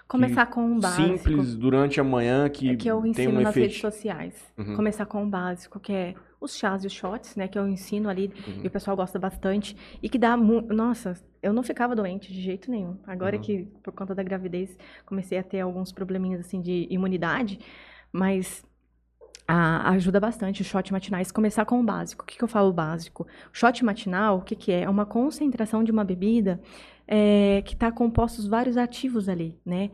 [0.06, 1.18] Começar com um básico.
[1.18, 3.92] Simples durante a manhã que, é que eu tem ensino um nas redes efeito.
[3.92, 4.34] sociais.
[4.56, 4.76] Uhum.
[4.76, 7.48] Começar com o básico, que é os chás e os shots, né?
[7.48, 8.60] Que eu ensino ali Uhum.
[8.64, 9.76] e o pessoal gosta bastante.
[10.02, 10.36] E que dá.
[10.36, 12.96] Nossa, eu não ficava doente de jeito nenhum.
[13.06, 13.42] Agora Uhum.
[13.42, 14.76] que, por conta da gravidez,
[15.06, 17.58] comecei a ter alguns probleminhas assim de imunidade,
[18.12, 18.64] mas.
[19.50, 21.32] ah, ajuda bastante o shot matinais.
[21.32, 22.22] Começar com o básico.
[22.22, 23.22] O que, que eu falo básico?
[23.52, 24.82] O shot matinal, o que, que é?
[24.82, 26.60] É uma concentração de uma bebida
[27.06, 29.90] é, que está compostos vários ativos ali, né?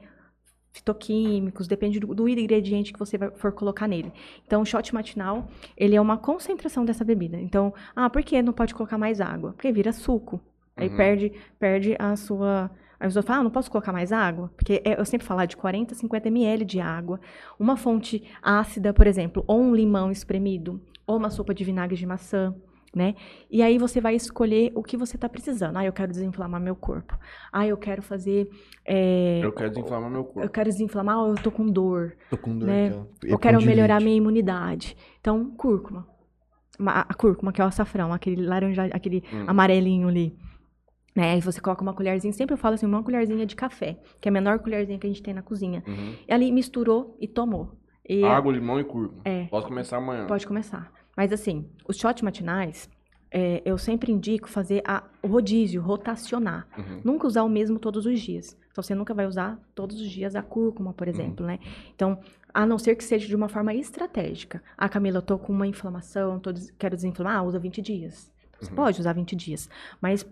[0.74, 4.12] Fitoquímicos, depende do, do ingrediente que você for colocar nele.
[4.46, 7.40] Então, o shot matinal, ele é uma concentração dessa bebida.
[7.40, 9.52] Então, ah, por que não pode colocar mais água?
[9.52, 10.40] Porque vira suco.
[10.76, 10.96] Aí Uhum.
[10.96, 12.70] perde, perde a sua...
[12.98, 14.50] Aí os outros falam, ah, não posso colocar mais água?
[14.56, 17.20] Porque é- eu sempre falo de 40, 50 ml de água.
[17.58, 22.06] Uma fonte ácida, por exemplo, ou um limão espremido, ou uma sopa de vinagre de
[22.06, 22.54] maçã,
[22.94, 23.14] né?
[23.50, 25.76] E aí você vai escolher o que você está precisando.
[25.76, 27.18] Ah, eu quero desinflamar meu corpo.
[27.52, 28.48] Ah, eu quero fazer...
[28.86, 30.48] é, Eu quero desinflamar meu eu corpo.
[30.48, 32.16] quero desinflamar, ou eu tô com dor.
[32.30, 32.92] Tô com dor né?
[32.94, 33.04] ó.
[33.24, 34.96] Eu quero melhorar minha imunidade.
[35.20, 36.06] Então, cúrcuma.
[36.78, 39.44] Ma- A cúrcuma, que é o açafrão, aquele laranja, aquele Hum.
[39.46, 40.36] amarelinho ali.
[41.16, 41.32] Né?
[41.34, 44.30] Aí você coloca uma colherzinha, sempre eu falo assim, uma colherzinha de café, que é
[44.30, 45.82] a menor colherzinha que a gente tem na cozinha.
[45.86, 46.14] Uhum.
[46.28, 47.78] E ali misturou e tomou.
[48.08, 49.22] E Água, limão e cúrcuma.
[49.24, 49.44] É.
[49.44, 50.26] Posso começar amanhã.
[50.26, 50.90] Pode começar.
[51.16, 52.88] Mas assim, os shots matinais,
[53.30, 56.66] é, eu sempre indico fazer a, o rodízio, rotacionar.
[56.78, 57.00] Uhum.
[57.04, 58.56] Nunca usar o mesmo todos os dias.
[58.70, 61.60] Então, você nunca vai usar todos os dias a cúrcuma, por exemplo, né?
[61.94, 62.18] Então,
[62.52, 64.62] a não ser que seja de uma forma estratégica.
[64.76, 68.32] Ah, Camila, eu tô com uma inflamação, tô des- quero desinflamar, ah, usa 20 dias.
[68.60, 68.76] Você Uhum.
[68.76, 69.68] pode usar 20 dias,
[70.00, 70.26] mas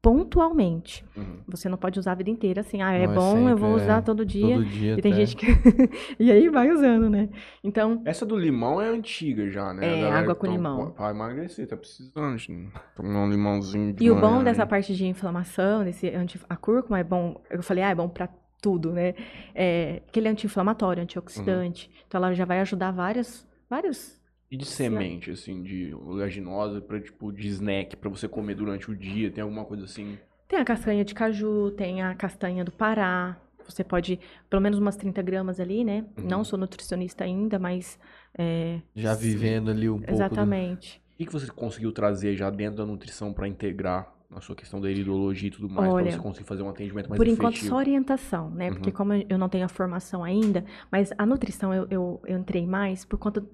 [0.00, 1.04] pontualmente.
[1.16, 1.40] Uhum.
[1.48, 3.54] Você não pode usar a vida inteira assim, ah, é Não, é bom, eu sempre,
[3.54, 4.56] vou usar é, todo dia.
[4.56, 4.94] Todo dia.
[4.96, 5.26] E tem até.
[5.26, 5.46] gente que...
[6.18, 7.28] e aí vai usando, né?
[7.62, 10.00] Então, Essa do limão é antiga já, né?
[10.00, 10.92] É, água com limão.
[10.92, 13.92] Pra emagrecer, tá precisando de tomar um limãozinho.
[13.92, 14.44] de E o bom aí.
[14.44, 18.08] dessa parte de inflamação, desse anti, a cúrcuma é bom, eu falei, ah, é bom
[18.08, 18.28] pra
[18.60, 19.14] tudo, né?
[19.54, 21.88] É, que ele é anti-inflamatório, antioxidante.
[21.88, 22.02] Uhum.
[22.06, 24.17] Então ela já vai ajudar vários, vários.
[24.50, 28.96] E de semente, assim, de oleaginosa pra, tipo, de snack pra você comer durante o
[28.96, 29.30] dia?
[29.30, 30.18] Tem alguma coisa assim?
[30.48, 33.36] Tem a castanha de caju, tem a castanha do Pará.
[33.68, 34.18] Você pode,
[34.48, 36.06] pelo menos umas 30 gramas ali, né?
[36.16, 36.24] Uhum.
[36.24, 37.98] Não sou nutricionista ainda, mas.
[38.38, 40.10] é, Já vivendo ali um pouco.
[40.10, 41.02] do- exatamente.
[41.14, 44.80] O que, que você conseguiu trazer já dentro da nutrição pra integrar na sua questão
[44.80, 45.90] da iridologia e tudo mais?
[45.90, 47.70] Pra você conseguir fazer um atendimento mais Por enquanto, efetivo?
[47.70, 48.68] só orientação, né?
[48.68, 48.74] Uhum.
[48.74, 52.66] Porque como eu não tenho a formação ainda, mas a nutrição eu, eu, eu entrei
[52.66, 53.44] mais por conta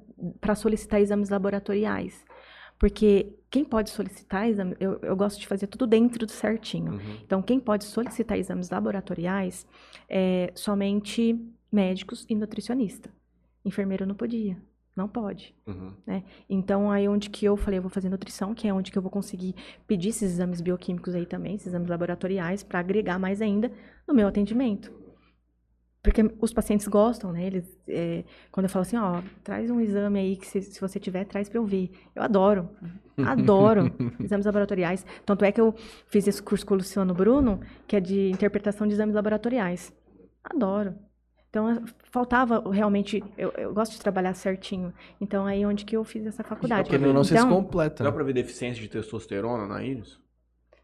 [0.41, 2.25] para solicitar exames laboratoriais.
[2.79, 6.95] Porque quem pode solicitar exame, eu, eu gosto de fazer tudo dentro do certinho.
[6.95, 7.18] Uhum.
[7.25, 9.64] Então, quem pode solicitar exames laboratoriais
[10.09, 13.11] é somente médicos e nutricionista.
[13.64, 14.57] Enfermeiro não podia,
[14.97, 15.55] não pode.
[15.67, 15.93] Uhum.
[16.49, 19.03] Então, aí onde que eu falei, eu vou fazer nutrição, que é onde que eu
[19.03, 19.55] vou conseguir
[19.87, 23.73] pedir esses exames bioquímicos aí também, esses exames laboratoriais, para agregar mais ainda
[24.07, 24.93] no meu atendimento.
[26.05, 27.47] Porque os pacientes gostam, né?
[27.47, 31.01] Eles, é, quando eu falo assim, ó, traz um exame aí que se, se você
[31.01, 31.91] tiver, traz para eu ver.
[32.15, 32.69] Eu adoro,
[33.17, 33.91] adoro
[34.23, 35.05] exames laboratoriais.
[35.25, 35.75] Tanto é que eu
[36.07, 39.95] fiz esse curso com o Luciano Bruno, que é de interpretação de exames laboratoriais.
[40.45, 40.95] Adoro.
[41.55, 44.93] Então, faltava realmente, eu, eu gosto de trabalhar certinho.
[45.20, 46.89] Então, aí onde que eu fiz essa faculdade.
[46.89, 48.02] Porque não, não se então, completa.
[48.02, 48.16] Dá né?
[48.16, 50.18] pra ver deficiência de testosterona na íris?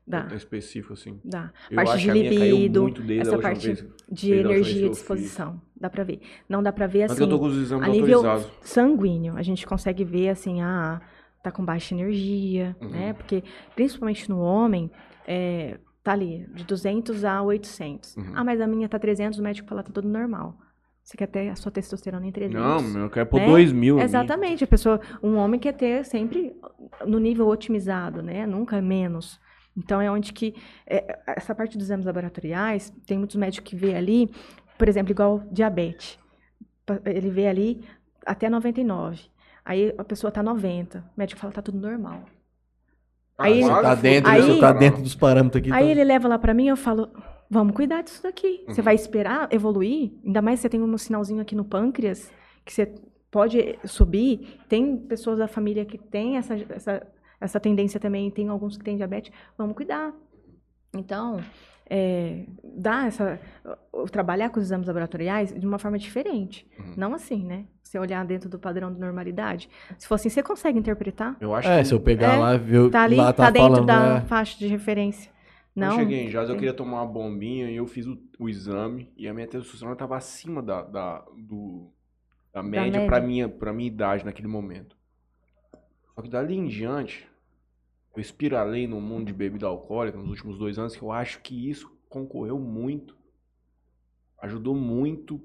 [0.06, 1.20] Dá, É específico, assim.
[1.24, 1.52] dá.
[1.68, 3.84] Eu parte acho de libido, muito desde a essa parte vez.
[4.08, 5.60] de energia e disposição.
[5.76, 6.20] Dá pra ver.
[6.48, 8.56] Não dá pra ver Mas assim, eu tô com os exames a nível autorizados.
[8.62, 9.36] sanguíneo.
[9.36, 11.00] A gente consegue ver assim, ah,
[11.42, 12.90] tá com baixa energia, Uhum.
[12.90, 13.12] né?
[13.12, 13.42] Porque,
[13.74, 14.88] principalmente no homem,
[15.26, 18.16] é, tá ali, de 200 a 800.
[18.16, 18.32] Uhum.
[18.34, 20.58] Ah, mas a minha tá 300, o médico fala, tá tudo normal.
[21.02, 22.60] Você quer ter a sua testosterona em 300.
[22.60, 23.46] Não, eu quero pôr né?
[23.46, 23.98] 2 mil.
[23.98, 26.54] Exatamente, a pessoa, um homem quer ter sempre
[27.06, 28.46] no nível otimizado, né?
[28.46, 29.40] Nunca menos.
[29.76, 30.54] Então é onde que
[30.86, 34.30] é, essa parte dos exames laboratoriais, tem muitos médicos que vê ali,
[34.78, 36.18] por exemplo, igual diabetes.
[37.04, 37.84] Ele vê ali
[38.26, 39.20] até 99.
[39.64, 40.98] Aí a pessoa tá 90.
[40.98, 42.24] O médico fala tá tudo normal.
[43.40, 45.72] Ah, Aí- Você tá dentro, Aí- você tá dentro dos parâmetros aqui.
[45.72, 47.08] Aí tá- ele leva lá pra mim, eu falo,
[47.50, 48.64] vamos cuidar disso daqui.
[48.68, 48.84] Você Uhum.
[48.84, 52.30] vai esperar evoluir, ainda mais se você tem um sinalzinho aqui no pâncreas,
[52.64, 52.94] que você
[53.30, 54.60] pode subir.
[54.68, 57.06] Tem pessoas da família que têm essa, essa,
[57.40, 59.32] essa tendência também, tem alguns que têm diabetes.
[59.56, 60.12] Vamos cuidar.
[60.96, 61.40] Então,
[61.90, 63.40] é, dá essa,
[63.92, 66.66] o- trabalhar com os exames laboratoriais de uma forma diferente.
[66.78, 66.94] Uhum.
[66.96, 67.66] Não assim, né?
[67.82, 69.68] Você olhar dentro do padrão de normalidade.
[69.98, 71.36] Se for assim, você consegue interpretar.
[71.40, 73.50] Eu acho É, que se eu pegar É, lá, ver, Tá ali, lá tá, tá,
[73.50, 75.30] dentro falando, da é, faixa de referência.
[75.74, 75.88] Não.
[75.88, 79.12] eu cheguei em Jazz, eu queria tomar uma bombinha e eu fiz o, o exame
[79.16, 81.90] e a minha testosterona estava acima da, da, do,
[82.52, 83.28] da média para média.
[83.28, 84.96] minha, pra minha idade naquele momento.
[86.14, 87.26] Só que dali em diante,
[88.14, 91.68] eu espiralei no mundo de bebida alcoólica nos últimos dois anos, que eu acho que
[91.70, 93.16] isso concorreu muito,
[94.42, 95.40] ajudou muito.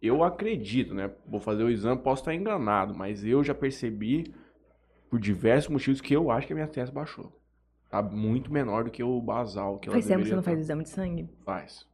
[0.00, 1.12] Eu acredito, né?
[1.26, 4.34] Vou fazer o exame, posso estar enganado, mas eu já percebi,
[5.08, 7.38] por diversos motivos, que eu acho que a minha testa baixou.
[7.88, 10.50] Tá muito menor do que o basal que ela Faz tempo que você não tá.
[10.50, 11.28] faz exame de sangue?
[11.44, 11.86] Faz.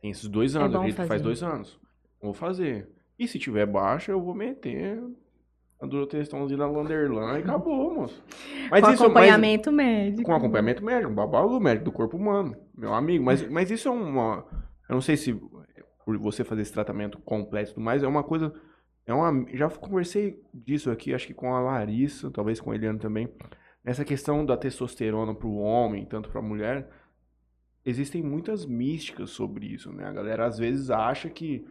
[0.00, 1.78] Tem esses dois É anos, que faz dois anos.
[2.22, 2.88] Vou fazer.
[3.18, 5.02] E se tiver baixa, eu vou meter
[5.80, 8.22] a durotestãozinha na Landerlan e acabou, moço.
[8.70, 10.22] Mas com isso, mas- acompanhamento médico.
[10.24, 13.24] com acompanhamento médico, um babalo médico do corpo humano, meu amigo.
[13.24, 14.44] Mas, mas isso é uma.
[14.88, 15.32] Eu não sei se
[16.04, 18.52] por você fazer esse tratamento completo e tudo mais, é uma coisa.
[19.06, 22.98] É uma, já conversei disso aqui, acho que com a Larissa, talvez com a Eliane
[22.98, 23.28] também.
[23.84, 26.88] Essa questão da testosterona para o homem, tanto para a mulher,
[27.84, 30.04] existem muitas místicas sobre isso, né?
[30.06, 31.66] A galera às vezes acha que.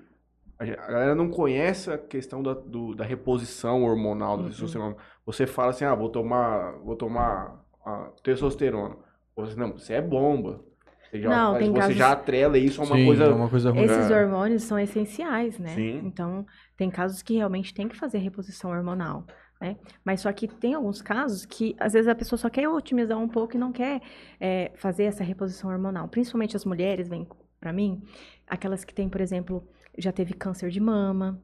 [0.59, 4.49] A galera não conhece a questão da, do- da reposição hormonal da Uhum.
[4.49, 4.95] testosterona.
[5.25, 8.97] Você fala assim, ah, vou tomar, vou tomar a testosterona.
[9.37, 10.61] Você, não, você é bomba.
[11.09, 13.23] Você já, Não, tem você casos- já atrela isso a uma sim, coisa.
[13.23, 13.83] é uma coisa ruim.
[13.85, 14.21] Esses É.
[14.21, 15.69] hormônios são essenciais, né?
[15.69, 16.01] Sim.
[16.03, 16.45] Então,
[16.75, 19.25] tem casos que realmente tem que fazer reposição hormonal,
[19.61, 19.77] né?
[20.03, 23.29] Mas só que tem alguns casos que, às vezes, a pessoa só quer otimizar um
[23.29, 24.01] pouco e não quer
[24.41, 26.07] é, fazer essa reposição hormonal.
[26.09, 27.25] Principalmente as mulheres, vêm
[27.61, 28.03] pra mim,
[28.45, 29.65] aquelas que têm, por exemplo,
[29.99, 31.41] já teve câncer de mama,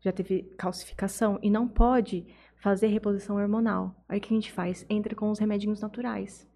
[0.00, 2.26] já teve calcificação e não pode
[2.56, 3.94] fazer reposição hormonal.
[4.08, 4.84] Aí o que a gente faz?
[4.88, 6.48] Entra com os remedinhos naturais.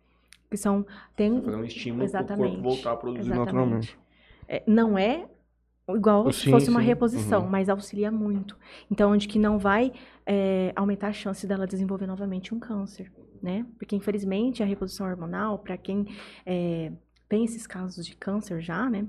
[0.50, 0.86] Que são.
[1.16, 3.46] Tem, Fazer um estímulo para o corpo voltar a produzir Exatamente.
[3.46, 3.98] naturalmente.
[4.46, 5.28] É, não é
[5.88, 6.86] igual se Sim, fosse uma sim.
[6.86, 7.50] reposição, Uhum.
[7.50, 8.56] mas auxilia muito.
[8.90, 9.92] Então, onde que não vai
[10.26, 13.66] é, aumentar a chance dela desenvolver novamente um câncer, né?
[13.78, 16.06] Porque, infelizmente, a reposição hormonal, para quem
[16.46, 16.92] é,
[17.28, 19.06] tem esses casos de câncer já, né?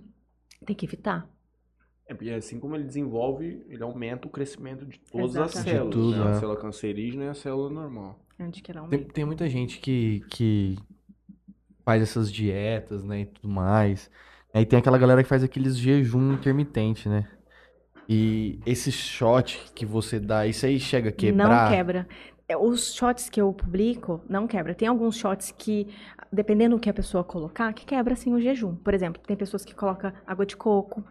[0.66, 1.30] Tem que evitar.
[2.07, 5.95] É, porque assim como ele desenvolve, ele aumenta o crescimento de todas as células.
[5.95, 6.32] De tudo, né?
[6.32, 6.36] é.
[6.36, 8.19] A célula cancerígena e a célula normal.
[8.40, 10.77] Onde que ela Tem, tem muita gente que, que
[11.84, 14.10] faz essas dietas, né, e tudo mais.
[14.53, 17.27] Aí tem aquela galera que faz aqueles jejum intermitente, né?
[18.07, 21.69] E esse shot que você dá, isso aí chega a quebrar?
[21.69, 22.07] Não quebra.
[22.48, 24.76] É, Os shots que eu publico não quebra.
[24.76, 25.88] Tem alguns shots que,
[26.32, 28.76] dependendo do que a pessoa colocar, que quebra sim o jejum.
[28.76, 31.03] Por exemplo, tem pessoas que colocam água de coco,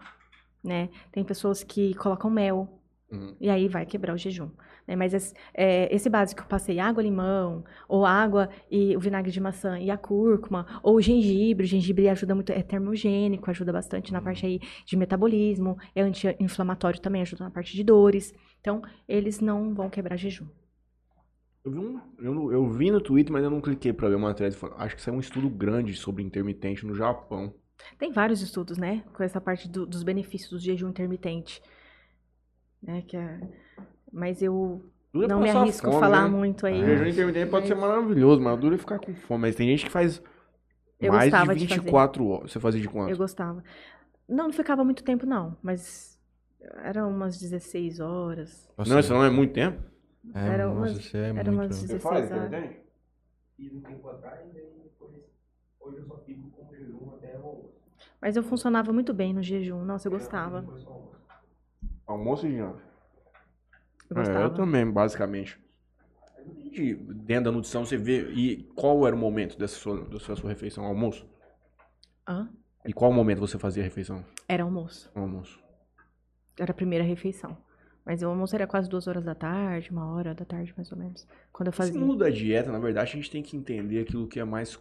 [0.64, 0.88] né?
[1.12, 2.80] Tem pessoas que colocam mel.
[3.12, 3.36] Uhum.
[3.40, 4.48] E aí vai quebrar o jejum.
[4.88, 4.96] né?
[4.96, 9.30] Mas esse, é, esse básico que eu passei, água, limão, ou água e o vinagre
[9.30, 11.64] de maçã e a cúrcuma, ou o gengibre.
[11.64, 17.00] O gengibre ajuda muito, é termogênico, ajuda bastante na parte aí de metabolismo, é anti-inflamatório
[17.00, 18.34] também, ajuda na parte de dores.
[18.60, 20.46] Então, eles não vão quebrar jejum.
[21.64, 24.34] Eu vi, um, eu, eu vi no Twitter, mas eu não cliquei pra ver uma
[24.34, 24.54] thread.
[24.76, 27.54] Acho que isso é um estudo grande sobre intermitente no Japão.
[27.98, 31.62] Tem vários estudos, né, com essa parte do- dos benefícios do jejum intermitente.
[32.82, 33.40] Né, que é...
[34.12, 36.28] Mas eu Dura não me arrisco a fome, falar né?
[36.36, 36.82] muito aí.
[36.82, 39.42] O jejum intermitente pode ser maravilhoso, mas dura é ficar com fome.
[39.42, 40.22] Mas tem gente que faz
[41.00, 41.80] Eu mais de gostava de fazer.
[41.80, 42.52] 24 horas.
[42.52, 43.10] Você fazia de quanto?
[43.10, 43.62] Eu gostava.
[44.28, 45.56] Não, não ficava muito tempo, não.
[45.62, 46.20] Mas
[46.82, 48.68] era umas 16 horas.
[48.76, 49.82] Nossa, Não, isso não é muito tempo.
[50.34, 51.52] é, era nossa, umas- isso é era muito...
[51.52, 52.30] umas 16 horas.
[52.30, 52.84] intermitente?
[53.56, 54.60] fiz um tempo atrás, e
[55.80, 57.03] hoje eu só fico com jejum.
[58.24, 59.84] Mas eu funcionava muito bem no jejum.
[59.84, 60.62] Nossa, eu gostava.
[60.62, 60.90] Depois do
[62.06, 62.46] almoço.
[62.46, 62.82] E janta.
[64.08, 64.44] Eu É, gostava.
[64.44, 65.60] eu também, basicamente.
[66.72, 68.32] E dentro da nutrição, você vê.
[68.32, 70.86] E qual era o momento dessa sua, dessa sua refeição?
[70.86, 71.28] Almoço?
[72.26, 72.48] Hã?
[72.86, 74.24] E qual momento você fazia a refeição?
[74.48, 75.10] Era almoço.
[75.14, 75.62] Almoço.
[76.58, 77.58] Era a primeira refeição.
[78.06, 80.96] Mas o almoço era quase duas horas da tarde, uma hora da tarde, mais ou
[80.96, 81.26] menos.
[81.52, 82.00] Quando eu Esse fazia.
[82.00, 84.78] mundo da dieta, na verdade, a gente tem que entender aquilo que é mais,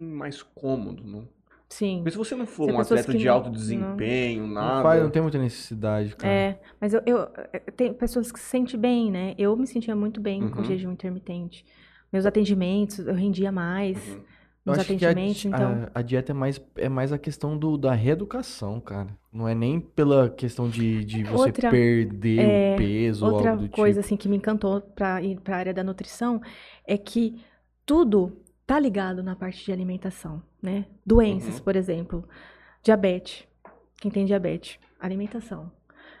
[0.00, 1.28] mais cômodo, não?
[1.72, 1.96] Sim.
[1.98, 4.82] Porque se você não for Tem um atleta de não- alto desempenho, Não, nada.
[4.82, 6.32] faz, não tem muita necessidade, cara.
[6.32, 9.34] É, mas eu, eu- é, tem pessoas que se sentem bem, né?
[9.38, 10.64] Eu me sentia muito bem com Uhum.
[10.64, 11.64] jejum intermitente.
[12.12, 14.20] Meus atendimentos, eu rendia mais Uhum.
[14.64, 15.88] Eu nos acho que a, então.
[15.92, 19.08] a, a dieta é mais, é mais a questão do, da reeducação, cara.
[19.32, 23.50] Não é nem pela questão de, de você Outra- perder é, o peso ou Outra
[23.52, 24.06] algo do coisa tipo.
[24.06, 26.40] assim que me encantou para ir para a área da nutrição
[26.86, 27.40] é que
[27.84, 28.36] tudo
[28.72, 30.86] tá ligado na parte de alimentação, né?
[31.04, 31.62] Doenças, Uhum.
[31.64, 32.24] por exemplo,
[32.82, 33.46] diabetes.
[34.00, 35.70] Quem tem diabetes, alimentação.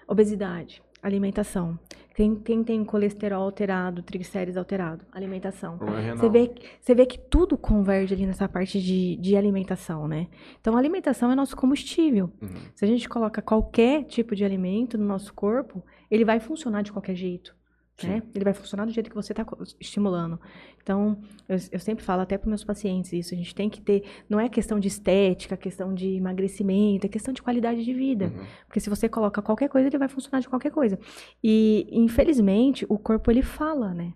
[0.06, 1.78] Obesidade, alimentação.
[2.14, 5.78] Quem, quem tem colesterol alterado, triglicérides alterado, alimentação.
[6.14, 10.28] Você vê, você vê que tudo converge ali nessa parte de, de alimentação, né?
[10.60, 12.30] Então, a alimentação é nosso combustível.
[12.42, 12.48] Uhum.
[12.74, 16.92] Se a gente coloca qualquer tipo de alimento no nosso corpo, ele vai funcionar de
[16.92, 17.56] qualquer jeito.
[18.02, 18.22] Né?
[18.34, 19.46] Ele vai funcionar do jeito que você está
[19.78, 20.40] estimulando.
[20.82, 23.32] Então, eu, eu sempre falo até para meus pacientes isso.
[23.32, 24.02] A gente tem que ter.
[24.28, 28.26] Não é questão de estética, questão de emagrecimento, é questão de qualidade de vida.
[28.26, 28.44] Uhum.
[28.66, 30.98] Porque se você coloca qualquer coisa, ele vai funcionar de qualquer coisa.
[31.44, 34.14] E, infelizmente, o corpo ele fala, né?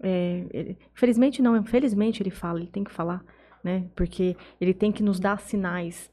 [0.00, 3.24] É, ele- infelizmente não, infelizmente ele fala, ele tem que falar,
[3.64, 3.86] né?
[3.96, 6.10] Porque ele tem que nos dar sinais.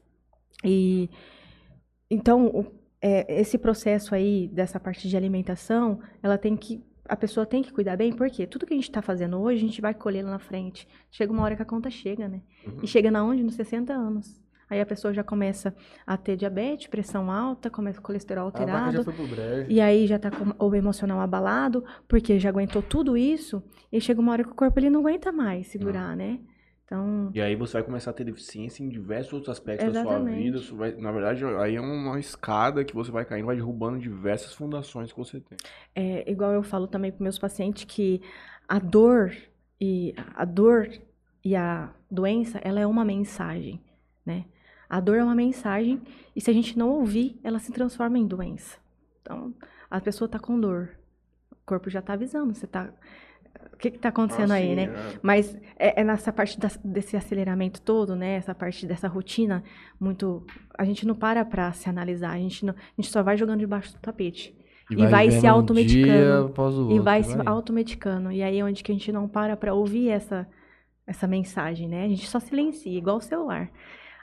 [0.64, 1.10] E
[2.10, 7.44] então, o- é, esse processo aí dessa parte de alimentação, ela tem que a pessoa
[7.44, 9.94] tem que cuidar bem, porque tudo que a gente está fazendo hoje, a gente vai
[9.94, 10.88] colher lá na frente.
[11.10, 12.40] Chega uma hora que a conta chega, né?
[12.66, 12.78] Uhum.
[12.82, 13.42] E chega na onde?
[13.42, 14.42] Nos 60 anos.
[14.68, 15.74] Aí a pessoa já começa
[16.06, 18.96] a ter diabetes, pressão alta, começa colesterol A vaca alterado.
[18.96, 19.70] já foi pro brejo.
[19.70, 23.62] E aí já tá com o emocional abalado, porque já aguentou tudo isso,
[23.92, 26.40] e chega uma hora que o corpo ele não aguenta mais segurar, né?
[26.84, 30.18] Então, E aí você vai começar a ter deficiência em diversos outros aspectos da sua
[30.20, 30.60] Exatamente.
[30.60, 30.60] vida.
[30.76, 35.12] Vai- na verdade, aí é uma escada que você vai caindo, vai derrubando diversas fundações
[35.12, 35.58] que você tem.
[35.94, 38.20] é igual eu falo também para meus pacientes que
[38.68, 39.34] a dor
[39.80, 40.88] e a dor
[41.44, 43.80] e a doença, ela é uma mensagem,
[44.24, 44.46] né?
[44.88, 46.00] A dor é uma mensagem
[46.34, 48.78] e se a gente não ouvir, ela se transforma em doença.
[49.20, 49.54] Então,
[49.90, 50.90] a pessoa tá com dor.
[51.50, 52.90] O corpo já tá avisando, você tá
[53.72, 54.82] o que que tá acontecendo Ah, aí, sim, né?
[54.84, 55.18] é.
[55.22, 58.34] Mas é, é nessa parte das- desse aceleramento todo, né?
[58.36, 59.62] Essa parte dessa rotina
[60.00, 60.46] muito.
[60.78, 63.60] A gente não para pra se analisar, a gente, não, a gente só vai jogando
[63.60, 64.54] debaixo do tapete.
[64.90, 66.52] e vai se um automedicando.
[66.88, 68.30] o e vai se automedicando.
[68.30, 70.46] E aí é onde que a gente não para pra ouvir essa,
[71.06, 72.04] essa mensagem, né?
[72.04, 73.70] A gente só silencia, igual o celular.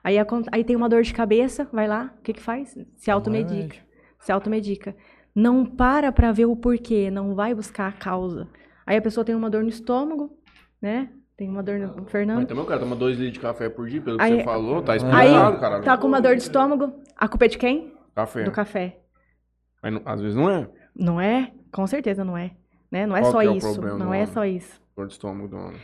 [0.03, 2.77] Aí, acon- aí tem uma dor de cabeça, vai lá, o que que faz?
[2.95, 3.75] Se automedica.
[4.19, 4.95] Se automedica.
[5.33, 8.47] Não para pra ver o porquê, não vai buscar a causa.
[8.85, 10.37] Aí a pessoa tem uma dor no estômago,
[10.81, 11.09] né?
[11.37, 12.47] Tem uma dor no Mas Fernando.
[12.47, 14.81] também o cara toma dois litros de café por dia, pelo que Aí- você falou,
[14.81, 15.81] tá explicado, cara.
[15.81, 17.93] tá com uma dor de estômago, a culpa é de quem?
[18.13, 18.43] Café.
[18.43, 18.99] Do café.
[19.81, 20.69] Mas não- às vezes não é.
[20.95, 21.51] Não é?
[21.71, 22.51] Com certeza não é.
[22.91, 23.05] Né?
[23.07, 23.71] Não é Qual só é isso.
[23.73, 24.33] problema não é homem?
[24.33, 24.81] só isso.
[24.95, 25.79] Dor de estômago do homem.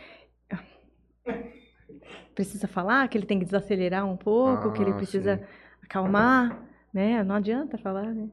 [2.34, 5.44] Precisa falar que ele tem que desacelerar um pouco, que ele Ah, precisa sim.
[5.82, 6.62] acalmar,
[6.92, 7.24] né?
[7.24, 8.28] Não adianta falar, né?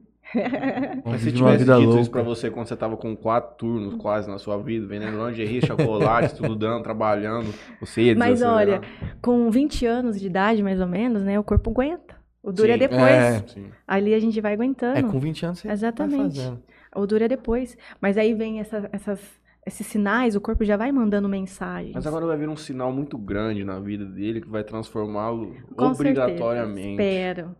[1.04, 2.24] Mas se tivesse dito isso pra louca.
[2.24, 6.82] você quando você tava com quatro turnos quase na sua vida, vendendo lingerie, chocolate, estudando,
[6.82, 8.80] trabalhando, você ia Mas olha,
[9.22, 11.38] com 20 anos de idade, mais ou menos, né?
[11.38, 12.16] O corpo aguenta.
[12.42, 13.00] O duro é depois.
[13.02, 13.44] É.
[13.86, 14.98] Ali a gente vai aguentando.
[14.98, 16.16] É, com 20 anos você Exatamente.
[16.36, 16.62] vai fazendo.
[16.94, 17.76] O duro é depois.
[18.00, 19.20] Mas aí vem essa- essas,
[19.66, 21.92] esses sinais, o corpo já vai mandando mensagens.
[21.94, 26.96] Mas agora vai vir um sinal muito grande na vida dele que vai transformá-lo obrigatoriamente.
[26.96, 27.30] Certeza.
[27.30, 27.56] Espero.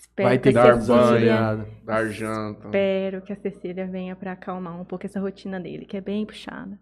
[0.00, 1.08] Espero Vai que ter que dar dar banho.
[1.12, 1.66] Cecília...
[1.84, 2.64] Dar janta.
[2.66, 6.24] Espero que a Cecília venha pra acalmar um pouco essa rotina dele, que é bem
[6.24, 6.78] puxada.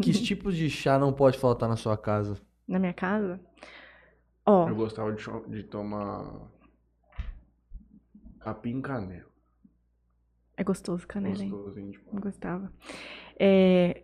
[0.00, 2.40] Que tipos de chá não pode faltar na sua casa?
[2.66, 3.40] Na minha casa.
[4.46, 6.50] Ó, Eu gostava de, de tomar
[8.40, 9.26] capim e canela.
[10.56, 11.48] é gostoso canela, hein?
[11.50, 12.72] Gostosinho de Eu gostava.
[13.38, 14.02] É,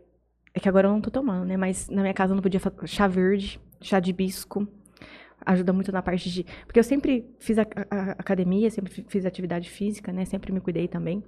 [0.54, 1.56] é que agora eu não tô tomando, né?
[1.56, 4.66] Mas na minha casa eu não podia fazer chá verde, chá de hibisco.
[5.46, 6.44] Ajuda muito na parte de.
[6.66, 10.24] Porque eu sempre fiz a, a- academia, sempre fi- fiz atividade física, né?
[10.24, 11.22] Sempre me cuidei também.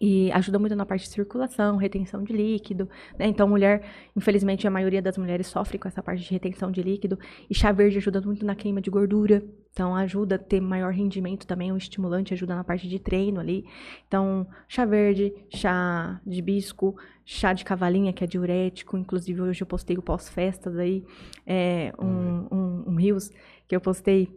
[0.00, 2.88] E ajuda muito na parte de circulação, retenção de líquido,
[3.18, 3.26] né?
[3.26, 3.82] Então, mulher,
[4.14, 7.18] infelizmente, a maioria das mulheres sofre com essa parte de retenção de líquido.
[7.50, 9.42] E chá verde ajuda muito na queima de gordura.
[9.72, 11.72] Então, ajuda a ter maior rendimento também.
[11.72, 13.64] Um estimulante ajuda na parte de treino ali.
[14.06, 18.96] Então, chá verde, chá de hibisco, chá de cavalinha, que é diurético.
[18.96, 21.04] Inclusive, hoje eu postei o pós-festas aí,
[21.44, 23.30] é, um, um, um Rios,
[23.66, 24.32] que eu postei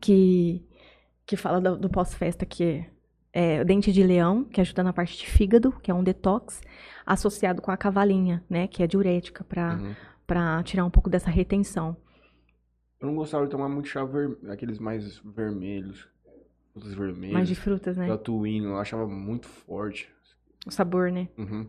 [0.00, 0.62] que,
[1.26, 2.90] que fala do, do pós-festa, que é,
[3.36, 6.60] é dente de leão, que ajuda na parte de fígado, que é um detox,
[7.04, 9.94] associado com a cavalinha, né, que é diurética, para Uhum.
[10.24, 11.96] pra tirar um pouco dessa retenção.
[13.00, 14.38] Eu não gostava de tomar muito chá ver...
[14.48, 16.08] aqueles mais vermelhos.
[16.74, 17.34] Os vermelhos.
[17.34, 18.06] Mais de frutas, né?
[18.06, 20.08] Tatuíno, eu achava muito forte.
[20.66, 21.28] O sabor, né?
[21.36, 21.68] Uhum.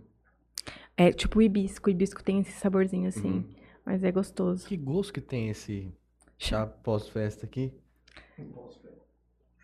[0.95, 1.89] É tipo o hibisco.
[1.89, 3.49] O hibisco tem esse saborzinho assim, Uhum.
[3.85, 4.67] mas é gostoso.
[4.67, 5.91] Que gosto que tem esse
[6.37, 7.73] chá pós-festa aqui?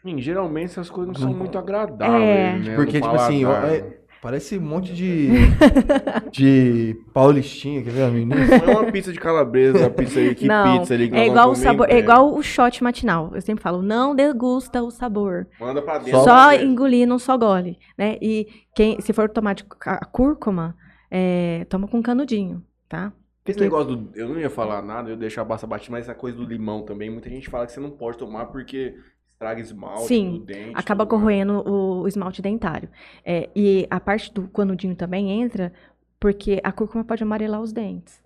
[0.02, 2.57] Sim, geralmente essas coisas não são muito agradáveis, É.
[2.60, 2.76] né?
[2.76, 5.30] Porque, tipo assim, ó, é- parece um monte de.
[6.32, 8.36] de paulistinha, quer ver a menina?
[8.65, 11.28] Não é uma pizza de calabresa, a pizza aí, que não, pizza ali que é
[11.28, 13.32] igual o sabor, é igual o shot matinal.
[13.34, 15.48] Eu sempre falo, não degusta o sabor.
[15.60, 16.11] Manda pra dentro.
[16.19, 16.65] Só Só dentro.
[16.68, 18.18] engolir, não só gole, né?
[18.22, 20.76] E quem, se for tomar de ca- cúrcuma,
[21.10, 23.11] é, toma com canudinho, tá?
[23.45, 24.18] Esse negócio do.
[24.18, 26.45] Eu não ia falar nada, eu ia deixar a basta batida, mas essa coisa do
[26.45, 27.10] limão também.
[27.10, 28.94] Muita gente fala que você não pode tomar porque
[29.41, 30.72] estraga esmalte Sim, dente.
[30.76, 32.88] acaba corroendo o, o esmalte dentário.
[33.26, 35.73] É, e a parte do canudinho também entra
[36.19, 38.22] porque a cúrcuma pode amarelar os dentes.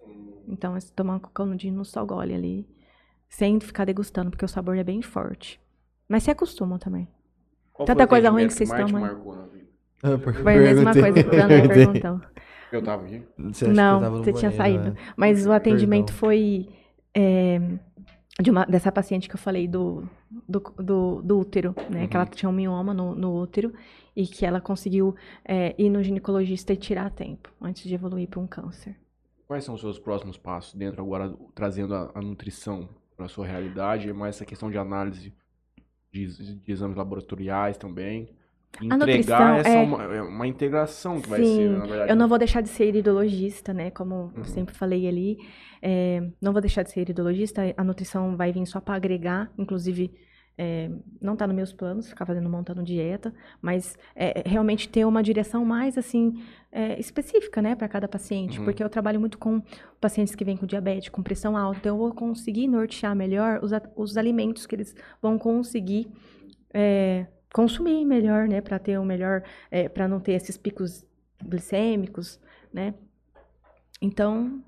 [0.47, 2.67] Então, é se tomar um canudinho no só gole ali,
[3.29, 5.59] sem ficar degustando, porque o sabor é bem forte.
[6.07, 7.07] Mas se acostumam também.
[7.73, 9.65] Qual Tanta coisa ruim que vocês mais te tomam marcou na vida?
[10.03, 12.21] Ah, porque Foi a mesma coisa que o Daniel perguntou.
[12.71, 13.23] Eu tava aqui.
[13.37, 14.95] Você Não, eu tava no você tinha banheiro, saído.
[14.95, 15.13] né?
[15.15, 16.19] Mas o atendimento Perdão.
[16.19, 16.69] foi
[17.15, 17.59] é,
[18.41, 20.07] de uma, dessa paciente que eu falei do,
[20.47, 22.07] do, do, do útero, né?
[22.07, 23.73] Que ela tinha um mioma no, no útero
[24.15, 28.27] e que ela conseguiu é, ir no ginecologista e tirar a tempo, antes de evoluir
[28.27, 28.95] para um câncer.
[29.47, 33.45] Quais são os seus próximos passos dentro agora, trazendo a, a nutrição para a sua
[33.45, 35.33] realidade, mais essa questão de análise
[36.11, 38.29] de, de exames laboratoriais também?
[38.81, 42.11] A Entregar nutrição essa é- uma, é uma integração que vai Sim, ser, na verdade.
[42.11, 43.89] Eu não vou deixar de ser iridologista, né?
[43.91, 44.31] Como Uhum.
[44.37, 45.37] eu sempre falei ali.
[45.81, 47.61] É, não vou deixar de ser iridologista.
[47.77, 49.49] A nutrição vai vir só para agregar.
[49.57, 50.11] Inclusive,
[50.57, 50.89] é,
[51.21, 53.33] não está nos meus planos ficar fazendo, montando dieta.
[53.61, 56.33] Mas é, é realmente ter uma direção mais, assim,
[56.69, 57.75] é, específica, né?
[57.75, 58.59] Para cada paciente.
[58.59, 58.65] Uhum.
[58.65, 59.61] Porque eu trabalho muito com
[60.01, 61.79] pacientes que vêm com diabetes, com pressão alta.
[61.79, 66.07] Então, eu vou conseguir nortear melhor os, os alimentos que eles vão conseguir...
[67.55, 69.41] é, consumir melhor, né, para ter o melhor,
[69.93, 71.05] para não ter esses picos
[71.43, 72.39] glicêmicos,
[72.73, 72.93] né?
[74.01, 74.61] Então,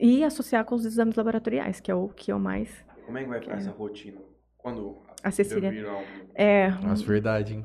[0.00, 3.28] e associar com os exames laboratoriais, que é o que eu mais Como é que
[3.28, 4.18] vai ficar essa rotina?
[4.56, 6.04] Quando A Cecília- virar um-
[6.34, 7.64] é Nossa, verdade, hein?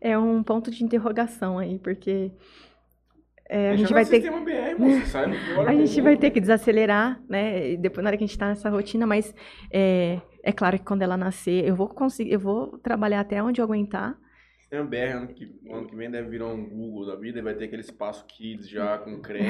[0.00, 2.32] é um ponto de interrogação aí, porque
[3.48, 4.76] é, a gente vai ter BR,
[5.68, 7.70] a gente vai ter que desacelerar, né?
[7.72, 9.32] e Depois na hora que a gente tá nessa rotina, mas
[9.70, 13.60] é, é claro que quando ela nascer, eu vou conseguir, eu vou trabalhar até onde
[13.60, 14.16] eu aguentar.
[14.60, 17.54] Sistema BR ano que, ano que vem deve virar um Google da vida e vai
[17.54, 19.46] ter aquele espaço kids já com creche.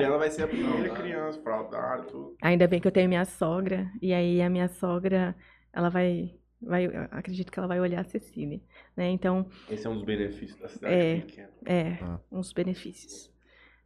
[0.00, 2.36] E ela vai ser a primeira criança, fraldada, tudo.
[2.42, 5.36] Ainda bem que eu tenho minha sogra, e aí a minha sogra,
[5.72, 8.60] ela vai, vai eu acredito que ela vai olhar a Cecília,
[8.96, 9.08] né?
[9.10, 11.20] Então, Esse é um dos benefícios da cidade É.
[11.20, 11.50] pequena.
[11.66, 12.20] é, Ah.
[12.32, 13.30] uns benefícios.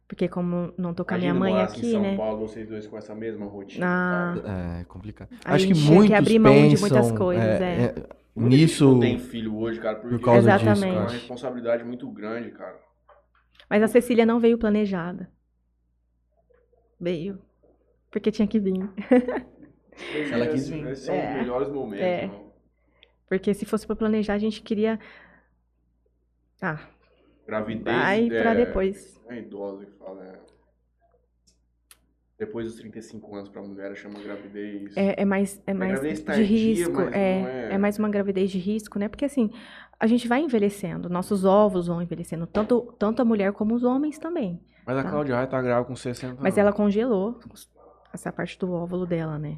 [0.07, 2.15] Porque como não tô com a minha mãe aqui, em São né?
[2.15, 3.85] Paulo, vocês dois com essa mesma rotina.
[3.87, 4.33] Ah.
[4.35, 4.47] sabe?
[4.47, 5.29] É, é complicado.
[5.43, 7.93] A Acho que tinha que muitos abrir mão de pensam, muitas coisas, é.
[8.35, 10.73] Muita gente nisso, não tem filho hoje, cara, porque por causa Exatamente.
[10.75, 11.11] disso, é uma cara.
[11.13, 12.79] responsabilidade muito grande, cara.
[13.69, 15.31] Mas a Cecília não veio planejada.
[16.99, 17.39] Veio.
[18.11, 18.87] Porque tinha que vir.
[20.31, 20.85] Ela quis vir.
[20.87, 21.29] Esses são É.
[21.31, 22.29] os melhores momentos, É.
[23.27, 24.99] Porque se fosse pra planejar, a gente queria.
[26.61, 26.79] Ah,
[27.45, 27.83] Gravidez.
[27.95, 29.21] vai pra é, depois.
[29.29, 30.39] É idosa que fala, é.
[32.37, 34.95] Depois dos 35 anos pra mulher chama gravidez.
[34.97, 36.93] É, é mais, é mais gravidez de tardia, risco.
[36.93, 39.07] mas É, não é- é mais uma gravidez de risco, né?
[39.07, 39.49] Porque assim,
[39.97, 44.19] a gente vai envelhecendo, nossos ovos vão envelhecendo, tanto, tanto a mulher como os homens
[44.19, 44.61] também.
[44.85, 45.09] Mas a Tá.
[45.09, 46.57] Cláudia Raia tá grávida com 60 Mas anos.
[46.57, 47.39] ela congelou
[48.13, 49.57] essa parte do óvulo dela, né?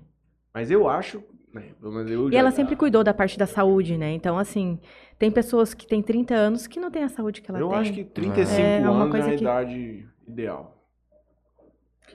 [0.53, 1.23] Mas eu acho.
[1.53, 4.11] Né, pelo menos eu E ela sempre cuidou da parte da saúde, né?
[4.11, 4.79] Então, assim,
[5.17, 7.77] tem pessoas que têm 30 anos que não têm a saúde que ela Eu tem.
[7.79, 10.77] acho que 35 É, é uma anos é a que- idade ideal.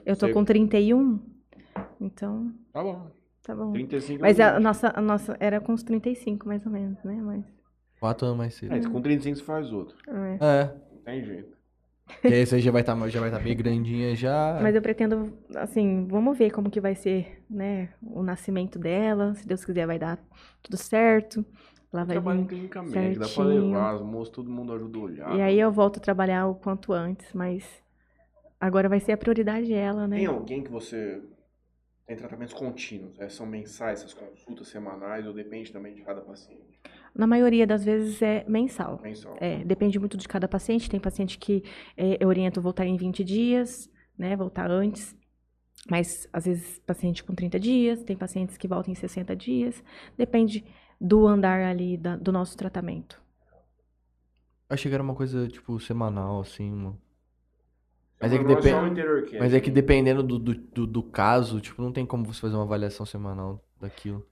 [0.05, 1.19] Eu tô Você- com 31,
[2.01, 3.11] então, Tá bom.
[3.43, 3.71] tá bom.
[3.71, 7.15] 35 Mas a nossa, a nossa era com uns 35, mais ou menos, né?
[7.21, 7.43] Mas,
[7.99, 8.73] quatro anos mais cedo.
[8.73, 9.95] É, com 35 você faz outro.
[10.07, 10.37] é.
[10.61, 11.55] É, tem jeito.
[12.21, 14.59] Que aí você já vai estar já vai tá bem grandinha já.
[14.61, 19.35] Mas eu pretendo, assim, vamos ver como que vai ser, né, o nascimento dela.
[19.35, 20.19] Se Deus quiser, vai dar
[20.61, 21.45] tudo certo.
[21.93, 22.47] Ela vai vir.
[22.47, 25.37] clínica médica, dá pra levar, os moços, todo mundo ajuda a olhar.
[25.37, 27.63] E aí eu volto a trabalhar o quanto antes, mas
[28.59, 30.17] agora vai ser a prioridade ela, né?
[30.17, 31.21] Tem alguém que você
[32.07, 33.19] tem tratamentos contínuos?
[33.19, 36.81] é, São mensais essas consultas semanais ou depende também de cada paciente?
[37.15, 38.99] Na maioria das vezes é mensal.
[39.01, 39.35] Mensal.
[39.39, 40.89] É, depende muito de cada paciente.
[40.89, 41.63] Tem paciente que
[41.95, 44.35] é, eu oriento voltar em 20 dias, né?
[44.35, 45.15] Voltar antes.
[45.89, 49.83] Mas, às vezes, paciente com 30 dias, tem pacientes que voltam em 60 dias.
[50.17, 50.63] Depende
[50.99, 53.21] do andar ali da- do nosso tratamento.
[54.69, 57.01] Achei que era uma coisa, tipo, semanal, assim, mano.
[58.19, 59.75] Mas é que o interior cast, Mas é que né?
[59.75, 63.61] dependendo do, do, do, do caso, tipo, não tem como você fazer uma avaliação semanal
[63.79, 64.25] daquilo.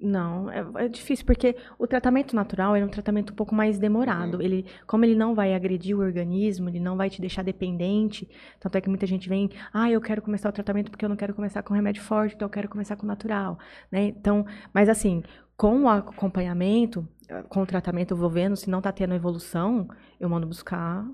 [0.00, 4.36] Não, é, é difícil, porque o tratamento natural é um tratamento um pouco mais demorado.
[4.36, 4.42] Uhum.
[4.42, 8.28] Ele, como ele não vai agredir o organismo, ele não vai te deixar dependente.
[8.60, 11.16] Tanto é que muita gente vem, ah, eu quero começar o tratamento porque eu não
[11.16, 13.58] quero começar com remédio forte, então eu quero começar com natural,
[13.90, 14.06] né?
[14.08, 15.22] Então, mas assim,
[15.56, 19.88] com o acompanhamento, eh, com o tratamento eu vou vendo, se não tá tendo evolução,
[20.20, 21.06] eu mando buscar.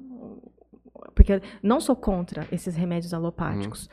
[1.15, 3.89] Porque não sou contra esses remédios alopáticos.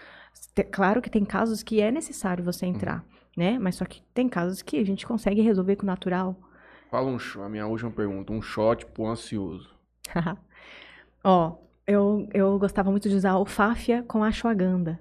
[0.56, 3.04] Te- Claro que tem casos que é necessário você entrar,
[3.38, 3.58] né?
[3.60, 6.36] Mas só que tem casos que a gente consegue resolver com o natural.
[6.90, 9.70] Fala um a minha última pergunta, um shot pro ansioso.
[11.24, 11.56] Ó,
[11.86, 15.00] Eu, eu gostava muito de usar o fáfia com ashwagandha.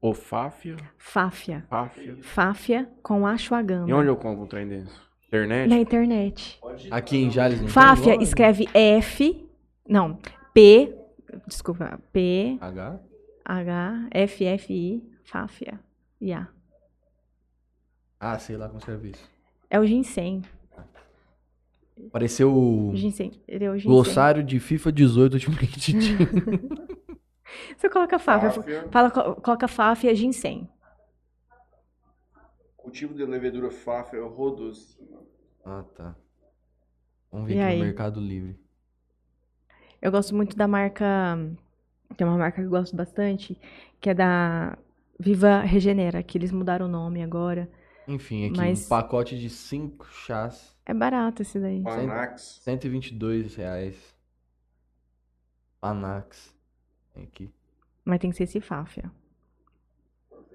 [0.00, 0.76] Ô, Fáfia.
[0.96, 1.64] Fáfia.
[1.68, 2.16] Fáfia.
[2.22, 3.94] Fáfia com E ashwagandha.
[3.96, 4.94] onde eu compro um trem desse?
[5.26, 5.68] Internet?
[5.68, 6.60] Na internet.
[6.90, 9.46] Aqui em Jales não tem Fáfia escreve F.
[9.88, 10.18] Não.
[10.54, 10.94] P.
[11.46, 12.00] Desculpa.
[12.12, 12.56] P.
[12.60, 13.00] H?
[13.44, 14.08] H.
[14.12, 14.44] F.
[14.44, 14.72] F.
[14.72, 15.02] I.
[15.24, 15.78] Fáfia.
[16.20, 16.48] E A.
[18.20, 19.30] Ah, sei lá como escreve isso.
[19.70, 20.42] É o ginseng.
[22.08, 23.40] Apareceu o Ginseng.
[23.46, 23.88] Ele é o ginseng.
[23.88, 26.18] glossário de FIFA 18 Ultimate Team.
[27.76, 28.50] Você coloca Fáfia.
[28.52, 28.88] Fáfia.
[28.90, 30.68] Fala, co- coloca Fáfia ginseng.
[32.76, 35.18] Cultivo de levedura Fáfia é rodocina.
[35.64, 36.14] ah, tá.
[37.30, 37.78] Vamos ver E aqui aí?
[37.78, 38.58] no Mercado Livre.
[40.00, 41.04] Eu gosto muito da marca.
[42.16, 43.58] Tem uma marca que eu gosto bastante,
[44.00, 44.78] que é da
[45.18, 47.68] Viva Regenera, que eles mudaram o nome agora.
[48.08, 51.82] Enfim, aqui Mas- um pacote de 5 chás, É barato esse daí.
[51.82, 52.60] Panax.
[52.62, 54.16] 122 reais.
[55.80, 56.54] Panax.
[57.14, 57.50] Tem aqui.
[58.04, 59.10] Mas tem que ser esse Fáfia.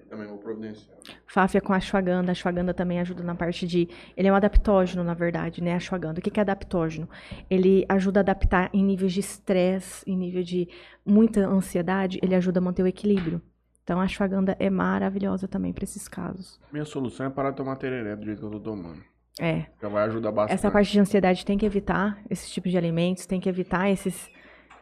[0.08, 0.96] Também vou providenciar.
[1.26, 2.32] Fáfia com ashwagandha.
[2.32, 3.88] Ashwagandha também ajuda na parte de...
[4.16, 5.74] Ele é um adaptógeno, na verdade, né?
[5.74, 6.20] Ashwagandha.
[6.20, 7.08] O que que é adaptógeno?
[7.50, 10.68] Ele ajuda a adaptar em níveis de estresse, em nível de
[11.04, 12.20] muita ansiedade.
[12.22, 13.40] Ele ajuda a manter o equilíbrio.
[13.84, 16.58] Então, a ashwagandha é maravilhosa também para esses casos.
[16.72, 19.02] Minha solução é parar de tomar tereré do jeito que eu tô tomando.
[19.38, 19.66] É.
[19.80, 20.58] Já vai ajudar bastante.
[20.58, 24.30] Essa parte de ansiedade tem que evitar esses tipos de alimentos, tem que evitar esses,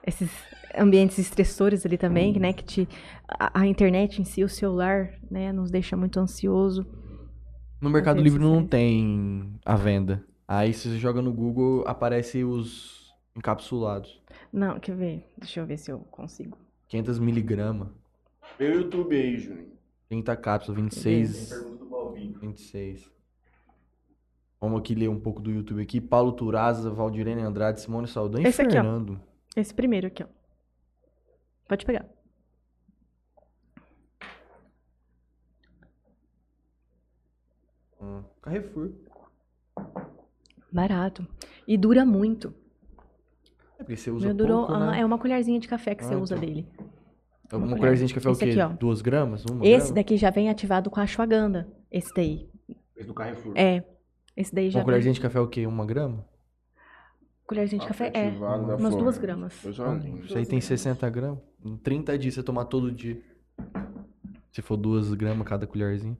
[0.06, 0.30] esses
[0.78, 2.52] ambientes estressores ali também, né?
[2.52, 2.88] Que te,
[3.26, 6.86] a, a internet em si, o celular, né, nos deixa muito ansioso.
[7.80, 10.24] No Mercado Livre não tem a venda.
[10.46, 14.22] Aí se você joga no Google, aparece os encapsulados.
[14.52, 15.32] Não, quer ver?
[15.36, 16.56] Deixa eu ver se eu consigo.
[16.88, 17.88] 500 miligramas.
[18.58, 19.72] Vê o YouTube aí, Juninho.
[20.08, 21.48] 30 cápsulas, 26.
[21.48, 22.38] Pergunta do Balbinho.
[22.38, 23.10] 26.
[24.60, 26.00] Vamos aqui ler um pouco do YouTube aqui.
[26.00, 28.82] Paulo Turaza, Valdirene Andrade, Simone Saldanha e Esse aqui, ó.
[28.82, 29.20] Fernando.
[29.56, 30.26] Esse primeiro aqui, ó.
[31.68, 32.06] Pode pegar.
[38.00, 38.90] Hum, Carrefour.
[40.70, 41.26] Barato.
[41.66, 42.54] E dura muito.
[43.78, 45.00] É porque você usa Meu durou, pouco, né?
[45.00, 46.46] é uma colherzinha de café que você Ah, usa então.
[46.48, 46.66] dele.
[47.56, 47.80] Uma, uma colher.
[47.80, 48.60] colherzinha de café é o quê?
[48.60, 48.76] aqui.
[48.78, 49.44] Duas gramas?
[49.44, 49.94] Uma Esse grama?
[49.94, 51.68] daqui já vem ativado com a ashwagandha.
[51.90, 52.48] Esse daí.
[52.96, 53.52] Esse do Carrefour.
[53.56, 53.84] É.
[54.36, 54.86] Esse daí já Uma vem.
[54.86, 55.66] colherzinha de café é o quê?
[55.66, 56.24] Uma grama?
[57.46, 58.28] Colherzinha de café é.
[58.30, 59.02] Umas flor.
[59.02, 59.52] duas gramas.
[59.64, 61.38] Isso aí tem 60 gramas.
[61.64, 63.20] Em 30 dias você tomar todo dia.
[64.50, 66.16] Se for duas gramas cada colherzinha.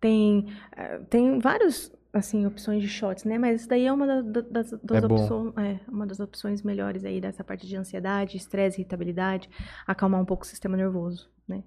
[0.00, 0.46] Tem,
[0.76, 3.36] eh, tem vários, assim, opções de shots, né?
[3.38, 6.62] Mas isso daí é uma da- da- das, das É opções, é, uma das opções
[6.62, 9.50] melhores aí dessa parte de ansiedade, estresse, irritabilidade,
[9.86, 11.62] acalmar um pouco o sistema nervoso, né?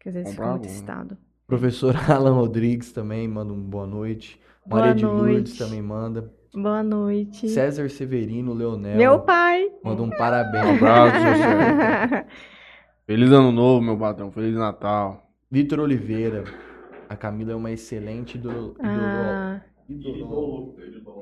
[0.00, 0.74] Que às vezes fica Comprar muito algum, né?
[0.76, 1.18] excitado.
[1.46, 4.40] Professor Alan Rodrigues também manda um boa noite.
[4.66, 5.58] Boa Maria de Lourdes noite.
[5.58, 6.32] também manda.
[6.52, 7.48] Boa noite.
[7.48, 8.96] César Severino, Leonel.
[8.96, 9.70] Meu pai!
[9.84, 10.64] Manda um parabéns.
[10.82, 12.26] Abraço, seu Sérgio.
[13.06, 14.32] Feliz ano novo, meu patrão.
[14.32, 15.30] Feliz Natal.
[15.50, 16.42] Vitor Oliveira.
[17.08, 18.74] A Camila é uma excelente idolo...
[18.80, 20.74] idolo- ah, idolo-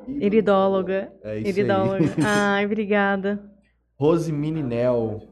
[0.08, 1.12] iridóloga.
[1.22, 1.96] É isso Iridóloga.
[2.04, 2.10] aí.
[2.24, 3.42] Ai, obrigada.
[3.96, 5.22] Rose Mininel.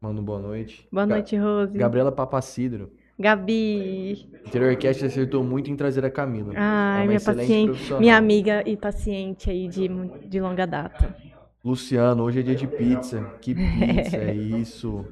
[0.00, 0.86] Manda boa noite.
[0.90, 1.76] Boa Ga- noite, Rose.
[1.76, 2.90] Gabriela Papacidro.
[3.18, 4.30] Gabi.
[4.46, 6.54] Interiorcast acertou muito em trazer a Camila.
[6.56, 7.92] Ai, é minha paciente.
[7.98, 9.88] Minha amiga e paciente aí de,
[10.26, 11.14] de longa data.
[11.62, 13.22] Luciano, hoje é dia de pizza.
[13.42, 15.04] Que pizza é isso?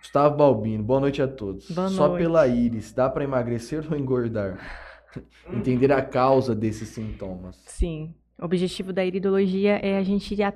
[0.00, 1.70] Gustavo Balbino, boa noite a todos.
[1.70, 2.22] Boa Só noite.
[2.22, 4.58] pela íris, dá pra emagrecer ou engordar?
[5.52, 7.56] Entender a causa desses sintomas.
[7.66, 8.14] Sim.
[8.40, 10.52] O objetivo da iridologia é a gente ir a-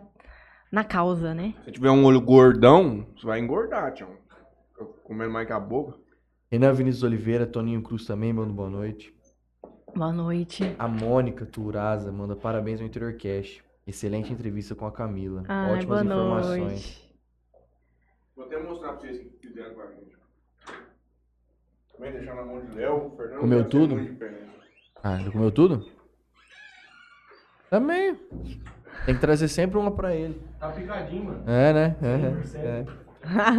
[0.71, 1.55] na causa, né?
[1.65, 4.11] Se tiver um olho gordão, você vai engordar, tchau.
[5.05, 5.97] Comendo mais que a boca.
[6.51, 9.15] Renan Vinícius Oliveira, Toninho Cruz também, manda boa noite.
[9.95, 10.75] Boa noite.
[10.79, 13.65] A Mônica Turaza manda parabéns ao Interiorcast.
[13.87, 15.45] Excelente entrevista com a Camila.
[15.49, 16.63] Ai, Ótimas boa informações.
[16.63, 17.15] noite.
[18.37, 20.18] Vou até mostrar pra vocês o que fizeram com a gente.
[21.99, 23.41] Também deixar na mão de Léo, o Fernando.
[23.41, 24.16] Comeu tudo?
[25.03, 25.85] Ah, já comeu tudo?
[27.69, 28.16] Também.
[29.05, 30.41] Tem que trazer sempre uma pra ele.
[30.61, 31.43] Tá picadinho, mano.
[31.47, 31.97] É, né?
[32.03, 32.59] É,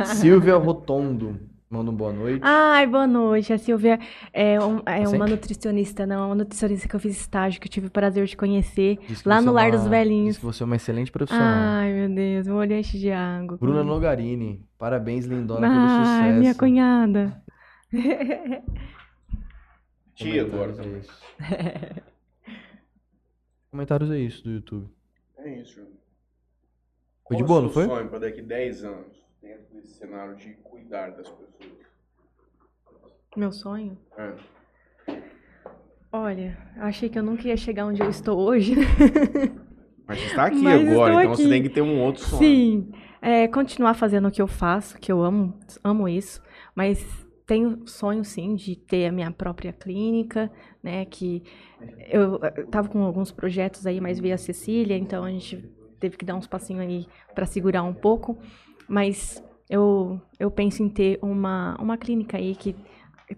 [0.01, 0.05] é.
[0.05, 1.39] Silvia Rotondo
[1.69, 2.41] manda um boa noite.
[2.43, 3.53] Ai, boa noite.
[3.53, 3.99] A Silvia
[4.33, 5.15] é, um- é Assim?
[5.15, 8.35] uma nutricionista, não, uma nutricionista que eu fiz estágio, que eu tive o prazer de
[8.35, 10.27] conhecer lá você no é Lar uma- dos Velhinhos.
[10.35, 11.45] Diz que você é uma excelente profissional.
[11.47, 13.57] Ai, meu Deus, olho enche de água.
[13.57, 16.39] Bruna Nogarini, parabéns, lindona, pelo Ai, sucesso.
[16.39, 17.41] minha cunhada.
[20.15, 20.95] Tia agora também.
[20.95, 21.21] é isso.
[23.71, 24.89] Comentários é isso do YouTube.
[25.37, 25.93] É isso, Júnior.
[27.27, 27.85] Foi de boa, não seu foi?
[27.85, 31.49] sonho pra daqui 10 anos, dentro desse cenário de cuidar das pessoas?
[33.35, 33.97] Meu sonho?
[34.17, 34.33] É.
[36.11, 38.73] Olha, achei que eu nunca ia chegar onde eu estou hoje.
[40.07, 41.51] Mas você está aqui Mas agora, estou então você aqui.
[41.51, 42.39] tem que ter um outro sonho.
[42.39, 42.91] Sim,
[43.21, 45.53] é, continuar fazendo o que eu faço, que eu amo,
[45.83, 46.41] amo isso,
[46.73, 50.51] mas tenho sonho sim de ter a minha própria clínica,
[50.83, 51.03] né?
[51.05, 51.41] Que
[52.07, 55.57] eu eh, tava com alguns projetos aí, mas veio a Cecília, então a gente
[55.99, 58.37] teve que dar uns passinhos aí para segurar um pouco,
[58.87, 62.75] mas eu, eu penso em ter uma, uma clínica aí que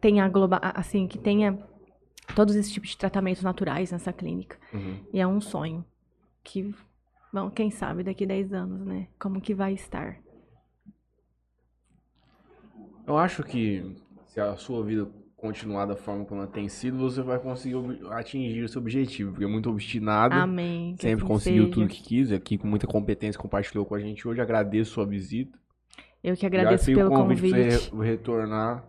[0.01, 1.57] tenha globa, assim, que tenha
[2.35, 4.57] todos esses tipos de tratamentos naturais nessa clínica.
[4.73, 4.97] Uhum.
[5.13, 5.85] E é um sonho
[6.43, 6.75] que,
[7.31, 9.07] bom, quem sabe daqui 10 anos, né?
[9.17, 10.17] Como que vai estar.
[13.07, 13.95] Eu acho que
[14.27, 17.75] se a sua vida continuar da forma como ela tem sido, você vai conseguir
[18.11, 20.35] atingir o seu objetivo, porque é muito obstinado.
[20.35, 20.95] Amém.
[20.95, 21.73] que Sempre conseguiu seja.
[21.73, 24.39] tudo que quis, aqui com muita competência compartilhou com a gente hoje.
[24.39, 25.57] Agradeço sua visita.
[26.23, 27.89] Eu que agradeço o pelo convite convite.
[27.89, 28.83] pra você re- retornar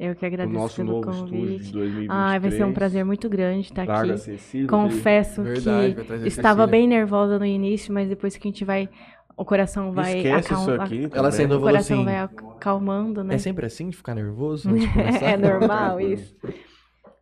[0.00, 1.72] Eu que agradeço nosso pelo novo estúdio de convite.
[1.72, 2.10] 2023.
[2.10, 4.22] Ai, vai ser um prazer muito grande estar Traga a aqui.
[4.24, 4.66] Cecília.
[4.66, 6.66] Confesso Verdade, que estava Cecília.
[6.66, 8.88] bem nervosa no início, mas depois que a gente vai.
[9.36, 10.18] O coração vai.
[10.18, 11.08] Esquece isso aqui.
[11.12, 13.34] Ela sentou O coração assim, vai acalmando, né?
[13.34, 15.26] é sempre assim de ficar nervoso de começar?
[15.26, 16.36] É normal isso.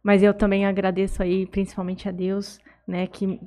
[0.02, 3.40] Mas eu também agradeço aí, principalmente a Deus, né, que,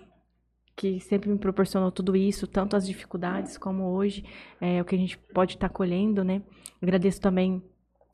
[0.75, 4.23] que sempre me proporcionou tudo isso, tanto as dificuldades como hoje,
[4.61, 6.41] é, o que a gente pode estar colhendo, né.
[6.81, 7.61] Agradeço também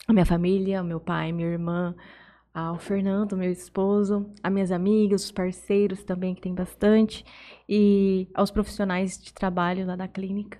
[0.07, 1.95] a minha família, ao meu pai, minha irmã,
[2.53, 7.23] ao Fernando, meu esposo, a minhas amigas, os parceiros também, que tem bastante,
[7.67, 10.59] e aos profissionais de trabalho lá da clínica,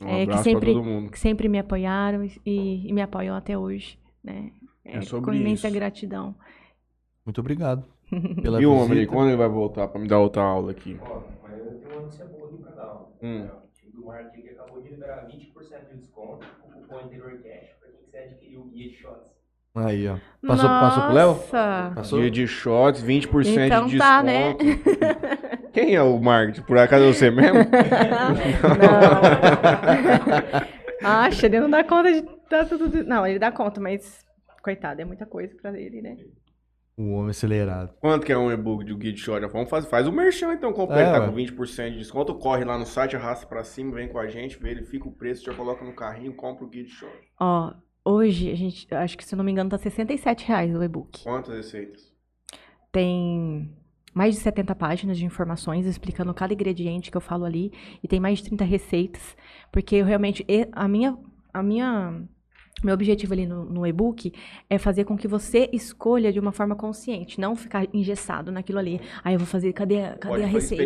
[0.00, 1.10] Um É, que sempre- pra todo mundo.
[1.10, 4.50] que sempre me apoiaram e, e me apoiam até hoje, né.
[4.84, 5.74] É sobre com imensa isso.
[5.76, 6.34] gratidão.
[7.24, 7.84] Muito obrigado
[8.42, 10.98] pela E o homem, quando ele vai voltar pra me dar outra aula aqui?
[11.00, 12.86] Ó, mas eu tenho uma notícia boa aqui pra dar.
[12.86, 13.06] ó.
[13.22, 13.46] Hum.
[13.46, 17.42] O time do marketing que acabou de liberar 20% de desconto com o cupom Interior
[17.42, 19.33] Cash pra quem quiser adquirir o guia de shots.
[19.74, 20.16] Aí, ó.
[20.46, 21.28] Passou, passou pro Léo?
[21.28, 21.92] Nossa!
[21.94, 22.20] Passou?
[22.20, 23.98] Dia de shots, 20% Então de desconto.
[23.98, 24.54] tá, né?
[25.72, 26.62] Quem é o marketing?
[26.62, 27.58] Por acaso é você mesmo?
[31.02, 31.08] não.
[31.10, 33.04] Acha, ele não dá conta de dar tudo.
[33.04, 34.24] Não, ele dá conta, mas
[34.62, 36.16] coitado, é muita coisa pra ele, né?
[36.96, 37.92] O homem acelerado.
[38.00, 39.44] Quanto que é um e-book do Guide Shot?
[39.48, 42.64] Vamos fazer, faz o merchan então, compra ele, É, tá com 20% de desconto, corre
[42.64, 45.84] lá no site, arrasta pra cima, vem com a gente, verifica o preço, já coloca
[45.84, 47.10] no carrinho, compra o Guide Shot.
[47.40, 47.72] Ó,
[48.04, 51.22] hoje a gente, acho que se não me engano, tá 67 reais o e-book.
[51.22, 52.12] Quantas receitas?
[52.92, 53.70] Tem
[54.12, 57.72] mais de 70 páginas de informações explicando cada ingrediente que eu falo ali
[58.02, 59.36] e tem mais de 30 receitas,
[59.72, 61.18] porque eu realmente a minha
[61.52, 62.22] a minha
[62.82, 64.32] meu objetivo ali no, no e-book
[64.68, 69.00] é fazer com que você escolha de uma forma consciente, não ficar engessado naquilo ali.
[69.22, 70.82] Aí eu vou fazer, cadê, a- cadê Pode a receita?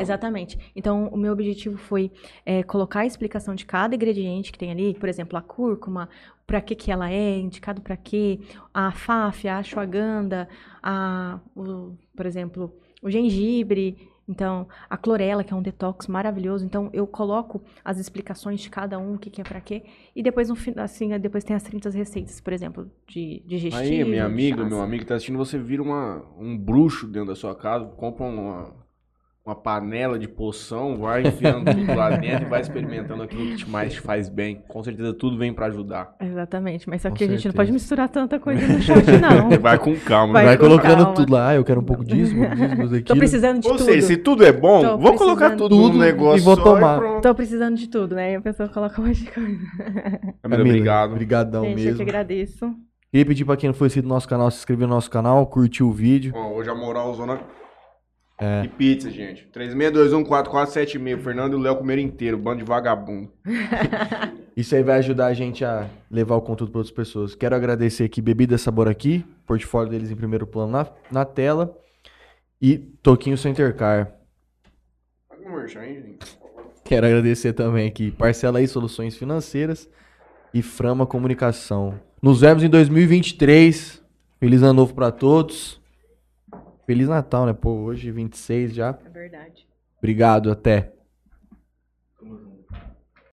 [0.00, 0.58] Exatamente.
[0.74, 2.10] Então, o meu objetivo foi
[2.46, 6.08] é, colocar a explicação de cada ingrediente que tem ali, por exemplo, a cúrcuma,
[6.46, 8.40] para que que ela é, indicado para quê,
[8.72, 10.48] a faf, a ashwagandha,
[10.82, 13.96] a, o, por exemplo, o gengibre,
[14.32, 16.64] então, a clorela, que é um detox maravilhoso.
[16.64, 19.84] Então, eu coloco as explicações de cada um, o que, que é para quê,
[20.16, 23.76] e depois, no, fin- assim, depois tem as 30 receitas, por exemplo, de digestivo.
[23.82, 27.34] Aí, minha amiga, meu amigo que tá assistindo, você vira uma, um bruxo dentro da
[27.36, 28.74] sua casa, compra uma,
[29.44, 33.68] uma panela de poção, vai enfiando tudo lá dentro e vai experimentando aquilo que te
[33.68, 34.62] mais te faz bem.
[34.68, 36.14] Com certeza tudo vem pra ajudar.
[36.20, 39.58] Exatamente, mas só que a gente não pode misturar tanta coisa no shot, não.
[39.60, 40.32] Vai com calma.
[40.34, 40.48] Vai né?
[40.50, 41.14] Vai com colocando calma.
[41.14, 41.48] tudo lá.
[41.48, 43.18] Ah, eu quero um pouco disso, um pouco disso, um pouco Tô daquilo.
[43.18, 43.84] precisando de Ou tudo.
[43.86, 46.62] seja, se tudo é bom, Tô vou colocar tudo, tudo num negócio e vou só
[46.62, 46.98] tomar.
[47.00, 47.22] pronto.
[47.22, 48.32] Tô precisando de tudo, né?
[48.32, 49.58] E a pessoa coloca um monte de coisa.
[50.40, 51.10] Camila, obrigado.
[51.12, 52.02] Obrigadão gente, eu que mesmo.
[52.02, 52.72] agradeço.
[53.10, 55.44] Queria pedir pra quem não foi inscrito no nosso canal, se inscrever no nosso canal,
[55.48, 56.32] curtir o vídeo.
[56.34, 57.40] Ó, hoje a moral zona
[58.38, 58.62] É.
[58.62, 59.48] de pizza, gente.
[59.54, 61.18] 36214476.
[61.18, 63.30] O Fernando e o Léo comeram inteiro, bando de vagabundo.
[64.56, 67.34] Isso aí vai ajudar a gente a levar o conteúdo para outras pessoas.
[67.34, 71.76] Quero agradecer aqui Bebida Sabor aqui, portfólio deles em primeiro plano na, na tela.
[72.60, 74.12] E Toquinho Center Car.
[76.84, 79.88] Quero agradecer também aqui Parcela aí Soluções Financeiras
[80.52, 81.98] e Frama Comunicação.
[82.20, 84.02] Nos vemos em 2023.
[84.38, 85.81] Feliz ano novo para todos.
[86.86, 87.52] Feliz Natal, né?
[87.52, 88.98] Pô, hoje 26 já.
[89.04, 89.66] É verdade.
[89.98, 90.92] Obrigado, até.